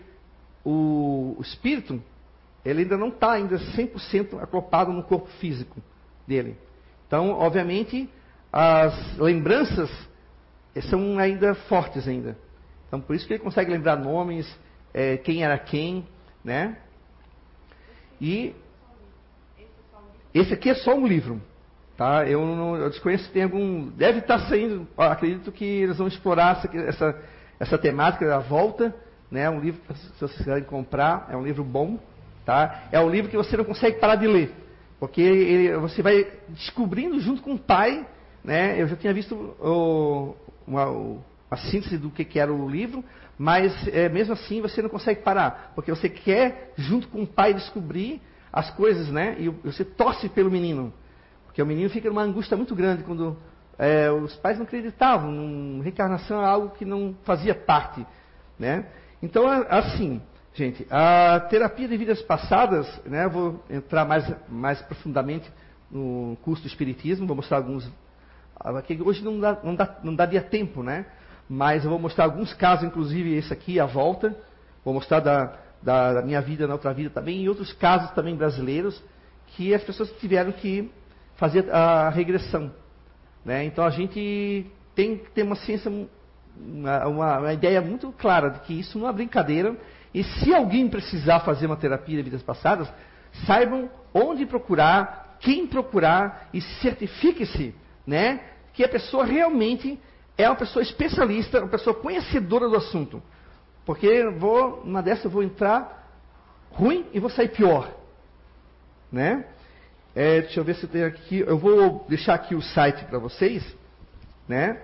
o, 0.66 1.36
o 1.38 1.42
espírito 1.42 2.02
ele 2.68 2.82
ainda 2.82 2.98
não 2.98 3.08
está 3.08 3.32
ainda 3.32 3.58
100% 3.58 4.42
acoplado 4.42 4.92
no 4.92 5.02
corpo 5.04 5.28
físico 5.40 5.82
dele. 6.28 6.58
Então, 7.08 7.32
obviamente, 7.32 8.10
as 8.52 9.18
lembranças 9.18 9.90
são 10.90 11.18
ainda 11.18 11.56
fortes 11.56 12.08
ainda. 12.08 12.38
Então, 12.88 13.00
por 13.00 13.16
isso 13.16 13.26
que 13.26 13.34
ele 13.34 13.44
consegue 13.44 13.72
lembrar 13.72 13.96
nomes, 13.96 14.48
é, 14.94 15.16
quem 15.18 15.44
era 15.44 15.58
quem, 15.58 16.06
né? 16.44 16.78
E 18.20 18.54
esse 20.34 20.54
aqui 20.54 20.70
é 20.70 20.76
só 20.76 20.94
um 20.94 21.08
livro, 21.08 21.42
tá? 21.96 22.28
Eu, 22.28 22.46
não, 22.46 22.76
eu 22.76 22.90
desconheço 22.90 23.26
se 23.26 23.32
tem 23.32 23.44
algum, 23.44 23.88
deve 23.90 24.20
estar 24.20 24.40
saindo. 24.48 24.86
Acredito 24.98 25.52
que 25.52 25.64
eles 25.64 25.98
vão 25.98 26.08
explorar 26.08 26.58
essa, 26.58 26.78
essa, 26.78 27.22
essa 27.60 27.78
temática 27.78 28.28
da 28.28 28.40
volta, 28.40 28.94
né? 29.32 29.50
Um 29.50 29.60
livro 29.60 29.82
se 29.96 30.20
vocês 30.20 30.38
quiserem 30.38 30.64
comprar, 30.66 31.28
é 31.32 31.38
um 31.38 31.44
livro 31.44 31.64
bom, 31.64 31.98
tá? 32.48 32.84
É 32.94 33.00
um 33.02 33.10
livro 33.10 33.30
que 33.30 33.36
você 33.36 33.58
não 33.58 33.66
consegue 33.66 34.00
parar 34.00 34.16
de 34.16 34.26
ler, 34.26 34.54
porque 35.02 35.20
ele, 35.20 35.76
você 35.80 36.02
vai 36.02 36.26
descobrindo 36.48 37.20
junto 37.20 37.42
com 37.42 37.56
o 37.56 37.60
pai, 37.60 38.08
né? 38.42 38.82
Eu 38.82 38.88
já 38.88 38.96
tinha 38.96 39.14
visto 39.14 39.36
o, 39.36 40.34
uma, 40.66 41.20
a 41.52 41.58
síntese 41.58 41.98
do 41.98 42.10
que, 42.10 42.24
que 42.24 42.40
era 42.40 42.54
o 42.54 42.70
livro, 42.70 43.04
mas 43.38 43.74
é, 43.90 44.08
mesmo 44.08 44.34
assim 44.34 44.62
você 44.62 44.82
não 44.82 44.90
consegue 44.90 45.22
parar, 45.24 45.74
porque 45.76 45.92
você 45.92 46.08
quer, 46.08 46.72
junto 46.78 47.10
com 47.10 47.24
o 47.24 47.28
pai, 47.28 47.54
descobrir 47.54 48.22
as 48.52 48.72
coisas, 48.72 49.10
né? 49.10 49.36
E 49.38 49.50
você 49.50 49.84
torce 49.84 50.30
pelo 50.30 50.50
menino. 50.50 50.94
Porque 51.48 51.62
o 51.62 51.66
menino 51.66 51.90
fica 51.90 52.08
numa 52.08 52.24
angústia 52.24 52.56
muito 52.56 52.74
grande 52.74 53.04
quando 53.04 53.36
é, 53.78 54.10
os 54.10 54.38
pais 54.38 54.58
não 54.58 54.64
acreditavam. 54.64 55.34
Num, 55.34 55.82
reencarnação 55.82 56.42
é 56.42 56.46
algo 56.46 56.70
que 56.70 56.86
não 56.86 57.14
fazia 57.26 57.54
parte, 57.54 58.08
né? 58.58 58.86
Então, 59.22 59.46
assim, 59.70 60.22
gente, 60.58 60.88
a 60.90 61.40
terapia 61.50 61.88
de 61.88 61.98
vidas 61.98 62.22
passadas, 62.22 62.88
né? 63.06 63.28
Vou 63.28 63.64
entrar 63.70 64.06
mais, 64.06 64.30
mais 64.50 64.82
profundamente 64.82 65.50
no 65.90 66.38
curso 66.42 66.64
do 66.64 66.68
Espiritismo, 66.68 67.28
vou 67.28 67.36
mostrar 67.36 67.58
alguns. 67.58 67.90
Aqui, 68.60 69.00
hoje 69.02 69.24
não 69.24 69.40
dá, 69.40 69.58
não, 69.64 69.76
dá, 69.76 69.98
não 70.04 70.16
daria 70.16 70.42
tempo, 70.42 70.82
né? 70.82 71.06
mas 71.50 71.84
eu 71.84 71.90
vou 71.90 72.00
mostrar 72.00 72.26
alguns 72.26 72.54
casos, 72.54 72.86
inclusive 72.86 73.36
esse 73.36 73.54
aqui, 73.54 73.80
a 73.80 73.86
volta. 73.86 74.36
Vou 74.84 74.94
mostrar 74.94 75.20
da, 75.20 75.54
da, 75.82 76.14
da, 76.16 76.22
minha 76.22 76.42
vida 76.42 76.68
na 76.68 76.74
outra 76.74 76.94
vida 76.94 77.10
também, 77.10 77.44
e 77.44 77.50
outros 77.50 77.72
casos 77.74 78.12
também 78.12 78.36
brasileiros, 78.36 79.02
que 79.48 79.74
as 79.74 79.84
pessoas 79.84 80.12
tiveram 80.20 80.52
que 80.52 80.92
fazer 81.36 81.70
a 81.72 82.10
regressão. 82.10 82.72
Né? 83.46 83.64
Então 83.64 83.86
a 83.86 83.90
gente 83.90 84.66
tem 84.94 85.18
que 85.18 85.32
ter 85.32 85.44
uma 85.44 85.56
ciência, 85.56 85.92
uma, 86.58 87.08
uma, 87.08 87.54
ideia 87.54 87.82
muito 87.82 88.12
clara 88.12 88.50
de 88.50 88.60
que 88.62 88.74
isso 88.74 89.00
não 89.00 89.08
é 89.08 89.14
brincadeira, 89.14 89.76
e 90.18 90.24
se 90.24 90.52
alguém 90.52 90.90
precisar 90.90 91.42
fazer 91.42 91.68
uma 91.68 91.78
terapia 91.78 92.18
de 92.18 92.24
vidas 92.24 92.42
passadas, 92.42 92.92
saibam 93.46 93.88
onde 94.12 94.48
procurar, 94.48 95.38
quem 95.40 95.68
procurar, 95.68 96.50
e 96.52 96.60
certifique-se 96.60 97.76
né, 98.06 98.40
que 98.74 98.84
a 98.84 98.90
pessoa 98.90 99.24
realmente 99.24 100.00
é 100.36 100.50
uma 100.50 100.56
pessoa 100.56 100.82
especialista, 100.82 101.60
uma 101.60 101.68
pessoa 101.68 101.94
conhecedora 101.94 102.68
do 102.68 102.76
assunto. 102.76 103.22
Porque 103.86 104.28
vou, 104.40 104.82
uma 104.82 105.04
dessa 105.04 105.28
eu 105.28 105.32
vou 105.32 105.44
entrar 105.44 106.12
ruim 106.72 107.06
e 107.14 107.20
vou 107.20 107.30
sair 107.30 107.50
pior. 107.50 107.88
Né? 109.12 109.46
É, 110.16 110.42
deixa 110.42 110.60
eu 110.60 110.64
ver 110.64 110.78
se 110.78 110.88
tem 110.88 111.04
aqui. 111.04 111.42
Eu 111.42 111.60
vou 111.60 112.08
deixar 112.10 112.34
aqui 112.34 112.56
o 112.56 112.62
site 112.64 113.06
para 113.06 113.20
vocês. 113.20 113.64
Né? 114.48 114.82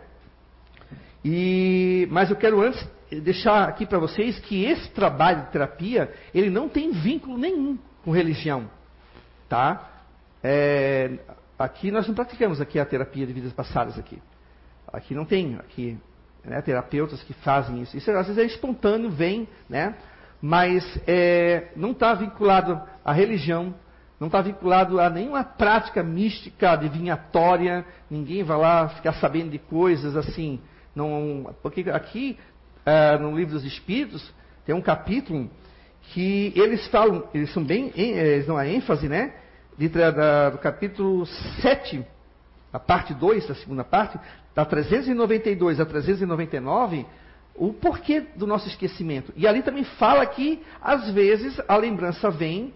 E, 1.26 2.08
mas 2.12 2.30
eu 2.30 2.36
quero 2.36 2.62
antes 2.62 2.88
deixar 3.22 3.68
aqui 3.68 3.86
para 3.86 4.00
vocês 4.00 4.40
que 4.40 4.64
esse 4.66 4.90
trabalho 4.92 5.44
de 5.44 5.52
terapia, 5.52 6.14
ele 6.34 6.50
não 6.50 6.70
tem 6.70 6.92
vínculo 6.92 7.38
nenhum 7.38 7.78
com 8.04 8.12
religião. 8.12 8.70
Tá? 9.50 9.90
É, 10.44 11.20
aqui 11.58 11.92
nós 11.92 12.08
não 12.08 12.16
praticamos 12.16 12.60
aqui 12.60 12.80
a 12.80 12.86
terapia 12.86 13.26
de 13.26 13.34
vidas 13.34 13.54
passadas 13.54 13.98
aqui. 13.98 14.22
Aqui 14.92 15.16
não 15.16 15.26
tem, 15.26 15.56
aqui, 15.56 15.98
né, 16.44 16.62
terapeutas 16.62 17.24
que 17.24 17.34
fazem 17.34 17.82
isso. 17.82 17.98
Isso 17.98 18.12
às 18.12 18.28
vezes 18.28 18.38
é 18.38 18.46
espontâneo, 18.46 19.10
vem, 19.10 19.48
né? 19.70 19.96
Mas 20.42 20.84
é, 21.08 21.72
não 21.76 21.92
está 21.92 22.14
vinculado 22.14 22.82
à 23.04 23.14
religião, 23.14 23.74
não 24.20 24.28
está 24.28 24.42
vinculado 24.42 25.00
a 25.00 25.10
nenhuma 25.10 25.44
prática 25.44 26.04
mística, 26.04 26.72
adivinhatória. 26.72 27.86
Ninguém 28.10 28.44
vai 28.44 28.58
lá 28.58 28.90
ficar 28.90 29.14
sabendo 29.14 29.52
de 29.52 29.60
coisas 29.60 30.16
assim. 30.16 30.60
Não, 30.96 31.56
porque 31.64 31.90
aqui, 31.90 32.38
é, 32.86 33.18
no 33.18 33.36
livro 33.36 33.54
dos 33.54 33.64
Espíritos, 33.64 34.34
tem 34.66 34.74
um 34.76 34.82
capítulo 34.82 35.50
que 36.12 36.54
eles 36.56 36.86
falam, 36.88 37.28
eles 37.34 37.52
são 37.54 37.64
bem, 37.64 37.92
eles 37.96 38.46
dão 38.46 38.58
a 38.58 38.68
ênfase, 38.68 39.08
né? 39.08 39.34
De, 39.78 39.88
da, 39.90 40.52
do 40.52 40.58
capítulo 40.58 41.26
7, 41.62 42.06
a 42.72 42.80
parte 42.80 43.14
2, 43.14 43.48
da 43.48 43.56
segunda 43.56 43.84
parte, 43.84 44.20
da 44.54 44.66
392 44.66 45.80
a 45.80 45.86
399, 45.86 47.06
o 47.56 47.74
porquê 47.74 48.22
do 48.36 48.46
nosso 48.46 48.68
esquecimento. 48.68 49.34
E 49.36 49.48
ali 49.48 49.64
também 49.64 49.84
fala 49.84 50.26
que, 50.26 50.62
às 50.82 51.10
vezes, 51.12 51.60
a 51.68 51.76
lembrança 51.76 52.30
vem 52.30 52.74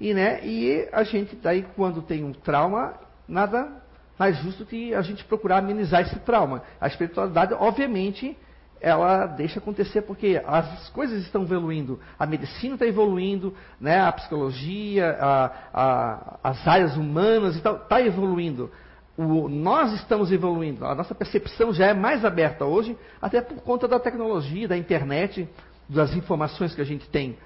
e, 0.00 0.14
né, 0.14 0.44
e 0.44 0.88
a 0.92 1.02
gente, 1.02 1.36
daí, 1.36 1.66
quando 1.74 2.02
tem 2.02 2.22
um 2.24 2.32
trauma, 2.32 2.94
nada 3.26 3.82
mais 4.18 4.36
justo 4.38 4.64
que 4.64 4.94
a 4.94 5.02
gente 5.02 5.24
procurar 5.24 5.58
amenizar 5.58 6.02
esse 6.02 6.18
trauma. 6.20 6.62
A 6.80 6.86
espiritualidade, 6.86 7.54
obviamente, 7.54 8.36
ela 8.80 9.26
deixa 9.26 9.58
acontecer 9.58 10.02
porque 10.02 10.40
as 10.46 10.88
coisas 10.90 11.22
estão 11.22 11.42
evoluindo, 11.42 11.98
a 12.18 12.26
medicina 12.26 12.74
está 12.74 12.86
evoluindo, 12.86 13.54
né, 13.80 14.00
a 14.00 14.12
psicologia, 14.12 15.16
a, 15.20 15.52
a, 15.72 16.38
as 16.42 16.66
áreas 16.66 16.96
humanas 16.96 17.56
está 17.56 18.00
evoluindo. 18.00 18.70
O, 19.16 19.48
nós 19.48 19.92
estamos 19.94 20.30
evoluindo, 20.30 20.84
a 20.84 20.94
nossa 20.94 21.14
percepção 21.14 21.72
já 21.72 21.86
é 21.86 21.94
mais 21.94 22.24
aberta 22.24 22.64
hoje, 22.64 22.96
até 23.20 23.40
por 23.40 23.60
conta 23.62 23.88
da 23.88 23.98
tecnologia, 23.98 24.68
da 24.68 24.76
internet, 24.76 25.48
das 25.88 26.14
informações 26.14 26.74
que 26.74 26.80
a 26.80 26.84
gente 26.84 27.08
tem. 27.08 27.36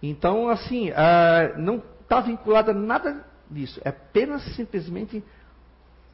Então, 0.00 0.48
assim, 0.48 0.90
uh, 0.90 1.58
não 1.58 1.82
está 2.00 2.20
vinculada 2.20 2.72
nada 2.72 3.24
disso, 3.50 3.80
é 3.84 3.88
apenas 3.88 4.42
simplesmente 4.54 5.22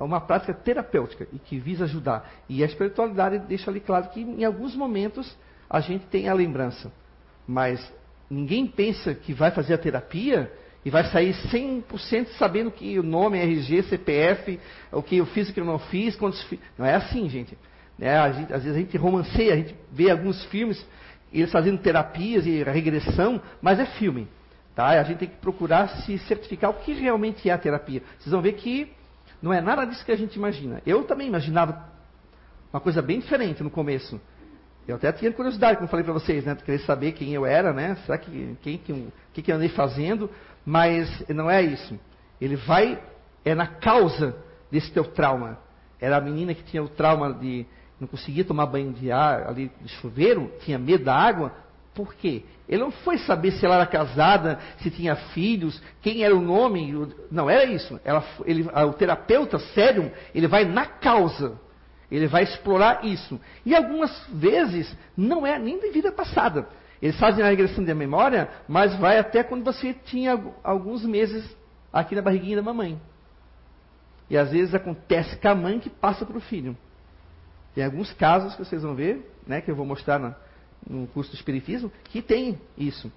é 0.02 0.06
uma 0.06 0.20
prática 0.20 0.52
terapêutica 0.52 1.28
e 1.32 1.38
que 1.38 1.58
visa 1.58 1.84
ajudar. 1.84 2.28
E 2.48 2.62
a 2.62 2.66
espiritualidade 2.66 3.38
deixa 3.38 3.70
ali 3.70 3.80
claro 3.80 4.08
que 4.08 4.20
em 4.20 4.44
alguns 4.44 4.74
momentos 4.74 5.36
a 5.70 5.80
gente 5.80 6.06
tem 6.06 6.28
a 6.28 6.34
lembrança. 6.34 6.92
Mas 7.46 7.80
ninguém 8.28 8.66
pensa 8.66 9.14
que 9.14 9.32
vai 9.32 9.50
fazer 9.50 9.74
a 9.74 9.78
terapia 9.78 10.52
e 10.84 10.90
vai 10.90 11.04
sair 11.04 11.32
100% 11.32 12.26
sabendo 12.38 12.70
que 12.70 12.98
o 12.98 13.02
nome, 13.02 13.38
RG, 13.38 13.84
CPF, 13.84 14.58
o 14.90 15.02
que 15.02 15.18
eu 15.18 15.26
fiz, 15.26 15.48
o 15.48 15.54
que 15.54 15.60
eu 15.60 15.64
não 15.64 15.78
fiz, 15.78 16.18
Não 16.76 16.84
é 16.84 16.94
assim, 16.94 17.28
gente. 17.28 17.56
É, 18.00 18.32
gente. 18.32 18.52
Às 18.52 18.64
vezes 18.64 18.76
a 18.76 18.80
gente 18.80 18.96
romanceia, 18.96 19.54
a 19.54 19.56
gente 19.56 19.76
vê 19.92 20.10
alguns 20.10 20.44
filmes, 20.46 20.84
eles 21.32 21.52
fazendo 21.52 21.78
terapias 21.78 22.44
e 22.44 22.64
regressão, 22.64 23.40
mas 23.60 23.78
é 23.78 23.86
filme. 23.86 24.26
Tá? 24.74 24.88
A 24.88 25.04
gente 25.04 25.18
tem 25.18 25.28
que 25.28 25.36
procurar 25.36 25.88
se 26.02 26.18
certificar 26.18 26.70
o 26.70 26.74
que 26.74 26.92
realmente 26.92 27.48
é 27.48 27.52
a 27.52 27.58
terapia. 27.58 28.02
Vocês 28.18 28.32
vão 28.32 28.42
ver 28.42 28.54
que 28.54 28.90
não 29.42 29.52
é 29.52 29.60
nada 29.60 29.84
disso 29.84 30.04
que 30.04 30.12
a 30.12 30.16
gente 30.16 30.36
imagina. 30.36 30.80
Eu 30.86 31.04
também 31.04 31.26
imaginava 31.26 31.84
uma 32.72 32.80
coisa 32.80 33.02
bem 33.02 33.18
diferente 33.20 33.62
no 33.62 33.70
começo. 33.70 34.20
Eu 34.86 34.96
até 34.96 35.12
tinha 35.12 35.32
curiosidade, 35.32 35.76
como 35.76 35.88
falei 35.88 36.04
para 36.04 36.14
vocês, 36.14 36.44
né? 36.44 36.54
Querer 36.54 36.78
saber 36.80 37.12
quem 37.12 37.32
eu 37.34 37.44
era, 37.44 37.72
né? 37.72 37.96
Será 38.06 38.18
que 38.18 38.56
quem 38.62 38.78
que, 38.78 39.42
que 39.42 39.52
eu 39.52 39.56
andei 39.56 39.68
fazendo? 39.68 40.30
Mas 40.64 41.24
não 41.28 41.50
é 41.50 41.62
isso. 41.62 41.98
Ele 42.40 42.56
vai 42.56 43.00
é 43.44 43.54
na 43.54 43.66
causa 43.66 44.36
desse 44.70 44.90
teu 44.92 45.04
trauma. 45.04 45.58
Era 46.00 46.16
a 46.16 46.20
menina 46.20 46.54
que 46.54 46.62
tinha 46.64 46.82
o 46.82 46.88
trauma 46.88 47.32
de 47.32 47.66
não 48.00 48.08
conseguia 48.08 48.44
tomar 48.44 48.66
banho 48.66 48.92
de 48.92 49.12
ar 49.12 49.48
ali 49.48 49.70
de 49.80 49.88
chuveiro, 49.88 50.50
tinha 50.64 50.78
medo 50.78 51.04
da 51.04 51.14
água. 51.14 51.52
Por 51.94 52.14
quê? 52.14 52.42
Ele 52.68 52.82
não 52.82 52.90
foi 52.90 53.18
saber 53.18 53.52
se 53.52 53.66
ela 53.66 53.74
era 53.74 53.86
casada, 53.86 54.58
se 54.78 54.90
tinha 54.90 55.14
filhos, 55.14 55.80
quem 56.00 56.24
era 56.24 56.34
o 56.34 56.40
nome. 56.40 57.12
Não 57.30 57.50
era 57.50 57.64
isso. 57.64 58.00
Ela, 58.04 58.24
ele, 58.46 58.66
o 58.68 58.92
terapeuta 58.94 59.58
sério, 59.58 60.10
ele 60.34 60.48
vai 60.48 60.64
na 60.64 60.86
causa. 60.86 61.58
Ele 62.10 62.26
vai 62.26 62.44
explorar 62.44 63.04
isso. 63.04 63.40
E 63.64 63.74
algumas 63.74 64.26
vezes 64.28 64.94
não 65.16 65.46
é 65.46 65.58
nem 65.58 65.78
de 65.78 65.90
vida 65.90 66.10
passada. 66.10 66.66
Eles 67.00 67.18
fazem 67.18 67.44
a 67.44 67.48
regressão 67.48 67.84
da 67.84 67.94
memória, 67.94 68.48
mas 68.68 68.94
vai 68.96 69.18
até 69.18 69.42
quando 69.42 69.64
você 69.64 69.92
tinha 69.92 70.40
alguns 70.62 71.04
meses 71.04 71.44
aqui 71.92 72.14
na 72.14 72.22
barriguinha 72.22 72.56
da 72.56 72.62
mamãe. 72.62 72.98
E 74.30 74.38
às 74.38 74.50
vezes 74.50 74.74
acontece 74.74 75.36
com 75.36 75.48
a 75.48 75.54
mãe 75.54 75.78
que 75.78 75.90
passa 75.90 76.24
para 76.24 76.38
o 76.38 76.40
filho. 76.40 76.76
Tem 77.74 77.84
alguns 77.84 78.12
casos 78.12 78.54
que 78.54 78.64
vocês 78.64 78.82
vão 78.82 78.94
ver, 78.94 79.30
né, 79.46 79.60
que 79.60 79.70
eu 79.70 79.74
vou 79.74 79.84
mostrar 79.84 80.18
na, 80.18 80.36
no 80.88 81.06
curso 81.08 81.30
do 81.30 81.36
Espiritismo, 81.36 81.90
que 82.04 82.20
tem 82.20 82.58
isso. 82.76 83.10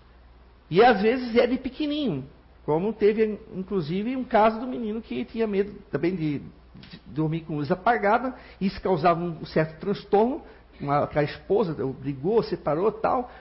E 0.69 0.83
às 0.83 1.01
vezes 1.01 1.35
é 1.35 1.45
de 1.45 1.57
pequenininho, 1.57 2.25
como 2.65 2.91
teve 2.91 3.39
inclusive 3.53 4.15
um 4.15 4.23
caso 4.23 4.59
do 4.59 4.67
menino 4.67 5.01
que 5.01 5.23
tinha 5.25 5.45
medo 5.45 5.73
também 5.91 6.15
de, 6.15 6.39
de 6.39 6.99
dormir 7.05 7.41
com 7.41 7.57
luz 7.57 7.71
apagada, 7.71 8.35
isso 8.59 8.81
causava 8.81 9.23
um 9.23 9.45
certo 9.45 9.79
transtorno, 9.79 10.41
uma, 10.79 11.09
a 11.13 11.23
esposa 11.23 11.73
brigou, 12.01 12.41
separou 12.41 12.91
tal, 12.91 13.31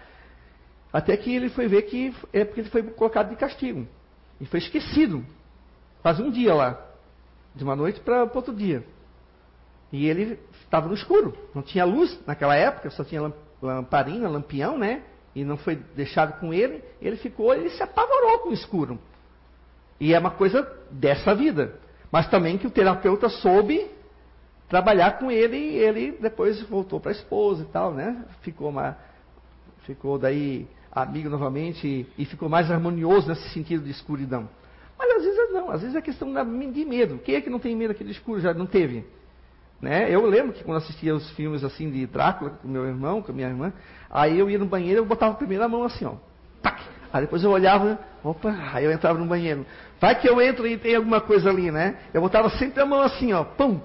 até 0.92 1.16
que 1.16 1.34
ele 1.34 1.48
foi 1.48 1.66
ver 1.66 1.82
que 1.82 2.14
é 2.32 2.44
porque 2.44 2.60
ele 2.60 2.70
foi 2.70 2.82
colocado 2.82 3.30
de 3.30 3.36
castigo. 3.36 3.86
E 4.40 4.46
foi 4.46 4.60
esquecido. 4.60 5.24
Quase 6.02 6.22
um 6.22 6.30
dia 6.30 6.54
lá. 6.54 6.80
De 7.54 7.64
uma 7.64 7.74
noite 7.74 7.98
para 8.00 8.22
outro 8.24 8.54
dia. 8.54 8.84
E 9.90 10.06
ele 10.06 10.38
estava 10.62 10.86
no 10.86 10.94
escuro. 10.94 11.36
Não 11.54 11.62
tinha 11.62 11.84
luz 11.84 12.20
naquela 12.26 12.54
época, 12.54 12.90
só 12.90 13.02
tinha 13.02 13.32
lamparina, 13.64 14.28
lampião, 14.28 14.78
né? 14.78 15.02
E 15.34 15.44
não 15.44 15.56
foi 15.56 15.76
deixado 15.96 16.38
com 16.38 16.52
ele, 16.52 16.82
ele 17.00 17.16
ficou, 17.16 17.52
ele 17.52 17.70
se 17.70 17.82
apavorou 17.82 18.40
com 18.40 18.50
o 18.50 18.52
escuro. 18.52 18.98
E 19.98 20.14
é 20.14 20.18
uma 20.18 20.30
coisa 20.30 20.62
dessa 20.90 21.34
vida. 21.34 21.74
Mas 22.12 22.28
também 22.28 22.56
que 22.56 22.66
o 22.66 22.70
terapeuta 22.70 23.28
soube 23.28 23.90
trabalhar 24.68 25.18
com 25.18 25.30
ele 25.30 25.56
e 25.56 25.78
ele 25.78 26.12
depois 26.12 26.60
voltou 26.62 27.00
para 27.00 27.10
a 27.10 27.14
esposa 27.14 27.62
e 27.62 27.66
tal, 27.66 27.92
né? 27.92 28.24
Ficou, 28.42 28.70
uma, 28.70 28.96
ficou 29.84 30.18
daí 30.18 30.68
amigo 30.92 31.28
novamente 31.28 32.06
e, 32.16 32.24
ficou 32.24 32.48
mais 32.48 32.70
harmonioso 32.70 33.28
nesse 33.28 33.48
sentido 33.50 33.84
de 33.84 33.90
escuridão. 33.90 34.48
Mas 34.96 35.10
às 35.10 35.24
vezes 35.24 35.52
não, 35.52 35.70
às 35.70 35.80
vezes 35.80 35.96
é 35.96 36.00
questão 36.00 36.32
de 36.32 36.84
medo. 36.84 37.18
Quem 37.18 37.34
é 37.34 37.40
que 37.40 37.50
não 37.50 37.58
tem 37.58 37.74
medo 37.74 37.92
daquele 37.92 38.12
escuro? 38.12 38.40
Já 38.40 38.54
não 38.54 38.66
teve? 38.66 39.04
Né? 39.80 40.10
Eu 40.10 40.24
lembro 40.26 40.52
que 40.52 40.64
quando 40.64 40.78
assistia 40.78 41.14
os 41.14 41.30
filmes 41.32 41.62
assim 41.62 41.90
de 41.90 42.06
Drácula 42.06 42.50
com 42.50 42.68
meu 42.68 42.86
irmão, 42.86 43.20
com 43.20 43.32
a 43.32 43.34
minha 43.34 43.48
irmã, 43.48 43.72
aí 44.10 44.38
eu 44.38 44.48
ia 44.48 44.58
no 44.58 44.66
banheiro 44.66 45.00
eu 45.00 45.04
botava 45.04 45.32
a 45.32 45.36
primeira 45.36 45.68
mão 45.68 45.84
assim, 45.84 46.04
ó. 46.04 46.14
Tac! 46.62 46.80
Aí 47.12 47.22
depois 47.22 47.44
eu 47.44 47.50
olhava, 47.50 47.98
opa, 48.24 48.52
aí 48.72 48.84
eu 48.84 48.90
entrava 48.90 49.18
no 49.18 49.26
banheiro. 49.26 49.64
Vai 50.00 50.18
que 50.18 50.28
eu 50.28 50.40
entro 50.40 50.66
e 50.66 50.76
tem 50.76 50.96
alguma 50.96 51.20
coisa 51.20 51.48
ali, 51.48 51.70
né? 51.70 51.96
Eu 52.12 52.20
botava 52.20 52.50
sempre 52.50 52.82
a 52.82 52.86
mão 52.86 53.02
assim, 53.02 53.32
ó, 53.32 53.44
pum. 53.44 53.80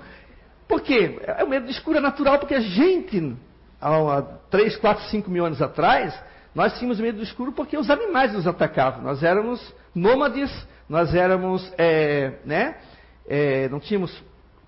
Por 0.67 0.81
quê? 0.81 1.19
É 1.23 1.43
o 1.43 1.49
medo 1.49 1.65
de 1.65 1.71
escuro 1.71 1.97
é 1.97 2.01
natural, 2.01 2.39
porque 2.39 2.55
a 2.55 2.59
gente, 2.59 3.35
há 3.81 4.21
3, 4.49 4.77
4, 4.77 5.03
5 5.05 5.29
mil 5.29 5.45
anos 5.45 5.61
atrás, 5.61 6.19
nós 6.55 6.77
tínhamos 6.77 6.99
medo 6.99 7.17
do 7.17 7.23
escuro 7.23 7.51
porque 7.51 7.77
os 7.77 7.89
animais 7.89 8.33
nos 8.33 8.47
atacavam. 8.47 9.03
Nós 9.03 9.21
éramos 9.21 9.75
nômades, 9.93 10.51
nós 10.87 11.13
éramos, 11.13 11.71
é, 11.77 12.33
né? 12.45 12.75
É, 13.27 13.69
não 13.69 13.79
tínhamos 13.79 14.11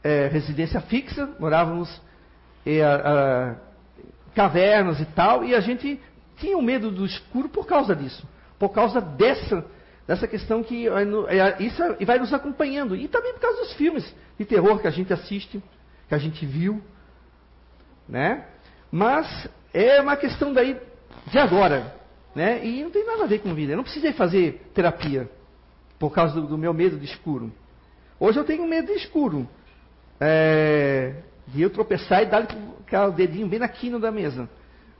é, 0.03 0.27
residência 0.27 0.81
fixa, 0.81 1.29
morávamos 1.39 2.01
em 2.65 2.79
cavernas 4.35 4.99
e 4.99 5.05
tal, 5.05 5.43
e 5.43 5.55
a 5.55 5.59
gente 5.59 5.99
tinha 6.37 6.57
um 6.57 6.61
medo 6.61 6.91
do 6.91 7.05
escuro 7.05 7.49
por 7.49 7.65
causa 7.65 7.95
disso, 7.95 8.27
por 8.57 8.69
causa 8.69 9.01
dessa, 9.01 9.65
dessa 10.07 10.27
questão 10.27 10.63
que 10.63 10.87
é, 10.87 10.91
é, 11.37 11.63
isso 11.63 11.81
vai 12.05 12.19
nos 12.19 12.33
acompanhando, 12.33 12.95
e 12.95 13.07
também 13.07 13.33
por 13.33 13.41
causa 13.41 13.61
dos 13.61 13.73
filmes 13.73 14.15
de 14.37 14.45
terror 14.45 14.79
que 14.79 14.87
a 14.87 14.91
gente 14.91 15.11
assiste, 15.11 15.61
que 16.07 16.15
a 16.15 16.17
gente 16.17 16.45
viu, 16.45 16.81
né? 18.07 18.45
Mas 18.91 19.47
é 19.73 20.01
uma 20.01 20.17
questão 20.17 20.51
daí 20.53 20.77
de 21.27 21.37
agora, 21.37 21.95
né? 22.35 22.65
E 22.65 22.83
não 22.83 22.91
tem 22.91 23.05
nada 23.05 23.23
a 23.23 23.27
ver 23.27 23.39
com 23.39 23.53
vida. 23.53 23.73
Eu 23.73 23.77
não 23.77 23.83
precisei 23.83 24.11
fazer 24.11 24.69
terapia 24.73 25.29
por 25.97 26.11
causa 26.11 26.33
do, 26.33 26.47
do 26.47 26.57
meu 26.57 26.73
medo 26.73 26.97
de 26.97 27.05
escuro. 27.05 27.51
Hoje 28.19 28.39
eu 28.39 28.43
tenho 28.43 28.67
medo 28.67 28.87
de 28.87 28.93
escuro, 28.93 29.47
é, 30.21 31.15
de 31.47 31.63
eu 31.63 31.71
tropeçar 31.71 32.21
e 32.21 32.27
dar 32.27 32.47
o 33.07 33.11
dedinho 33.11 33.47
bem 33.47 33.57
na 33.57 33.67
quina 33.67 33.99
da 33.99 34.11
mesa. 34.11 34.47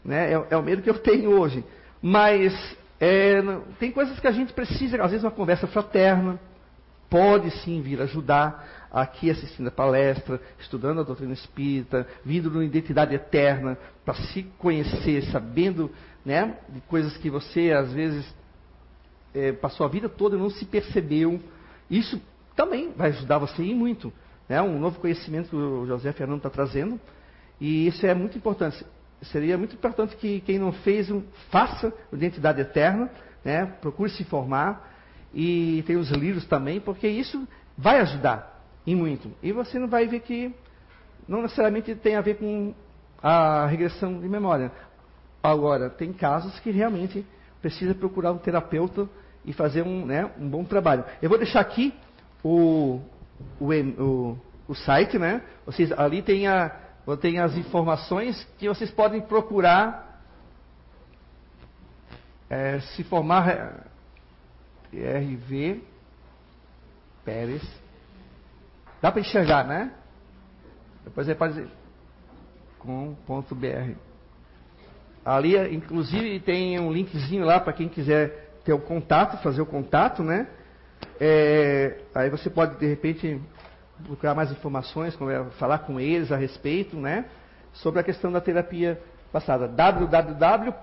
Né? 0.04 0.34
É, 0.34 0.48
é, 0.50 0.58
o 0.58 0.64
medo 0.64 0.82
que 0.82 0.90
eu 0.90 0.98
tenho 0.98 1.40
hoje. 1.40 1.64
Mas 2.02 2.52
é, 3.00 3.40
tem 3.80 3.92
coisas 3.92 4.20
que 4.20 4.28
a 4.28 4.32
gente 4.32 4.52
precisa, 4.52 5.02
às 5.02 5.12
vezes 5.12 5.24
uma 5.24 5.32
conversa 5.32 5.68
fraterna, 5.68 6.40
pode 7.08 7.52
sim 7.60 7.82
vir 7.82 8.02
ajudar 8.02 8.88
aqui 8.92 9.30
assistindo 9.30 9.68
a 9.68 9.72
palestra, 9.72 10.42
estudando 10.60 11.02
a 11.02 11.04
doutrina 11.04 11.34
espírita, 11.34 12.08
vindo 12.26 12.50
numa 12.50 12.66
identidade 12.66 13.14
eterna, 13.14 13.78
para 14.04 14.16
se 14.16 14.44
conhecer, 14.58 15.24
sabendo 15.26 15.92
né, 16.26 16.58
de 16.70 16.82
coisas 16.82 17.16
que 17.18 17.30
você 17.30 17.72
às 17.72 17.94
vezes 17.94 18.26
é, 19.36 19.52
passou 19.52 19.86
a 19.86 19.90
vida 19.90 20.10
toda 20.10 20.36
e 20.36 20.40
não 20.40 20.50
se 20.50 20.66
percebeu. 20.66 21.40
Isso 21.90 22.20
também 22.56 22.92
vai 22.96 23.10
ajudar 23.10 23.38
você 23.38 23.62
e 23.62 23.76
muito 23.76 24.12
né, 24.52 24.62
um 24.62 24.78
novo 24.78 25.00
conhecimento 25.00 25.50
que 25.50 25.56
o 25.56 25.86
José 25.86 26.12
Fernando 26.12 26.40
está 26.40 26.50
trazendo. 26.50 27.00
E 27.58 27.88
isso 27.88 28.06
é 28.06 28.14
muito 28.14 28.38
importante. 28.38 28.86
Seria 29.22 29.58
muito 29.58 29.76
importante 29.76 30.14
que 30.18 30.42
quem 30.42 30.60
não 30.60 30.74
fez, 30.74 31.10
um, 31.10 31.24
faça 31.50 31.94
Identidade 32.12 32.60
Eterna, 32.60 33.10
né, 33.46 33.66
procure 33.80 34.10
se 34.10 34.24
informar. 34.24 34.92
E 35.34 35.86
tem 35.88 35.96
os 35.96 36.12
livros 36.12 36.46
também, 36.48 36.82
porque 36.82 37.08
isso 37.08 37.48
vai 37.78 38.02
ajudar 38.02 38.62
e 38.86 38.94
muito. 38.94 39.32
E 39.42 39.54
você 39.54 39.80
não 39.80 39.88
vai 39.88 40.06
ver 40.06 40.20
que 40.20 40.54
não 41.26 41.44
necessariamente 41.44 41.96
tem 41.96 42.18
a 42.18 42.22
ver 42.22 42.36
com 42.36 42.74
a 43.24 43.66
regressão 43.68 44.20
de 44.20 44.28
memória. 44.28 44.70
Agora, 45.42 45.90
tem 45.90 46.12
casos 46.12 46.60
que 46.60 46.72
realmente 46.72 47.26
precisa 47.62 47.96
procurar 47.96 48.34
um 48.34 48.38
terapeuta 48.38 49.08
e 49.46 49.54
fazer 49.54 49.84
um, 49.84 50.06
né, 50.06 50.30
um 50.38 50.50
bom 50.50 50.66
trabalho. 50.66 51.06
Eu 51.22 51.30
vou 51.30 51.38
deixar 51.38 51.62
aqui 51.62 51.94
o, 52.44 53.00
o, 53.60 53.72
o, 54.02 54.40
o 54.68 54.76
site, 54.76 55.18
né? 55.18 55.42
Vocês, 55.66 55.92
ali 55.92 56.22
tem, 56.22 56.48
a, 56.48 56.70
tem 57.20 57.40
as 57.40 57.56
informações 57.56 58.48
que 58.58 58.68
vocês 58.68 58.92
podem 58.92 59.22
procurar 59.22 60.22
é, 62.50 62.80
se 62.80 63.04
formar 63.04 63.88
é, 64.94 65.18
RV 65.18 65.82
Pérez. 67.24 67.62
Dá 69.02 69.12
para 69.12 69.22
enxergar, 69.22 69.66
né? 69.66 69.92
Depois 71.04 71.28
é 71.30 71.34
para 71.34 71.66
com.br. 72.80 73.96
Ali, 75.24 75.76
inclusive, 75.76 76.40
tem 76.40 76.80
um 76.80 76.92
linkzinho 76.92 77.46
lá 77.46 77.60
para 77.60 77.74
quem 77.74 77.88
quiser 77.88 78.60
ter 78.64 78.74
o 78.74 78.80
contato, 78.80 79.42
fazer 79.42 79.62
o 79.62 79.66
contato, 79.66 80.24
né? 80.24 80.48
É, 81.20 81.98
aí 82.16 82.30
você 82.30 82.50
pode, 82.50 82.78
de 82.78 82.88
repente, 82.88 83.40
procurar 84.06 84.34
mais 84.34 84.52
informações, 84.52 85.18
falar 85.58 85.80
com 85.80 86.00
eles 86.00 86.32
a 86.32 86.38
respeito, 86.38 86.98
né? 86.98 87.26
Sobre 87.74 88.00
a 88.00 88.04
questão 88.04 88.32
da 88.32 88.42
terapia 88.42 89.00
passada. 89.32 89.68
www.trvperes, 89.68 90.82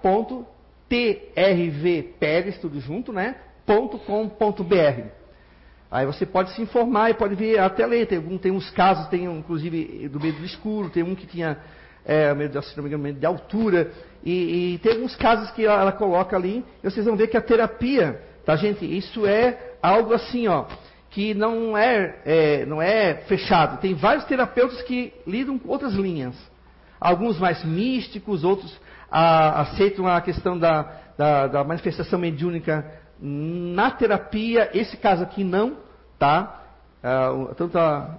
tudo 2.58 2.80
junto, 2.80 3.12
né? 3.12 3.36
.com.br. 3.66 5.18
Aí 5.90 6.04
você 6.04 6.26
pode 6.26 6.52
se 6.52 6.60
informar 6.60 7.10
e 7.10 7.14
pode 7.14 7.34
ver 7.34 7.58
até 7.58 7.86
ler. 7.86 8.06
Tem, 8.06 8.20
tem 8.38 8.52
uns 8.52 8.70
casos, 8.70 9.08
tem 9.08 9.24
inclusive 9.24 10.08
do 10.08 10.20
medo 10.20 10.38
do 10.38 10.44
escuro, 10.44 10.90
tem 10.90 11.02
um 11.02 11.14
que 11.14 11.26
tinha 11.26 11.58
é, 12.04 12.32
medo, 12.34 12.60
se 12.62 12.76
não 12.76 12.84
me 12.84 12.90
engano, 12.90 13.12
de 13.12 13.26
altura. 13.26 13.90
E, 14.24 14.74
e, 14.74 14.78
tem 14.78 14.92
alguns 14.92 15.14
casos 15.16 15.50
que 15.52 15.64
ela, 15.64 15.82
ela 15.82 15.92
coloca 15.92 16.36
ali, 16.36 16.64
e 16.82 16.90
vocês 16.90 17.06
vão 17.06 17.16
ver 17.16 17.28
que 17.28 17.36
a 17.36 17.40
terapia, 17.40 18.20
tá 18.49 18.57
gente, 18.57 18.82
isso 18.86 19.26
é 19.26 19.74
algo 19.82 20.14
assim, 20.14 20.49
ó, 20.49 20.64
que 21.11 21.34
não 21.34 21.76
é, 21.76 22.18
é, 22.24 22.64
não 22.64 22.80
é 22.80 23.16
fechado. 23.26 23.78
Tem 23.78 23.92
vários 23.92 24.24
terapeutas 24.24 24.80
que 24.80 25.12
lidam 25.26 25.59
com 25.59 25.68
outras 25.68 25.92
linhas. 25.92 26.34
Alguns 26.99 27.38
mais 27.38 27.62
místicos, 27.62 28.44
outros 28.44 28.74
a, 29.11 29.61
aceitam 29.61 30.07
a 30.07 30.18
questão 30.22 30.59
da, 30.59 30.90
da, 31.18 31.46
da 31.46 31.62
manifestação 31.62 32.18
mediúnica 32.18 32.90
na 33.20 33.90
terapia. 33.90 34.70
Esse 34.72 34.96
caso 34.96 35.24
aqui 35.24 35.44
não, 35.44 35.76
tá? 36.18 36.62
Uh, 37.05 37.55
tanto 37.55 37.78
a, 37.78 38.18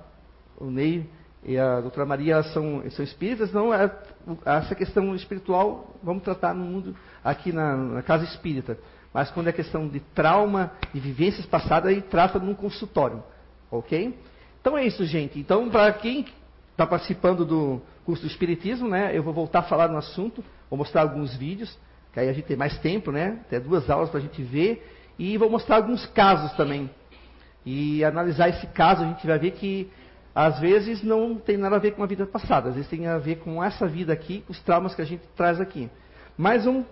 o 0.60 0.66
Ney 0.66 1.10
e 1.44 1.58
a 1.58 1.82
doutora 1.82 2.06
Maria 2.06 2.44
são, 2.44 2.84
são 2.92 3.04
espíritas, 3.04 3.52
não 3.52 3.74
é, 3.74 3.92
essa 4.46 4.76
questão 4.76 5.16
espiritual 5.16 5.96
vamos 6.04 6.22
tratar 6.22 6.54
no 6.54 6.66
mundo 6.66 6.96
aqui 7.24 7.52
na, 7.52 7.76
na, 7.76 8.02
casa 8.04 8.26
espírita. 8.26 8.78
Mas 9.14 9.32
quando 9.32 9.48
é 9.48 9.52
questão 9.52 9.88
de 9.88 10.00
trauma 10.00 10.72
e 10.94 11.00
vivências 11.00 11.46
passadas, 11.46 11.90
aí 11.90 12.02
trata 12.02 12.40
num 12.40 12.54
consultório. 12.54 13.24
Ok? 13.72 14.18
Então 14.62 14.78
é 14.78 14.86
isso, 14.86 15.06
gente. 15.06 15.40
Então, 15.40 15.70
para 15.70 15.92
quem 15.94 16.26
está 16.72 16.86
participando 16.86 17.46
do 17.46 17.82
curso 18.06 18.24
do 18.24 18.30
Espiritismo, 18.30 18.88
né, 18.88 19.16
eu 19.16 19.24
vou 19.24 19.34
voltar 19.34 19.60
a 19.60 19.64
falar 19.64 19.88
no 19.88 19.98
assunto, 19.98 20.44
vou 20.70 20.78
mostrar 20.78 21.02
alguns 21.02 21.36
vídeos, 21.36 21.78
que 22.14 22.20
aí 22.20 22.30
a 22.30 22.34
gente 22.34 22.46
tem 22.46 22.58
mais 22.58 22.78
tempo, 22.80 23.12
né? 23.12 23.40
Até 23.46 23.60
duas 23.60 23.90
aulas 23.90 24.10
para 24.10 24.20
a 24.20 24.22
gente 24.22 24.42
ver. 24.42 24.88
E 25.18 25.38
vou 25.38 25.50
mostrar 25.50 25.76
alguns 25.76 26.06
casos 26.08 26.52
também. 26.54 26.90
E 27.66 28.04
analisar 28.04 28.50
esse 28.50 28.66
caso, 28.68 29.04
a 29.04 29.08
gente 29.08 29.26
vai 29.28 29.38
ver 29.38 29.52
que 29.52 29.92
às 30.34 30.60
vezes 30.60 31.04
não 31.04 31.36
tem 31.36 31.58
nada 31.58 31.76
a 31.76 31.80
ver 31.80 31.92
com 31.92 32.04
a 32.04 32.06
vida 32.06 32.26
passada, 32.26 32.70
às 32.70 32.76
vezes 32.76 32.90
tem 32.90 33.08
a 33.08 33.18
ver 33.18 33.40
com 33.40 33.64
essa 33.64 33.86
vida 33.86 34.14
aqui, 34.14 34.44
os 34.48 34.60
traumas 34.62 34.96
que 34.96 35.02
a 35.02 35.06
gente 35.06 35.24
traz 35.36 35.60
aqui. 35.60 35.90
Mas 36.38 36.66
vamos 36.66 36.86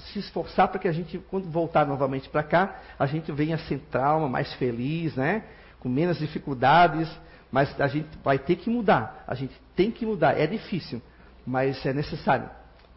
se 0.00 0.18
esforçar 0.18 0.68
para 0.68 0.78
que 0.78 0.88
a 0.88 0.92
gente, 0.92 1.18
quando 1.30 1.50
voltar 1.50 1.86
novamente 1.86 2.28
para 2.28 2.42
cá, 2.42 2.80
a 2.98 3.06
gente 3.06 3.30
venha 3.32 3.58
sem 3.58 3.78
trauma, 3.78 4.28
mais 4.28 4.52
feliz, 4.54 5.14
né? 5.16 5.44
com 5.80 5.88
menos 5.88 6.18
dificuldades, 6.18 7.10
mas 7.50 7.78
a 7.80 7.88
gente 7.88 8.08
vai 8.22 8.38
ter 8.38 8.56
que 8.56 8.70
mudar, 8.70 9.24
a 9.26 9.34
gente 9.34 9.54
tem 9.74 9.90
que 9.90 10.06
mudar, 10.06 10.38
é 10.38 10.46
difícil, 10.46 11.02
mas 11.44 11.84
é 11.84 11.92
necessário. 11.92 12.48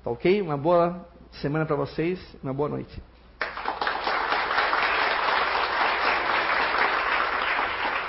Tá 0.03 0.11
ok? 0.11 0.41
Uma 0.41 0.57
boa 0.57 1.07
semana 1.41 1.65
para 1.65 1.75
vocês, 1.75 2.19
uma 2.43 2.53
boa 2.53 2.69
noite. 2.69 3.01